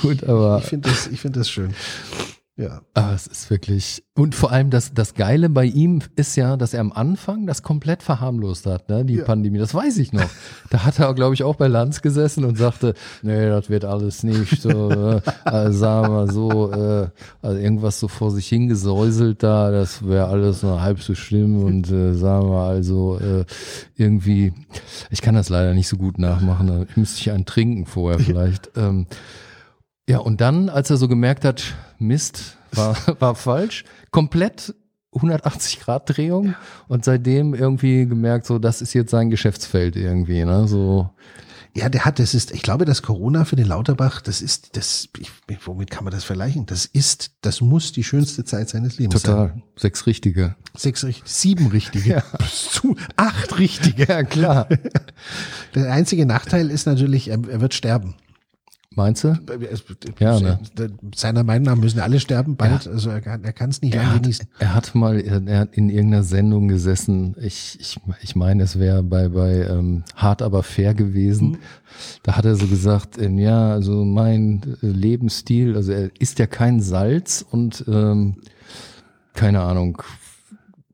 gut, 0.00 0.24
aber, 0.24 0.60
Ich 0.62 0.68
finde 0.68 0.88
das, 0.88 1.06
ich 1.08 1.20
finde 1.20 1.40
das 1.40 1.50
schön. 1.50 1.74
Ja. 2.60 2.82
aber 2.94 3.14
es 3.14 3.26
ist 3.26 3.48
wirklich. 3.50 4.04
Und 4.14 4.34
vor 4.34 4.52
allem 4.52 4.68
das, 4.68 4.92
das 4.92 5.14
Geile 5.14 5.48
bei 5.48 5.64
ihm 5.64 6.02
ist 6.16 6.36
ja, 6.36 6.58
dass 6.58 6.74
er 6.74 6.80
am 6.82 6.92
Anfang 6.92 7.46
das 7.46 7.62
komplett 7.62 8.02
verharmlost 8.02 8.66
hat, 8.66 8.88
ne, 8.90 9.04
die 9.04 9.14
Ja. 9.14 9.24
Pandemie. 9.24 9.58
Das 9.58 9.72
weiß 9.74 9.96
ich 9.98 10.12
noch. 10.12 10.28
Da 10.68 10.84
hat 10.84 10.98
er, 10.98 11.14
glaube 11.14 11.32
ich, 11.34 11.42
auch 11.42 11.56
bei 11.56 11.68
Lanz 11.68 12.02
gesessen 12.02 12.44
und 12.44 12.58
sagte, 12.58 12.94
nee, 13.22 13.48
das 13.48 13.70
wird 13.70 13.84
alles 13.86 14.22
nicht 14.22 14.60
so, 14.60 14.90
äh, 14.90 15.20
also 15.44 15.78
sagen 15.78 16.06
wir 16.06 16.10
mal 16.10 16.30
so, 16.30 16.70
äh, 16.72 17.08
also 17.40 17.58
irgendwas 17.58 17.98
so 17.98 18.08
vor 18.08 18.30
sich 18.30 18.46
hingesäuselt 18.48 19.42
da, 19.42 19.70
das 19.70 20.06
wäre 20.06 20.26
alles 20.26 20.62
nur 20.62 20.82
halb 20.82 21.00
so 21.02 21.14
schlimm 21.14 21.64
und 21.64 21.90
äh, 21.90 22.14
sagen 22.14 22.50
wir 22.50 22.60
also 22.62 23.18
äh, 23.18 23.44
irgendwie, 23.96 24.52
ich 25.10 25.22
kann 25.22 25.34
das 25.34 25.48
leider 25.48 25.72
nicht 25.74 25.88
so 25.88 25.96
gut 25.96 26.18
nachmachen, 26.18 26.66
da 26.66 26.84
müsste 26.94 27.20
ich 27.20 27.30
einen 27.30 27.46
trinken 27.46 27.86
vorher 27.86 28.18
vielleicht. 28.20 28.70
Ähm, 28.76 29.06
ja, 30.08 30.18
und 30.18 30.40
dann, 30.40 30.68
als 30.68 30.90
er 30.90 30.96
so 30.96 31.08
gemerkt 31.08 31.44
hat, 31.44 31.74
Mist, 32.00 32.56
war, 32.72 32.96
war 33.20 33.34
falsch, 33.34 33.84
komplett 34.10 34.74
180 35.14 35.80
Grad 35.80 36.16
Drehung 36.16 36.54
und 36.88 37.04
seitdem 37.04 37.54
irgendwie 37.54 38.06
gemerkt, 38.06 38.46
so, 38.46 38.58
das 38.58 38.80
ist 38.80 38.94
jetzt 38.94 39.10
sein 39.10 39.30
Geschäftsfeld 39.30 39.96
irgendwie, 39.96 40.44
ne, 40.44 40.66
so. 40.68 41.10
Ja, 41.72 41.88
der 41.88 42.04
hat, 42.04 42.18
das 42.18 42.34
ist, 42.34 42.50
ich 42.50 42.62
glaube, 42.62 42.84
das 42.84 43.00
Corona 43.00 43.44
für 43.44 43.54
den 43.54 43.66
Lauterbach, 43.68 44.20
das 44.22 44.42
ist, 44.42 44.76
das, 44.76 45.08
ich, 45.18 45.30
womit 45.64 45.88
kann 45.88 46.02
man 46.02 46.12
das 46.12 46.24
vergleichen? 46.24 46.66
Das 46.66 46.84
ist, 46.84 47.30
das 47.42 47.60
muss 47.60 47.92
die 47.92 48.02
schönste 48.02 48.44
Zeit 48.44 48.68
seines 48.68 48.98
Lebens 48.98 49.22
sein. 49.22 49.30
Total. 49.30 49.62
Sechs 49.76 50.04
richtige. 50.08 50.56
Sechs, 50.76 51.04
richt- 51.04 51.28
sieben 51.28 51.68
richtige. 51.68 52.24
Bis 52.38 52.70
zu 52.70 52.96
acht 53.16 53.56
richtige. 53.60 54.04
Ja, 54.12 54.24
klar. 54.24 54.68
Der 55.76 55.92
einzige 55.92 56.26
Nachteil 56.26 56.70
ist 56.70 56.86
natürlich, 56.86 57.28
er, 57.28 57.38
er 57.48 57.60
wird 57.60 57.74
sterben. 57.74 58.16
Meinst 58.96 59.22
du? 59.22 59.38
Ja, 60.18 60.40
ne? 60.40 60.58
Seiner 61.14 61.44
Meinung 61.44 61.66
nach 61.66 61.76
müssen 61.80 62.00
alle 62.00 62.18
sterben 62.18 62.56
bald. 62.56 62.88
Also 62.88 63.10
er 63.10 63.20
kann 63.20 63.44
er 63.44 63.52
kann 63.52 63.70
es 63.70 63.80
nicht 63.82 63.94
Er 63.94 64.12
hat, 64.12 64.22
genießen. 64.22 64.48
er 64.58 64.74
hat 64.74 64.96
mal, 64.96 65.20
er 65.20 65.60
hat 65.60 65.76
in 65.76 65.90
irgendeiner 65.90 66.24
Sendung 66.24 66.66
gesessen. 66.66 67.36
Ich, 67.40 67.78
ich, 67.78 68.00
ich 68.20 68.34
meine, 68.34 68.64
es 68.64 68.80
wäre 68.80 69.04
bei, 69.04 69.28
bei 69.28 69.64
ähm, 69.64 70.02
Hart 70.16 70.42
aber 70.42 70.64
fair 70.64 70.94
gewesen. 70.94 71.58
Da 72.24 72.36
hat 72.36 72.44
er 72.44 72.56
so 72.56 72.66
gesagt, 72.66 73.16
ähm, 73.16 73.38
ja, 73.38 73.70
also 73.70 74.04
mein 74.04 74.76
äh, 74.82 74.86
Lebensstil, 74.86 75.76
also 75.76 75.92
er 75.92 76.10
isst 76.18 76.40
ja 76.40 76.48
kein 76.48 76.80
Salz 76.80 77.44
und 77.48 77.84
ähm, 77.86 78.38
keine 79.34 79.60
Ahnung, 79.60 80.02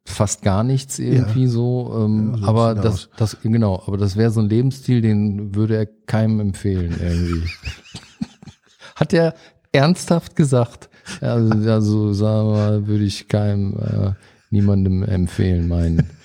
fast 0.09 0.43
gar 0.43 0.63
nichts 0.65 0.99
irgendwie 0.99 1.47
so. 1.47 1.93
Ähm, 2.05 2.37
Ja, 2.41 2.49
aber 2.49 2.69
er 2.69 2.75
das, 2.77 2.95
aus. 2.95 3.09
das, 3.17 3.37
genau, 3.43 3.83
aber 3.87 3.97
das 3.99 4.17
wäre 4.17 4.31
so 4.31 4.41
ein 4.41 4.49
Lebensstil, 4.49 5.01
den 5.03 5.55
würde 5.55 5.77
er 5.77 5.87
keinem 5.87 6.41
empfehlen 6.41 6.95
irgendwie. 7.01 7.49
Hat 8.97 9.13
er 9.13 9.35
ernsthaft 9.73 10.37
gesagt. 10.37 10.89
Ja, 11.21 11.35
Also, 11.35 11.71
also 11.71 12.13
sagen 12.13 12.49
wir 12.49 12.55
mal, 12.57 12.87
würde 12.87 13.05
ich 13.05 13.29
keinem, 13.29 13.75
äh, 13.79 14.13
niemandem 14.51 15.03
empfehlen, 15.03 15.69
meinen. 15.69 16.11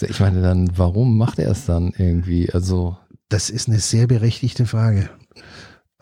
Ich 0.00 0.20
meine 0.20 0.42
dann, 0.42 0.70
warum 0.78 1.18
macht 1.18 1.40
er 1.40 1.50
es 1.50 1.66
dann 1.66 1.92
irgendwie? 1.98 2.52
Also, 2.52 2.96
Das 3.28 3.50
ist 3.50 3.68
eine 3.68 3.80
sehr 3.80 4.06
berechtigte 4.06 4.64
Frage. 4.64 5.10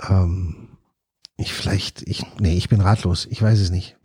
Ähm, 0.06 0.68
ich 1.38 1.54
vielleicht, 1.54 2.02
ich, 2.02 2.24
nee, 2.38 2.56
ich 2.58 2.68
bin 2.68 2.82
ratlos. 2.82 3.26
Ich 3.30 3.40
weiß 3.40 3.58
es 3.60 3.70
nicht. 3.70 3.96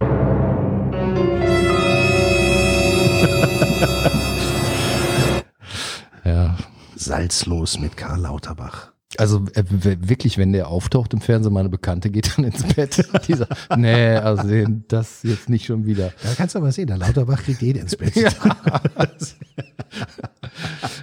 Salzlos 7.09 7.79
mit 7.79 7.97
Karl 7.97 8.21
Lauterbach. 8.21 8.91
Also 9.17 9.43
äh, 9.55 9.63
wirklich, 9.67 10.37
wenn 10.37 10.53
der 10.53 10.67
auftaucht 10.67 11.11
im 11.15 11.21
Fernsehen, 11.21 11.53
meine 11.53 11.69
Bekannte 11.69 12.11
geht 12.11 12.37
dann 12.37 12.45
ins 12.45 12.61
Bett. 12.61 13.03
Dieser, 13.27 13.47
nee, 13.75 14.15
also 14.17 14.47
das 14.87 15.23
jetzt 15.23 15.49
nicht 15.49 15.65
schon 15.65 15.87
wieder. 15.87 16.13
Da 16.21 16.35
kannst 16.37 16.53
du 16.53 16.59
aber 16.59 16.71
sehen, 16.71 16.85
der 16.85 16.97
Lauterbach 16.97 17.41
kriegt 17.41 17.63
jede 17.63 17.79
ins 17.79 17.95
Bett. 17.95 18.13
Ja. 18.15 18.29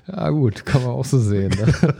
ja 0.06 0.30
gut, 0.30 0.64
kann 0.64 0.82
man 0.82 0.92
auch 0.92 1.04
so 1.04 1.18
sehen. 1.18 1.50
Ne? 1.50 1.74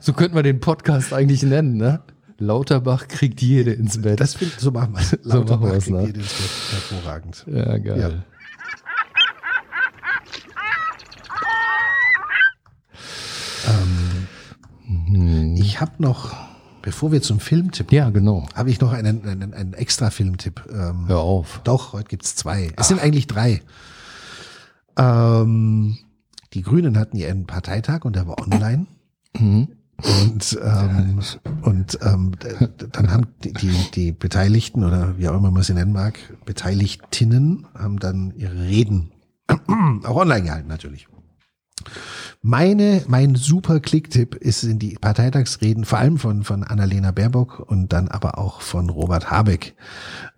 So 0.00 0.12
könnten 0.12 0.36
wir 0.36 0.44
den 0.44 0.60
Podcast 0.60 1.12
eigentlich 1.12 1.42
nennen, 1.42 1.76
ne? 1.76 2.02
Lauterbach 2.38 3.08
kriegt 3.08 3.42
jede 3.42 3.72
ins 3.72 4.00
Bett. 4.00 4.20
Das 4.20 4.34
find, 4.34 4.52
so 4.52 4.70
machen 4.70 4.92
wir 4.94 5.00
es. 5.00 5.10
So 5.10 5.16
machen 5.16 5.48
Lauterbach 5.48 5.72
kriegt 5.72 5.90
ne? 5.90 6.06
jede 6.06 6.20
ins 6.20 6.32
Bett. 6.32 6.50
Hervorragend. 6.70 7.44
ja, 7.48 7.78
geil. 7.78 8.22
Ich 15.56 15.80
habe 15.80 15.92
noch, 15.98 16.34
bevor 16.82 17.12
wir 17.12 17.22
zum 17.22 17.40
Filmtipp, 17.40 17.92
Ja, 17.92 18.10
genau. 18.10 18.46
habe 18.54 18.70
ich 18.70 18.80
noch 18.80 18.92
einen, 18.92 19.26
einen, 19.26 19.54
einen 19.54 19.72
extra 19.74 20.10
Filmtipp. 20.10 20.62
Ähm, 20.70 21.08
Hör 21.08 21.20
auf. 21.20 21.60
Doch, 21.64 21.92
heute 21.92 22.08
gibt's 22.08 22.36
zwei. 22.36 22.72
Es 22.76 22.88
sind 22.88 23.00
eigentlich 23.00 23.26
drei. 23.26 23.62
Ähm, 24.98 25.98
die 26.54 26.62
Grünen 26.62 26.98
hatten 26.98 27.16
ihren 27.16 27.46
Parteitag 27.46 28.04
und 28.04 28.16
der 28.16 28.26
war 28.26 28.38
online. 28.38 28.86
Mhm. 29.38 29.68
Und, 29.98 30.58
ähm, 30.62 31.20
und 31.62 31.98
ähm, 32.02 32.32
dann 32.92 33.10
haben 33.10 33.28
die, 33.42 33.52
die, 33.54 33.90
die 33.94 34.12
Beteiligten 34.12 34.84
oder 34.84 35.16
wie 35.16 35.26
auch 35.28 35.36
immer 35.36 35.50
man 35.50 35.62
sie 35.62 35.72
nennen 35.72 35.92
mag, 35.92 36.18
Beteiligtinnen 36.44 37.66
haben 37.74 37.98
dann 37.98 38.34
ihre 38.36 38.60
Reden 38.60 39.10
auch 40.04 40.16
online 40.16 40.42
gehalten 40.42 40.68
natürlich. 40.68 41.08
Meine, 42.46 43.02
mein 43.08 43.34
super 43.34 43.80
Klicktipp 43.80 44.36
ist 44.36 44.62
in 44.62 44.78
die 44.78 44.94
Parteitagsreden, 44.94 45.84
vor 45.84 45.98
allem 45.98 46.16
von, 46.16 46.44
von 46.44 46.62
Annalena 46.62 47.10
Baerbock 47.10 47.58
und 47.58 47.92
dann 47.92 48.06
aber 48.06 48.38
auch 48.38 48.60
von 48.60 48.88
Robert 48.88 49.32
Habeck. 49.32 49.74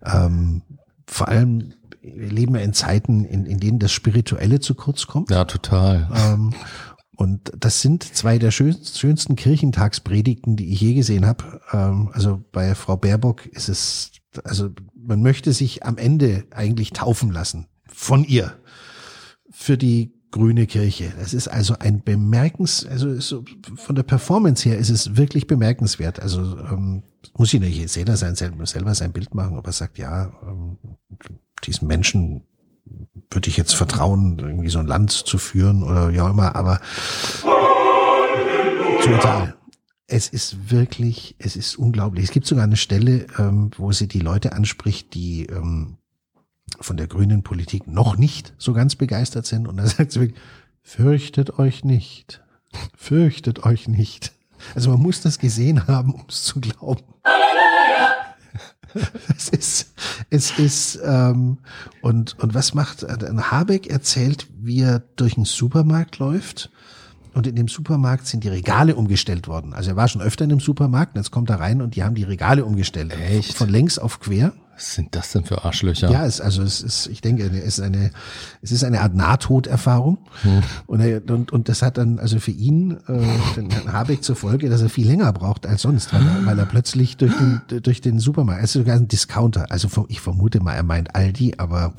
Ähm, 0.03 0.63
vor 1.05 1.27
allem, 1.27 1.75
wir 2.01 2.31
leben 2.31 2.55
ja 2.55 2.61
in 2.61 2.73
Zeiten, 2.73 3.25
in, 3.25 3.45
in 3.45 3.59
denen 3.59 3.77
das 3.77 3.91
Spirituelle 3.91 4.59
zu 4.59 4.73
kurz 4.73 5.05
kommt. 5.05 5.29
Ja, 5.29 5.45
total. 5.45 6.09
Ähm, 6.15 6.51
und 7.15 7.51
das 7.55 7.81
sind 7.81 8.03
zwei 8.03 8.39
der 8.39 8.49
schönsten, 8.49 8.97
schönsten 8.97 9.35
Kirchentagspredigten, 9.35 10.55
die 10.55 10.73
ich 10.73 10.81
je 10.81 10.95
gesehen 10.95 11.27
habe. 11.27 11.61
Ähm, 11.71 12.09
also 12.13 12.43
bei 12.51 12.73
Frau 12.73 12.97
Baerbock 12.97 13.45
ist 13.45 13.69
es, 13.69 14.13
also 14.43 14.69
man 14.95 15.21
möchte 15.21 15.53
sich 15.53 15.85
am 15.85 15.99
Ende 15.99 16.45
eigentlich 16.49 16.91
taufen 16.91 17.29
lassen 17.29 17.67
von 17.85 18.23
ihr 18.23 18.55
für 19.51 19.77
die 19.77 20.18
grüne 20.31 20.67
Kirche. 20.67 21.11
Das 21.17 21.33
ist 21.33 21.47
also 21.47 21.75
ein 21.79 22.03
bemerkens, 22.03 22.85
also 22.85 23.09
ist 23.09 23.35
von 23.75 23.95
der 23.95 24.03
Performance 24.03 24.67
her 24.67 24.77
ist 24.77 24.89
es 24.89 25.17
wirklich 25.17 25.47
bemerkenswert. 25.47 26.19
Also 26.19 26.59
ähm, 26.59 27.03
muss 27.37 27.53
ich 27.53 27.59
nicht 27.59 27.95
jeder 27.95 28.17
sein, 28.17 28.35
selber, 28.35 28.95
sein 28.95 29.11
Bild 29.11 29.33
machen, 29.33 29.57
aber 29.57 29.71
sagt, 29.71 29.97
ja, 29.97 30.31
ähm, 30.43 30.77
diesen 31.65 31.87
Menschen 31.87 32.43
würde 33.31 33.49
ich 33.49 33.57
jetzt 33.57 33.75
vertrauen, 33.75 34.39
irgendwie 34.39 34.69
so 34.69 34.79
ein 34.79 34.87
Land 34.87 35.11
zu 35.11 35.37
führen 35.37 35.83
oder 35.83 36.11
wie 36.11 36.21
auch 36.21 36.29
immer, 36.29 36.55
aber 36.55 36.79
total. 39.03 39.55
Es 40.07 40.27
ist 40.27 40.71
wirklich, 40.71 41.35
es 41.37 41.55
ist 41.55 41.77
unglaublich. 41.77 42.23
Es 42.23 42.31
gibt 42.31 42.47
sogar 42.47 42.63
eine 42.63 42.77
Stelle, 42.77 43.27
ähm, 43.37 43.69
wo 43.77 43.91
sie 43.91 44.07
die 44.07 44.21
Leute 44.21 44.53
anspricht, 44.53 45.13
die 45.13 45.45
ähm, 45.45 45.98
von 46.81 46.97
der 46.97 47.07
grünen 47.07 47.43
Politik 47.43 47.87
noch 47.87 48.17
nicht 48.17 48.53
so 48.57 48.73
ganz 48.73 48.95
begeistert 48.95 49.45
sind. 49.45 49.67
Und 49.67 49.77
da 49.77 49.85
sagt 49.87 50.11
sie 50.11 50.21
wirklich, 50.21 50.39
fürchtet 50.81 51.59
euch 51.59 51.83
nicht. 51.83 52.41
Fürchtet 52.95 53.65
euch 53.65 53.87
nicht. 53.87 54.33
Also 54.75 54.91
man 54.91 55.01
muss 55.01 55.21
das 55.21 55.39
gesehen 55.39 55.87
haben, 55.87 56.13
um 56.13 56.25
es 56.27 56.43
zu 56.43 56.59
glauben. 56.59 57.03
Es 59.37 59.49
ist, 59.49 59.93
es 60.31 60.57
ist, 60.57 60.99
ähm, 61.05 61.59
und, 62.01 62.39
und 62.39 62.55
was 62.55 62.73
macht, 62.73 63.03
äh, 63.03 63.17
Habeck 63.37 63.85
erzählt, 63.85 64.47
wie 64.57 64.81
er 64.81 65.03
durch 65.15 65.35
den 65.35 65.45
Supermarkt 65.45 66.17
läuft. 66.17 66.71
Und 67.35 67.45
in 67.45 67.55
dem 67.55 67.67
Supermarkt 67.67 68.25
sind 68.25 68.43
die 68.43 68.49
Regale 68.49 68.95
umgestellt 68.95 69.47
worden. 69.47 69.73
Also 69.73 69.91
er 69.91 69.95
war 69.95 70.07
schon 70.07 70.23
öfter 70.23 70.43
in 70.43 70.49
dem 70.49 70.59
Supermarkt, 70.59 71.15
und 71.15 71.21
jetzt 71.21 71.29
kommt 71.29 71.51
er 71.51 71.59
rein 71.59 71.83
und 71.83 71.95
die 71.95 72.03
haben 72.03 72.15
die 72.15 72.23
Regale 72.23 72.65
umgestellt. 72.65 73.13
Echt? 73.13 73.53
Von 73.53 73.69
längs 73.69 73.99
auf 73.99 74.19
quer. 74.19 74.53
Was 74.79 74.95
sind 74.95 75.13
das 75.13 75.33
denn 75.33 75.43
für 75.43 75.65
Arschlöcher? 75.65 76.09
Ja, 76.09 76.25
es, 76.25 76.39
also 76.39 76.63
es 76.63 76.79
ist, 76.79 77.07
ich 77.07 77.19
denke, 77.19 77.43
es 77.43 77.77
ist 77.77 77.81
eine, 77.81 78.11
es 78.61 78.71
ist 78.71 78.85
eine 78.85 79.01
Art 79.01 79.13
Nahtoderfahrung. 79.13 80.19
Und, 80.87 81.01
er, 81.01 81.21
und, 81.29 81.51
und 81.51 81.67
das 81.67 81.81
hat 81.81 81.97
dann 81.97 82.17
also 82.17 82.39
für 82.39 82.51
ihn, 82.51 82.91
äh, 83.07 83.25
den 83.57 83.69
Herrn 83.71 83.91
Habeck 83.91 84.23
zur 84.23 84.37
Folge, 84.37 84.69
dass 84.69 84.81
er 84.81 84.87
viel 84.87 85.05
länger 85.05 85.33
braucht 85.33 85.65
als 85.67 85.81
sonst, 85.81 86.13
weil 86.13 86.21
er, 86.25 86.45
weil 86.45 86.57
er 86.57 86.65
plötzlich 86.65 87.17
durch 87.17 87.33
den, 87.35 87.61
durch 87.83 87.99
den 87.99 88.19
Supermarkt, 88.19 88.61
er 88.61 88.63
ist 88.63 88.71
sogar 88.73 88.95
ein 88.95 89.09
Discounter. 89.09 89.65
Also 89.69 89.89
ich 90.07 90.21
vermute 90.21 90.61
mal, 90.61 90.75
er 90.75 90.83
meint 90.83 91.13
Aldi, 91.13 91.55
aber 91.57 91.93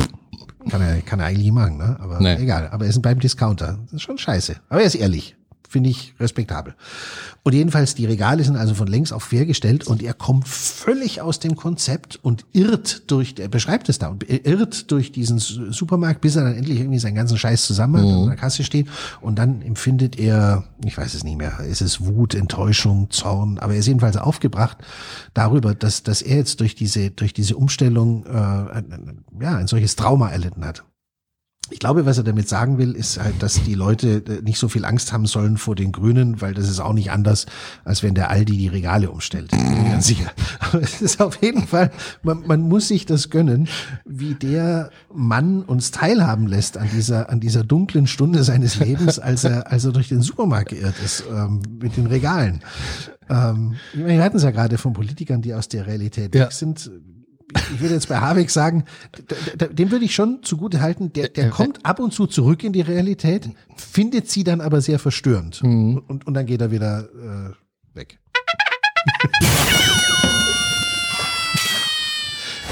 kann 0.70 0.80
er, 0.80 1.02
kann 1.02 1.20
er 1.20 1.26
eigentlich 1.26 1.44
nicht 1.44 1.52
machen, 1.52 1.76
ne? 1.76 1.98
Aber 2.00 2.18
Nee. 2.18 2.36
egal. 2.36 2.68
Aber 2.70 2.84
er 2.86 2.90
ist 2.90 3.02
beim 3.02 3.20
Discounter. 3.20 3.78
Das 3.84 3.92
ist 3.92 4.02
schon 4.02 4.16
scheiße. 4.16 4.56
Aber 4.70 4.80
er 4.80 4.86
ist 4.86 4.94
ehrlich. 4.94 5.36
Finde 5.70 5.88
ich 5.88 6.14
respektabel. 6.18 6.74
Und 7.44 7.52
jedenfalls, 7.54 7.94
die 7.94 8.04
Regale 8.04 8.42
sind 8.42 8.56
also 8.56 8.74
von 8.74 8.88
längs 8.88 9.12
auf 9.12 9.28
quer 9.28 9.46
gestellt 9.46 9.87
und 9.87 10.02
er 10.02 10.14
kommt 10.14 10.48
völlig 10.48 11.20
aus 11.20 11.38
dem 11.38 11.54
Konzept 11.54 12.18
und 12.20 12.44
irrt 12.52 13.09
durch, 13.09 13.37
er 13.38 13.46
beschreibt 13.46 13.88
es 13.88 14.00
da, 14.00 14.09
und 14.09 14.28
irrt 14.28 14.90
durch 14.90 15.12
diesen 15.12 15.38
Su- 15.38 15.70
Supermarkt, 15.70 16.22
bis 16.22 16.35
er 16.35 16.42
dann 16.42 16.56
endlich 16.56 16.80
irgendwie 16.80 16.98
seinen 16.98 17.14
ganzen 17.14 17.38
Scheiß 17.38 17.66
zusammen 17.68 17.98
hat 17.98 18.04
und 18.04 18.22
an 18.22 18.26
der 18.30 18.37
Kasse 18.37 18.64
steht. 18.64 18.88
Und 19.20 19.38
dann 19.38 19.62
empfindet 19.62 20.18
er, 20.18 20.64
ich 20.85 20.98
weiß 20.98 21.14
es 21.14 21.22
nicht 21.22 21.38
mehr, 21.38 21.61
ist 21.61 21.83
es 21.83 22.04
Wut, 22.04 22.35
Enttäuschung, 22.35 23.09
Zorn, 23.11 23.61
aber 23.61 23.74
er 23.74 23.78
ist 23.78 23.87
jedenfalls 23.87 24.16
aufgebracht 24.16 24.78
darüber, 25.35 25.76
dass, 25.76 26.02
dass 26.02 26.20
er 26.20 26.38
jetzt 26.38 26.59
durch 26.59 26.74
diese, 26.74 27.12
durch 27.12 27.33
diese 27.33 27.56
Umstellung, 27.56 28.26
äh, 28.26 28.33
ja, 29.40 29.54
ein 29.56 29.68
solches 29.68 29.94
Trauma 29.94 30.30
erlitten 30.30 30.64
hat. 30.64 30.83
Ich 31.70 31.78
glaube, 31.78 32.04
was 32.04 32.18
er 32.18 32.24
damit 32.24 32.48
sagen 32.48 32.78
will, 32.78 32.92
ist 32.92 33.20
halt, 33.22 33.42
dass 33.42 33.62
die 33.62 33.74
Leute 33.74 34.22
äh, 34.26 34.42
nicht 34.42 34.59
so 34.59 34.68
viel 34.68 34.85
Angst 34.85 35.12
haben 35.12 35.26
sollen 35.26 35.56
vor 35.56 35.74
den 35.76 35.92
Grünen, 35.92 36.40
weil 36.40 36.52
das 36.52 36.68
ist 36.68 36.80
auch 36.80 36.92
nicht 36.92 37.11
anders, 37.11 37.46
als 37.85 38.02
wenn 38.02 38.14
der 38.14 38.30
Aldi 38.30 38.56
die 38.56 38.68
Regale 38.68 39.11
umstellt. 39.11 39.50
Ganz 39.52 40.06
sicher. 40.06 40.30
Aber 40.61 40.83
es 40.83 41.00
ist 41.00 41.20
auf 41.20 41.40
jeden 41.42 41.66
Fall, 41.66 41.90
man, 42.22 42.46
man 42.46 42.61
muss 42.62 42.88
sich 42.88 43.06
das 43.06 43.30
gönnen, 43.30 43.68
wie 44.04 44.35
der 44.35 44.90
Mann 45.14 45.62
uns 45.62 45.90
teilhaben 45.90 46.46
lässt 46.46 46.76
an 46.76 46.88
dieser, 46.92 47.30
an 47.30 47.40
dieser 47.40 47.62
dunklen 47.64 48.06
Stunde 48.06 48.42
seines 48.44 48.78
Lebens, 48.80 49.18
als 49.18 49.44
er, 49.44 49.70
als 49.70 49.85
er 49.85 49.92
durch 49.92 50.09
den 50.09 50.22
Supermarkt 50.22 50.70
geirrt 50.70 50.96
ist, 51.04 51.24
ähm, 51.33 51.62
mit 51.80 51.96
den 51.96 52.06
Regalen. 52.06 52.61
Ähm, 53.28 53.74
wir 53.94 54.22
hatten 54.22 54.37
es 54.37 54.42
ja 54.42 54.50
gerade 54.50 54.76
von 54.76 54.92
Politikern, 54.92 55.40
die 55.40 55.54
aus 55.54 55.68
der 55.68 55.87
Realität 55.87 56.35
Ja. 56.35 56.46
weg 56.46 56.52
sind 56.52 56.90
ich 57.74 57.80
würde 57.80 57.94
jetzt 57.94 58.08
bei 58.08 58.18
Habeck 58.18 58.50
sagen, 58.50 58.84
dem 59.70 59.90
würde 59.90 60.04
ich 60.04 60.14
schon 60.14 60.42
zugute 60.42 60.80
halten, 60.80 61.12
der, 61.12 61.28
der 61.28 61.50
kommt 61.50 61.84
ab 61.84 61.98
und 61.98 62.12
zu 62.12 62.26
zurück 62.26 62.64
in 62.64 62.72
die 62.72 62.80
Realität, 62.80 63.48
findet 63.76 64.30
sie 64.30 64.44
dann 64.44 64.60
aber 64.60 64.80
sehr 64.80 64.98
verstörend. 64.98 65.62
Und, 65.62 66.26
und 66.26 66.34
dann 66.34 66.46
geht 66.46 66.60
er 66.60 66.70
wieder 66.70 67.08
äh, 67.14 67.96
weg. 67.96 68.18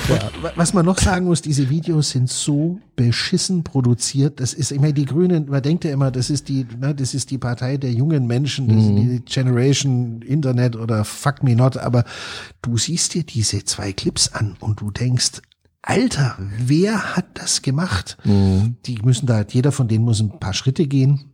Wa- 0.08 0.52
was 0.56 0.72
man 0.74 0.84
noch 0.86 0.98
sagen 0.98 1.26
muss, 1.26 1.42
diese 1.42 1.68
Videos 1.70 2.10
sind 2.10 2.28
so 2.30 2.80
beschissen 2.96 3.64
produziert. 3.64 4.40
Das 4.40 4.54
ist, 4.54 4.70
ich 4.72 4.80
meine, 4.80 4.94
die 4.94 5.04
Grünen, 5.04 5.48
man 5.48 5.62
denkt 5.62 5.84
ja 5.84 5.92
immer, 5.92 6.10
das 6.10 6.30
ist 6.30 6.48
die, 6.48 6.66
ne, 6.80 6.94
das 6.94 7.14
ist 7.14 7.30
die 7.30 7.38
Partei 7.38 7.76
der 7.76 7.92
jungen 7.92 8.26
Menschen, 8.26 8.68
das 8.68 8.78
ist 8.78 8.88
die 8.96 9.22
Generation 9.24 10.22
Internet 10.22 10.76
oder 10.76 11.04
Fuck 11.04 11.42
Me 11.42 11.54
Not, 11.54 11.76
aber 11.76 12.04
du 12.62 12.76
siehst 12.78 13.14
dir 13.14 13.24
diese 13.24 13.64
zwei 13.64 13.92
Clips 13.92 14.32
an 14.32 14.56
und 14.60 14.80
du 14.80 14.90
denkst, 14.90 15.42
Alter, 15.82 16.36
wer 16.58 17.16
hat 17.16 17.26
das 17.34 17.62
gemacht? 17.62 18.16
Die 18.24 18.98
müssen 19.04 19.26
da, 19.26 19.44
jeder 19.48 19.72
von 19.72 19.88
denen 19.88 20.04
muss 20.04 20.20
ein 20.20 20.38
paar 20.40 20.52
Schritte 20.52 20.86
gehen 20.86 21.30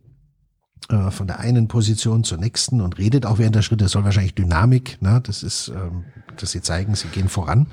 äh, 0.89 1.09
von 1.11 1.27
der 1.27 1.39
einen 1.39 1.67
Position 1.67 2.23
zur 2.23 2.37
nächsten 2.37 2.79
und 2.81 2.97
redet 2.97 3.25
auch 3.25 3.37
während 3.39 3.55
der 3.55 3.63
Schritte. 3.63 3.85
Das 3.85 3.91
soll 3.93 4.03
wahrscheinlich 4.05 4.35
Dynamik, 4.35 5.01
ne? 5.01 5.19
das 5.23 5.43
ist, 5.43 5.69
ähm, 5.69 6.05
dass 6.37 6.51
sie 6.51 6.61
zeigen, 6.61 6.95
sie 6.95 7.07
gehen 7.07 7.27
voran. 7.27 7.67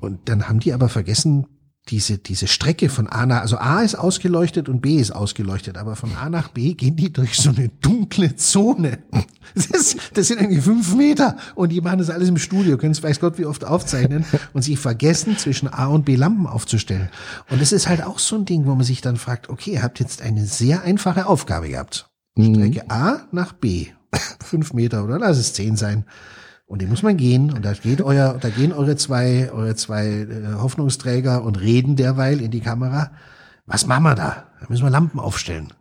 Und 0.00 0.28
dann 0.28 0.48
haben 0.48 0.60
die 0.60 0.72
aber 0.72 0.88
vergessen, 0.88 1.46
diese, 1.90 2.18
diese 2.18 2.46
Strecke 2.46 2.88
von 2.88 3.06
A 3.06 3.26
nach, 3.26 3.40
also 3.40 3.58
A 3.58 3.80
ist 3.80 3.94
ausgeleuchtet 3.94 4.68
und 4.68 4.80
B 4.80 4.96
ist 4.96 5.10
ausgeleuchtet, 5.10 5.78
aber 5.78 5.96
von 5.96 6.14
A 6.14 6.28
nach 6.28 6.48
B 6.48 6.74
gehen 6.74 6.96
die 6.96 7.12
durch 7.12 7.36
so 7.36 7.50
eine 7.50 7.68
dunkle 7.68 8.36
Zone. 8.36 8.98
Das, 9.54 9.66
ist, 9.66 9.98
das 10.12 10.28
sind 10.28 10.42
irgendwie 10.42 10.60
fünf 10.60 10.94
Meter 10.94 11.38
und 11.54 11.72
die 11.72 11.80
machen 11.80 12.00
das 12.00 12.10
alles 12.10 12.28
im 12.28 12.36
Studio, 12.36 12.76
können 12.76 12.92
es 12.92 13.02
weiß 13.02 13.18
Gott 13.18 13.38
wie 13.38 13.46
oft 13.46 13.64
aufzeichnen 13.64 14.26
und 14.52 14.60
sie 14.60 14.76
vergessen 14.76 15.38
zwischen 15.38 15.68
A 15.68 15.86
und 15.86 16.04
B 16.04 16.16
Lampen 16.16 16.46
aufzustellen. 16.46 17.08
Und 17.48 17.62
das 17.62 17.72
ist 17.72 17.88
halt 17.88 18.04
auch 18.04 18.18
so 18.18 18.36
ein 18.36 18.44
Ding, 18.44 18.66
wo 18.66 18.74
man 18.74 18.84
sich 18.84 19.00
dann 19.00 19.16
fragt, 19.16 19.48
okay, 19.48 19.72
ihr 19.72 19.82
habt 19.82 20.00
jetzt 20.00 20.20
eine 20.20 20.44
sehr 20.44 20.82
einfache 20.82 21.26
Aufgabe 21.26 21.70
gehabt. 21.70 22.10
Strecke 22.38 22.90
A 22.90 23.22
nach 23.32 23.54
B. 23.54 23.86
Fünf 24.44 24.74
Meter 24.74 25.02
oder 25.02 25.18
lass 25.18 25.38
es 25.38 25.54
zehn 25.54 25.76
sein. 25.76 26.04
Und 26.68 26.82
den 26.82 26.90
muss 26.90 27.02
man 27.02 27.16
gehen. 27.16 27.50
Und 27.50 27.64
da 27.64 27.72
geht 27.72 28.02
euer, 28.02 28.36
da 28.38 28.50
gehen 28.50 28.72
eure 28.72 28.94
zwei, 28.96 29.50
eure 29.50 29.74
zwei 29.74 30.06
äh, 30.06 30.54
Hoffnungsträger 30.58 31.42
und 31.42 31.58
reden 31.58 31.96
derweil 31.96 32.42
in 32.42 32.50
die 32.50 32.60
Kamera. 32.60 33.10
Was 33.64 33.86
machen 33.86 34.04
wir 34.04 34.14
da? 34.14 34.44
Da 34.60 34.66
müssen 34.68 34.84
wir 34.84 34.90
Lampen 34.90 35.18
aufstellen. 35.18 35.72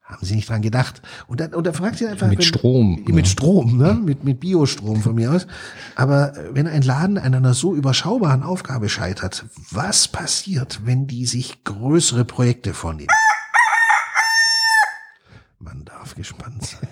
Haben 0.00 0.24
sie 0.24 0.36
nicht 0.36 0.48
dran 0.48 0.62
gedacht. 0.62 1.02
Und 1.26 1.40
dann, 1.40 1.52
und 1.52 1.66
dann 1.66 1.74
fragt 1.74 2.00
ihr 2.00 2.08
einfach. 2.08 2.28
Mit 2.28 2.38
wenn, 2.38 2.44
Strom, 2.44 3.04
Mit 3.04 3.26
ja. 3.26 3.32
Strom, 3.32 3.76
ne? 3.78 3.94
Mit, 3.94 4.22
mit 4.22 4.38
Biostrom 4.38 5.02
von 5.02 5.16
mir 5.16 5.32
aus. 5.32 5.48
Aber 5.96 6.32
wenn 6.52 6.68
ein 6.68 6.82
Laden 6.82 7.18
an 7.18 7.34
einer 7.34 7.52
so 7.52 7.74
überschaubaren 7.74 8.44
Aufgabe 8.44 8.88
scheitert, 8.88 9.44
was 9.72 10.06
passiert, 10.06 10.80
wenn 10.84 11.08
die 11.08 11.26
sich 11.26 11.64
größere 11.64 12.24
Projekte 12.24 12.74
vornehmen? 12.74 13.08
Man 15.58 15.84
darf 15.84 16.14
gespannt 16.14 16.64
sein. 16.64 16.88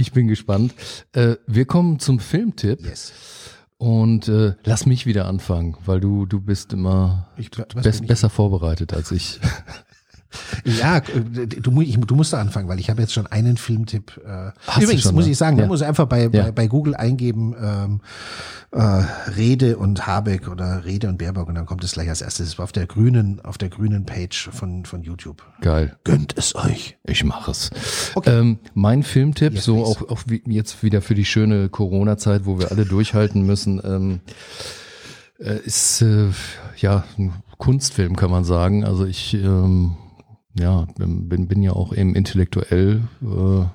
Ich 0.00 0.12
bin 0.12 0.28
gespannt. 0.28 0.72
Äh, 1.12 1.36
wir 1.46 1.66
kommen 1.66 1.98
zum 1.98 2.20
Filmtipp. 2.20 2.80
Yes. 2.86 3.12
Und 3.76 4.28
äh, 4.28 4.54
lass 4.64 4.86
mich 4.86 5.04
wieder 5.04 5.26
anfangen, 5.26 5.76
weil 5.84 6.00
du, 6.00 6.24
du 6.24 6.40
bist 6.40 6.72
immer 6.72 7.28
Ich, 7.36 7.50
bess, 7.50 7.96
bin 7.98 8.04
ich? 8.04 8.08
besser 8.08 8.30
vorbereitet 8.30 8.94
als 8.94 9.10
ich. 9.10 9.38
Ja, 10.64 10.98
äh, 10.98 11.46
du, 11.46 11.80
ich, 11.80 11.98
du 11.98 12.14
musst 12.14 12.32
da 12.32 12.40
anfangen, 12.40 12.68
weil 12.68 12.78
ich 12.80 12.88
habe 12.90 13.00
jetzt 13.00 13.12
schon 13.12 13.26
einen 13.26 13.56
Filmtipp. 13.56 14.20
Äh, 14.24 14.52
übrigens 14.80 15.02
schon, 15.02 15.14
muss 15.14 15.24
ne? 15.26 15.32
ich 15.32 15.38
sagen, 15.38 15.56
Ja. 15.56 15.62
man 15.62 15.68
muss 15.70 15.82
einfach 15.82 16.06
bei, 16.06 16.22
Ja. 16.22 16.28
bei, 16.28 16.52
bei 16.52 16.66
Google 16.68 16.94
eingeben 16.94 17.54
ähm, 17.60 18.00
äh, 18.72 18.80
Rede 19.36 19.76
und 19.78 20.06
Habeck 20.06 20.48
oder 20.48 20.84
Rede 20.84 21.08
und 21.08 21.18
Baerbock 21.18 21.48
und 21.48 21.56
dann 21.56 21.66
kommt 21.66 21.82
es 21.82 21.92
gleich 21.92 22.08
als 22.08 22.22
erstes. 22.22 22.50
Das 22.50 22.58
war 22.58 22.64
auf 22.64 22.72
der 22.72 22.86
grünen, 22.86 23.40
auf 23.40 23.58
der 23.58 23.68
grünen 23.68 24.06
Page 24.06 24.50
von, 24.52 24.84
von 24.84 25.02
YouTube. 25.02 25.42
Geil. 25.60 25.96
Gönnt 26.04 26.34
es 26.36 26.54
euch. 26.54 26.96
Ich 27.04 27.24
mache 27.24 27.50
es. 27.50 27.70
Okay. 28.14 28.38
Ähm, 28.38 28.58
mein 28.74 29.02
Filmtipp, 29.02 29.54
Yes, 29.54 29.64
so 29.64 29.74
please. 29.82 29.90
auch, 29.90 30.08
auch 30.10 30.20
wie, 30.26 30.42
jetzt 30.46 30.82
wieder 30.84 31.02
für 31.02 31.14
die 31.14 31.24
schöne 31.24 31.68
Corona-Zeit, 31.68 32.46
wo 32.46 32.58
wir 32.58 32.70
alle 32.70 32.84
durchhalten 32.86 33.44
müssen, 33.44 33.80
ähm, 33.84 34.20
äh, 35.40 35.56
ist 35.64 36.02
äh, 36.02 36.28
ja 36.76 37.02
ein 37.18 37.32
Kunstfilm, 37.58 38.14
kann 38.14 38.30
man 38.30 38.44
sagen. 38.44 38.84
Also 38.84 39.04
ich 39.04 39.34
ähm, 39.34 39.96
ja, 40.58 40.86
bin, 40.96 41.48
bin, 41.48 41.62
ja 41.62 41.72
auch 41.72 41.92
eben 41.94 42.14
intellektuell. 42.14 43.02
Äh, 43.22 43.66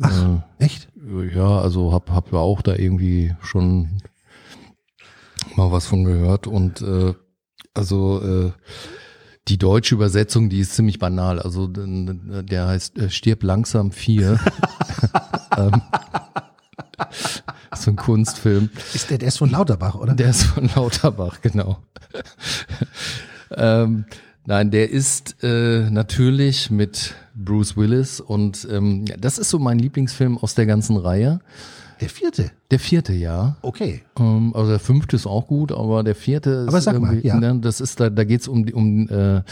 Ach. 0.00 0.42
Echt? 0.58 0.88
äh, 0.96 1.34
ja, 1.34 1.60
also 1.60 1.92
hab, 1.92 2.10
hab 2.10 2.32
ja 2.32 2.38
auch 2.38 2.62
da 2.62 2.74
irgendwie 2.74 3.34
schon 3.40 3.98
mal 5.56 5.72
was 5.72 5.86
von 5.86 6.04
gehört 6.04 6.46
und 6.46 6.80
äh, 6.82 7.14
also 7.74 8.22
äh, 8.22 8.52
die 9.48 9.58
deutsche 9.58 9.94
Übersetzung, 9.94 10.48
die 10.48 10.60
ist 10.60 10.74
ziemlich 10.74 10.98
banal. 10.98 11.40
Also 11.40 11.66
der 11.68 12.66
heißt 12.68 12.98
äh, 12.98 13.10
Stirb 13.10 13.42
langsam 13.42 13.90
4. 13.90 14.38
ähm, 15.56 15.82
so 17.76 17.90
ein 17.90 17.96
Kunstfilm. 17.96 18.70
Ist 18.94 19.10
der, 19.10 19.18
der 19.18 19.28
ist 19.28 19.38
von 19.38 19.50
Lauterbach, 19.50 19.96
oder? 19.96 20.14
Der 20.14 20.30
ist 20.30 20.44
von 20.44 20.70
Lauterbach, 20.76 21.40
genau. 21.40 21.78
ähm, 23.50 24.04
nein, 24.46 24.70
der 24.70 24.90
ist 24.90 25.42
äh, 25.42 25.90
natürlich 25.90 26.70
mit 26.70 27.14
Bruce 27.34 27.76
Willis 27.76 28.20
und 28.20 28.66
ähm, 28.70 29.04
ja, 29.06 29.16
das 29.16 29.38
ist 29.38 29.50
so 29.50 29.58
mein 29.58 29.78
Lieblingsfilm 29.78 30.38
aus 30.38 30.54
der 30.54 30.66
ganzen 30.66 30.96
Reihe. 30.96 31.40
Der 32.00 32.08
vierte. 32.08 32.50
Der 32.70 32.80
vierte, 32.80 33.12
ja. 33.12 33.56
Okay. 33.62 34.02
Ähm, 34.18 34.52
also 34.54 34.70
der 34.70 34.80
fünfte 34.80 35.14
ist 35.14 35.26
auch 35.26 35.46
gut, 35.46 35.70
aber 35.70 36.02
der 36.02 36.16
vierte 36.16 36.50
ist 36.50 36.68
Aber 36.68 36.80
sag 36.80 37.00
mal, 37.00 37.18
ja. 37.24 37.38
ne, 37.38 37.58
das 37.60 37.80
ist 37.80 38.00
da, 38.00 38.10
da 38.10 38.24
geht's 38.24 38.48
um 38.48 38.66
die 38.66 38.74
um 38.74 39.08
äh, 39.08 39.42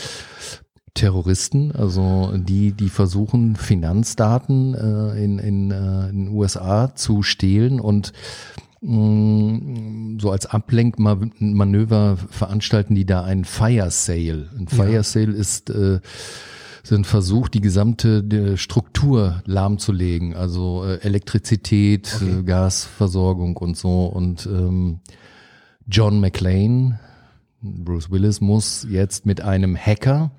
Terroristen, 0.95 1.70
also 1.72 2.32
die 2.36 2.72
die 2.72 2.88
versuchen 2.88 3.55
Finanzdaten 3.55 4.74
äh, 4.74 5.24
in 5.24 5.38
in, 5.38 5.70
äh, 5.70 6.09
in 6.09 6.24
den 6.24 6.28
USA 6.28 6.95
zu 6.95 7.22
stehlen 7.22 7.78
und 7.78 8.12
so 8.83 10.31
als 10.31 10.47
Ablenkmanöver 10.47 12.16
veranstalten 12.31 12.95
die 12.95 13.05
da 13.05 13.22
einen 13.24 13.45
Fire 13.45 13.91
Sale. 13.91 14.49
Ein 14.59 14.68
Fire 14.68 15.03
Sale 15.03 15.33
ist 15.33 15.68
äh, 15.70 16.01
sind 16.83 17.07
versucht, 17.07 17.53
die 17.53 17.61
gesamte 17.61 18.20
äh, 18.33 18.57
Struktur 18.57 19.43
lahmzulegen, 19.45 20.35
also 20.35 20.83
äh, 20.85 20.97
Elektrizität, 21.03 22.11
Okay. 22.16 22.39
äh, 22.39 22.43
Gasversorgung 22.43 23.59
und 23.59 23.76
so. 23.76 24.07
Und 24.07 24.47
ähm, 24.47 25.01
John 25.87 26.20
McClane, 26.20 26.99
Bruce 27.61 28.11
Willis, 28.11 28.41
muss 28.41 28.87
jetzt 28.89 29.26
mit 29.26 29.43
einem 29.43 29.76
Hacker, 29.76 30.31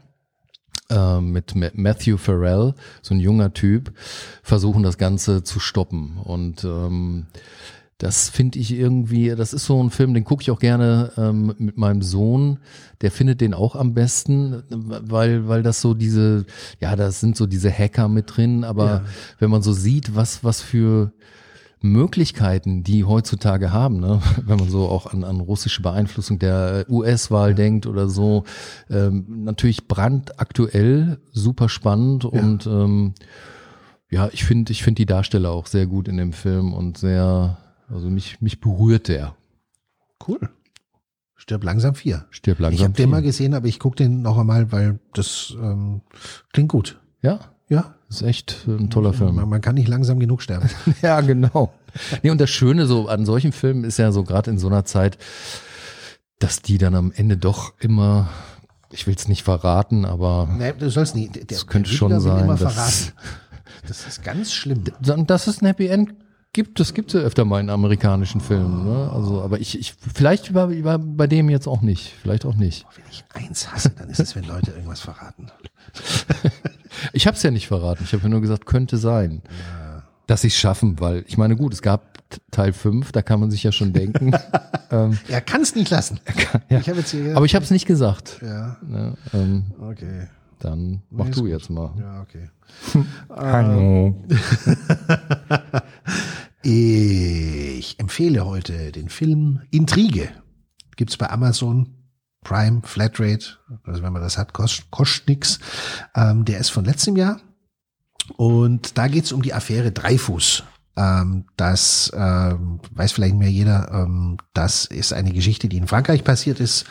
äh, 0.89 1.21
mit 1.21 1.53
Ma- 1.55 1.69
Matthew 1.75 2.17
Farrell, 2.17 2.73
so 3.03 3.13
ein 3.13 3.19
junger 3.19 3.53
Typ, 3.53 3.93
versuchen, 4.41 4.81
das 4.81 4.97
Ganze 4.97 5.43
zu 5.43 5.59
stoppen. 5.59 6.17
Und 6.23 6.63
ähm, 6.63 7.27
das 8.01 8.29
finde 8.29 8.57
ich 8.57 8.71
irgendwie, 8.73 9.29
das 9.29 9.53
ist 9.53 9.65
so 9.65 9.79
ein 9.81 9.91
Film, 9.91 10.15
den 10.15 10.23
gucke 10.23 10.41
ich 10.41 10.49
auch 10.49 10.57
gerne 10.57 11.11
ähm, 11.17 11.53
mit 11.59 11.77
meinem 11.77 12.01
Sohn. 12.01 12.57
Der 13.01 13.11
findet 13.11 13.41
den 13.41 13.53
auch 13.53 13.75
am 13.75 13.93
besten, 13.93 14.63
weil, 14.69 15.47
weil 15.47 15.61
das 15.61 15.81
so 15.81 15.93
diese, 15.93 16.47
ja, 16.79 16.95
das 16.95 17.19
sind 17.19 17.37
so 17.37 17.45
diese 17.45 17.71
Hacker 17.71 18.07
mit 18.07 18.35
drin, 18.35 18.63
aber 18.63 18.85
Ja. 18.85 19.01
wenn 19.37 19.51
man 19.51 19.61
so 19.61 19.71
sieht, 19.71 20.15
was, 20.15 20.43
was 20.43 20.61
für 20.61 21.11
Möglichkeiten 21.79 22.83
die 22.83 23.03
heutzutage 23.05 23.71
haben, 23.71 23.99
ne? 23.99 24.19
wenn 24.47 24.57
man 24.57 24.69
so 24.69 24.87
auch 24.89 25.05
an, 25.13 25.23
an 25.23 25.39
russische 25.39 25.83
Beeinflussung 25.83 26.39
der 26.39 26.85
US-Wahl 26.89 27.53
denkt 27.53 27.85
oder 27.85 28.09
so, 28.09 28.45
ähm, 28.89 29.43
natürlich 29.43 29.87
brandaktuell, 29.87 31.19
super 31.33 31.69
spannend 31.69 32.25
und 32.25 32.65
ähm, 32.65 33.13
ja, 34.09 34.27
ich 34.31 34.43
finde, 34.43 34.71
ich 34.71 34.81
finde 34.83 35.01
die 35.01 35.05
Darsteller 35.05 35.51
auch 35.51 35.67
sehr 35.67 35.85
gut 35.85 36.07
in 36.07 36.17
dem 36.17 36.33
Film 36.33 36.73
und 36.73 36.97
sehr, 36.97 37.57
also 37.91 38.09
mich, 38.09 38.41
mich 38.41 38.59
berührt 38.59 39.07
der. 39.07 39.35
Cool. 40.27 40.39
Stirb 41.35 41.63
langsam 41.63 41.95
vier. 41.95 42.25
Stirb 42.29 42.59
langsam. 42.59 42.75
ich 42.75 42.83
habe 42.83 42.93
den 42.93 43.09
mal 43.09 43.21
gesehen, 43.21 43.53
aber 43.55 43.67
ich 43.67 43.79
gucke 43.79 43.95
den 43.95 44.21
noch 44.21 44.37
einmal, 44.37 44.71
weil 44.71 44.99
das 45.13 45.53
ähm, 45.59 46.01
klingt 46.53 46.69
gut. 46.69 46.99
Ja, 47.23 47.39
Ja. 47.67 47.95
ist 48.09 48.21
echt 48.21 48.65
ein 48.67 48.89
toller 48.91 49.13
Film. 49.13 49.35
Man, 49.35 49.49
man 49.49 49.61
kann 49.61 49.75
nicht 49.75 49.87
langsam 49.87 50.19
genug 50.19 50.41
sterben. 50.41 50.69
Ja, 51.01 51.21
genau. 51.21 51.73
Nee, 52.23 52.29
und 52.29 52.39
das 52.39 52.49
Schöne 52.49 52.85
so 52.85 53.07
an 53.07 53.25
solchen 53.25 53.51
Filmen 53.51 53.83
ist 53.83 53.97
ja 53.97 54.11
so 54.11 54.23
gerade 54.23 54.49
in 54.51 54.59
so 54.59 54.67
einer 54.67 54.85
Zeit, 54.85 55.17
dass 56.39 56.61
die 56.61 56.77
dann 56.77 56.95
am 56.95 57.11
Ende 57.11 57.37
doch 57.37 57.73
immer, 57.79 58.29
ich 58.91 59.07
will 59.07 59.15
es 59.15 59.27
nicht 59.27 59.43
verraten, 59.43 60.05
aber 60.05 60.47
nee, 60.57 60.73
du 60.77 60.89
sollst 60.89 61.15
nie. 61.15 61.27
Der, 61.29 61.45
Das 61.45 61.67
könnte 61.67 61.89
schon 61.89 62.11
Rüdiger 62.13 62.31
will 62.31 62.37
sein, 62.37 62.43
Immer 62.45 62.57
dass- 62.57 62.73
verraten. 62.73 63.13
Das 63.87 64.07
ist 64.07 64.23
ganz 64.23 64.53
schlimm. 64.53 64.83
dann, 65.01 65.25
dass 65.25 65.47
es 65.47 65.61
ein 65.61 65.65
Happy 65.65 65.87
End 65.87 66.13
gibt, 66.53 66.79
das 66.79 66.93
gibt 66.93 67.13
es 67.13 67.21
ja 67.21 67.25
öfter 67.25 67.45
mal 67.45 67.59
in 67.59 67.69
amerikanischen 67.69 68.41
Filmen. 68.41 68.85
Ne? 68.85 69.11
Also, 69.13 69.41
aber 69.41 69.59
ich, 69.59 69.79
ich 69.79 69.93
vielleicht 70.13 70.49
über, 70.49 70.65
über 70.65 70.97
bei 70.99 71.27
dem 71.27 71.49
jetzt 71.49 71.67
auch 71.67 71.81
nicht, 71.81 72.13
vielleicht 72.21 72.45
auch 72.45 72.55
nicht. 72.55 72.85
Wenn 72.95 73.05
ich 73.09 73.23
eins 73.33 73.71
hasse, 73.71 73.91
dann 73.91 74.09
ist 74.09 74.19
es, 74.19 74.35
wenn 74.35 74.43
Leute 74.45 74.71
irgendwas 74.71 74.99
verraten. 75.01 75.47
Ich 77.13 77.25
habe 77.25 77.37
es 77.37 77.43
ja 77.43 77.51
nicht 77.51 77.67
verraten. 77.67 78.03
Ich 78.03 78.13
habe 78.13 78.23
ja 78.23 78.29
nur 78.29 78.41
gesagt, 78.41 78.65
könnte 78.65 78.97
sein, 78.97 79.41
dass 80.27 80.41
sie 80.41 80.47
es 80.47 80.57
schaffen, 80.57 80.99
weil 80.99 81.23
ich 81.27 81.37
meine, 81.37 81.55
gut, 81.55 81.73
es 81.73 81.81
gab 81.81 82.17
Teil 82.51 82.73
5, 82.73 83.11
da 83.11 83.21
kann 83.21 83.39
man 83.39 83.51
sich 83.51 83.63
ja 83.63 83.71
schon 83.71 83.93
denken. 83.93 84.31
ähm, 84.91 85.17
Er 85.27 85.41
kann 85.41 85.61
es 85.61 85.75
nicht 85.75 85.89
lassen. 85.89 86.19
ja. 86.69 86.79
Ich. 86.79 87.35
Aber 87.35 87.45
ich 87.45 87.55
habe 87.55 87.65
es 87.65 87.71
nicht 87.71 87.85
gesagt. 87.85 88.39
ja, 88.41 88.77
Ne? 88.81 89.13
Ähm, 89.33 89.65
okay. 89.79 90.27
Dann 90.63 91.03
mach 91.09 91.27
ist 91.27 91.39
du 91.39 91.47
jetzt 91.47 91.69
mal. 91.69 91.93
Ja, 91.99 92.21
okay. 92.21 92.49
Hallo. 93.29 94.15
Ich 96.63 97.99
empfehle 97.99 98.45
heute 98.45 98.91
den 98.91 99.09
Film 99.09 99.61
Intrige. 99.71 100.29
Gibt's 100.95 101.17
bei 101.17 101.27
Amazon 101.27 101.95
Prime 102.43 102.81
Flatrate. 102.83 103.57
Also 103.83 104.03
wenn 104.03 104.13
man 104.13 104.21
das 104.21 104.37
hat, 104.37 104.53
kostet, 104.53 104.91
kostet 104.91 105.27
nix. 105.27 105.59
Ähm, 106.15 106.45
der 106.45 106.59
ist 106.59 106.69
von 106.69 106.85
letztem 106.85 107.15
Jahr. 107.15 107.41
Und 108.37 108.97
da 108.99 109.07
geht's 109.07 109.31
um 109.31 109.41
die 109.41 109.55
Affäre 109.55 109.91
Dreifuß. 109.91 110.63
Ähm, 110.97 111.45
das 111.55 112.11
ähm, 112.13 112.79
weiß 112.91 113.13
vielleicht 113.13 113.35
mehr 113.35 113.49
jeder. 113.49 113.91
Ähm, 113.93 114.37
das 114.53 114.85
ist 114.85 115.13
eine 115.13 115.31
Geschichte, 115.31 115.69
die 115.69 115.77
in 115.77 115.87
Frankreich 115.87 116.23
passiert 116.23 116.59
ist. 116.59 116.85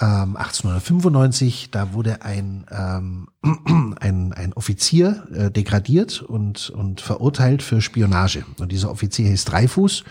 Ähm, 0.00 0.36
1895, 0.36 1.70
da 1.70 1.92
wurde 1.92 2.22
ein, 2.22 2.66
ähm, 2.70 3.28
ein, 4.00 4.32
ein 4.32 4.52
Offizier 4.54 5.26
äh, 5.32 5.50
degradiert 5.50 6.22
und, 6.22 6.70
und 6.70 7.00
verurteilt 7.00 7.62
für 7.62 7.80
Spionage. 7.82 8.44
Und 8.58 8.72
dieser 8.72 8.90
Offizier 8.90 9.28
hieß 9.28 9.44
Dreifuß. 9.44 10.04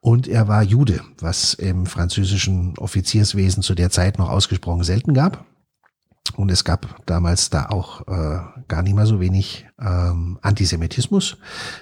Und 0.00 0.28
er 0.28 0.48
war 0.48 0.62
Jude, 0.62 1.00
was 1.18 1.54
im 1.54 1.86
französischen 1.86 2.76
Offizierswesen 2.76 3.62
zu 3.62 3.74
der 3.74 3.90
Zeit 3.90 4.18
noch 4.18 4.28
ausgesprochen 4.28 4.84
selten 4.84 5.14
gab. 5.14 5.46
Und 6.36 6.50
es 6.50 6.64
gab 6.64 7.04
damals 7.06 7.50
da 7.50 7.66
auch 7.66 8.08
äh, 8.08 8.40
gar 8.66 8.82
nicht 8.82 8.94
mal 8.94 9.06
so 9.06 9.20
wenig 9.20 9.66
ähm, 9.78 10.38
Antisemitismus. 10.42 11.36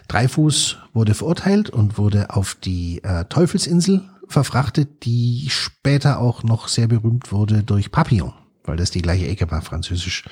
Dreifuß 0.09 0.79
wurde 0.93 1.15
verurteilt 1.15 1.71
und 1.71 1.97
wurde 1.97 2.31
auf 2.31 2.55
die 2.55 3.03
äh, 3.05 3.25
Teufelsinsel 3.27 4.03
verfrachtet, 4.29 5.05
die 5.05 5.47
später 5.49 6.19
auch 6.19 6.43
noch 6.43 6.69
sehr 6.69 6.89
berühmt 6.89 7.33
wurde 7.33 7.63
durch 7.63 7.93
Papillon, 7.93 8.33
weil 8.65 8.77
das 8.77 8.91
die 8.91 9.03
gleiche 9.03 9.29
Ecke 9.29 9.51
war, 9.51 9.63
französisch 9.63 10.25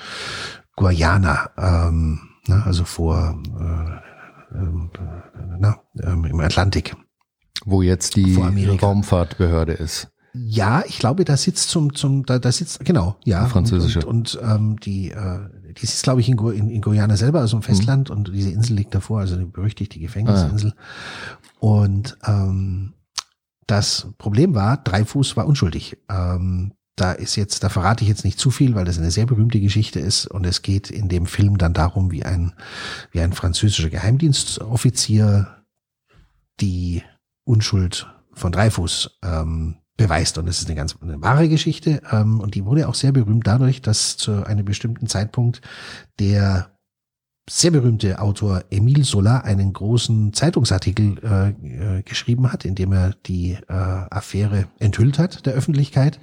Guayana, 0.75 1.49
ähm, 1.57 2.19
ne, 2.47 2.63
also 2.65 2.85
vor 2.85 3.41
äh, 3.59 4.55
ähm, 4.57 4.91
na, 5.59 5.79
ähm, 6.03 6.25
im 6.25 6.39
Atlantik. 6.39 6.95
Wo 7.65 7.81
jetzt 7.81 8.15
die. 8.15 8.35
Raumfahrtbehörde 8.81 9.73
ist. 9.73 10.11
Ja, 10.33 10.83
ich 10.87 10.99
glaube, 10.99 11.25
da 11.25 11.35
sitzt 11.35 11.69
zum, 11.69 11.93
zum, 11.93 12.25
da, 12.25 12.39
da 12.39 12.51
sitzt, 12.51 12.83
genau, 12.85 13.17
ja. 13.25 13.45
Französische. 13.47 13.99
Und, 14.05 14.35
und, 14.35 14.41
und 14.41 14.49
ähm, 14.49 14.79
die, 14.79 15.11
äh, 15.11 15.39
die 15.73 15.85
sitzt, 15.85 16.03
glaube 16.03 16.21
ich, 16.21 16.29
in, 16.29 16.37
in, 16.37 16.69
in 16.69 16.81
Guyana 16.81 17.17
selber, 17.17 17.41
also 17.41 17.57
im 17.57 17.63
Festland, 17.63 18.09
und 18.09 18.31
diese 18.33 18.51
Insel 18.51 18.75
liegt 18.75 18.95
davor, 18.95 19.19
also 19.19 19.35
eine 19.35 19.45
berüchtigte 19.45 19.99
Gefängnisinsel. 19.99 20.73
Und 21.59 22.17
ähm, 22.25 22.93
das 23.67 24.07
Problem 24.17 24.55
war, 24.55 24.77
Dreifuß 24.77 25.35
war 25.37 25.47
unschuldig. 25.47 25.97
Ähm, 26.09 26.73
da 26.95 27.13
ist 27.13 27.35
jetzt, 27.35 27.63
da 27.63 27.69
verrate 27.69 28.03
ich 28.03 28.09
jetzt 28.09 28.25
nicht 28.25 28.39
zu 28.39 28.51
viel, 28.51 28.75
weil 28.75 28.85
das 28.85 28.97
eine 28.97 29.11
sehr 29.11 29.25
berühmte 29.25 29.59
Geschichte 29.59 29.99
ist 29.99 30.27
und 30.27 30.45
es 30.45 30.61
geht 30.61 30.91
in 30.91 31.09
dem 31.09 31.25
Film 31.25 31.57
dann 31.57 31.73
darum, 31.73 32.11
wie 32.11 32.23
ein, 32.23 32.53
wie 33.11 33.21
ein 33.21 33.33
französischer 33.33 33.89
Geheimdienstoffizier 33.89 35.63
die 36.59 37.01
Unschuld 37.43 38.07
von 38.33 38.51
Dreifuß 38.51 39.19
ähm, 39.23 39.77
beweist. 40.03 40.37
Und 40.37 40.47
das 40.47 40.59
ist 40.59 40.67
eine 40.67 40.75
ganz 40.75 40.95
eine 41.01 41.21
wahre 41.21 41.49
Geschichte. 41.49 42.01
Ähm, 42.11 42.39
und 42.39 42.55
die 42.55 42.65
wurde 42.65 42.87
auch 42.87 42.95
sehr 42.95 43.11
berühmt 43.11 43.47
dadurch, 43.47 43.81
dass 43.81 44.17
zu 44.17 44.45
einem 44.45 44.65
bestimmten 44.65 45.07
Zeitpunkt 45.07 45.61
der 46.19 46.71
sehr 47.49 47.71
berühmte 47.71 48.19
Autor 48.19 48.63
Emile 48.69 49.03
Zola 49.03 49.39
einen 49.39 49.73
großen 49.73 50.31
Zeitungsartikel 50.33 51.17
äh, 51.23 51.49
äh, 51.49 52.03
geschrieben 52.03 52.51
hat, 52.51 52.65
in 52.65 52.75
dem 52.75 52.93
er 52.93 53.15
die 53.25 53.57
äh, 53.67 53.73
Affäre 53.73 54.67
enthüllt 54.79 55.19
hat 55.19 55.45
der 55.45 55.53
Öffentlichkeit. 55.53 56.19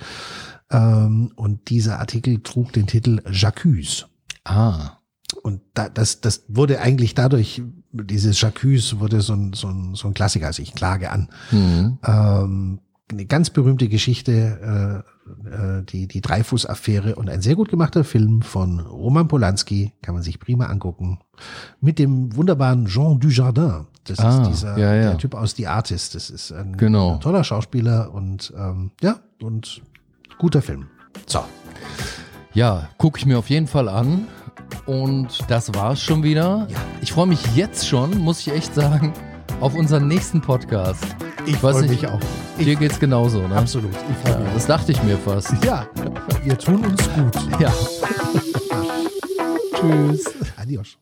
Ähm, 0.70 1.32
und 1.36 1.70
dieser 1.70 1.98
Artikel 1.98 2.42
trug 2.42 2.72
den 2.72 2.86
Titel 2.86 3.20
J'accuse. 3.26 4.04
Ah. 4.44 4.98
Und 5.42 5.60
da, 5.74 5.88
das, 5.88 6.20
das 6.20 6.44
wurde 6.48 6.80
eigentlich 6.80 7.14
dadurch, 7.14 7.62
dieses 7.92 8.38
J'accuse 8.38 8.98
wurde 9.00 9.20
so 9.20 9.34
ein, 9.34 9.52
so 9.52 9.68
ein, 9.68 9.94
so 9.94 10.08
ein 10.08 10.14
Klassiker, 10.14 10.46
also 10.46 10.62
ich 10.62 10.74
klage 10.74 11.10
an. 11.10 11.28
Mhm. 11.50 11.98
Ähm, 12.06 12.80
eine 13.10 13.24
ganz 13.26 13.50
berühmte 13.50 13.88
Geschichte, 13.88 15.02
äh, 15.46 15.48
äh, 15.48 15.82
die, 15.84 16.06
die 16.08 16.20
Dreifuß-Affäre 16.20 17.16
und 17.16 17.28
ein 17.30 17.40
sehr 17.40 17.54
gut 17.56 17.68
gemachter 17.68 18.04
Film 18.04 18.42
von 18.42 18.80
Roman 18.80 19.28
Polanski, 19.28 19.92
kann 20.02 20.14
man 20.14 20.22
sich 20.22 20.38
prima 20.40 20.66
angucken, 20.66 21.18
mit 21.80 21.98
dem 21.98 22.34
wunderbaren 22.36 22.86
Jean 22.86 23.18
Dujardin. 23.18 23.86
Das 24.04 24.18
Ah, 24.20 24.42
ist 24.42 24.48
dieser 24.48 24.78
ja, 24.78 24.94
ja. 24.94 25.02
der 25.10 25.18
Typ 25.18 25.34
aus 25.34 25.54
The 25.56 25.66
Artist. 25.66 26.14
Das 26.14 26.30
ist 26.30 26.52
ein, 26.52 26.76
Genau. 26.76 27.14
ein 27.14 27.20
toller 27.20 27.44
Schauspieler 27.44 28.12
und 28.12 28.52
ähm, 28.56 28.90
ja, 29.02 29.20
und 29.42 29.82
guter 30.38 30.62
Film. 30.62 30.86
So. 31.26 31.40
Ja, 32.54 32.88
gucke 32.98 33.18
ich 33.18 33.26
mir 33.26 33.38
auf 33.38 33.50
jeden 33.50 33.66
Fall 33.66 33.88
an. 33.88 34.26
Und 34.86 35.38
das 35.48 35.72
war's 35.74 36.00
schon 36.02 36.22
wieder. 36.22 36.66
Ja. 36.70 36.76
Ich 37.00 37.12
freue 37.12 37.26
mich 37.26 37.40
jetzt 37.56 37.86
schon, 37.86 38.18
muss 38.18 38.40
ich 38.40 38.52
echt 38.52 38.74
sagen, 38.74 39.12
auf 39.60 39.74
unseren 39.74 40.08
nächsten 40.08 40.40
Podcast. 40.40 41.04
Ich 41.46 41.62
weiß 41.62 41.76
freu 41.76 41.82
nicht, 41.82 42.02
mich 42.02 42.06
auch. 42.06 42.20
Dir 42.58 42.76
geht's 42.76 42.98
genauso, 42.98 43.46
ne? 43.46 43.56
Absolut. 43.56 43.92
Ich 43.92 44.28
Ja, 44.28 44.38
mich 44.38 44.52
das 44.54 44.66
dachte 44.66 44.92
ich 44.92 45.02
mir 45.02 45.16
fast. 45.18 45.52
Ja, 45.64 45.86
wir 46.42 46.58
tun 46.58 46.84
uns 46.84 47.08
gut. 47.14 47.60
Ja. 47.60 47.72
Tschüss. 49.74 50.24
Adios. 50.56 50.98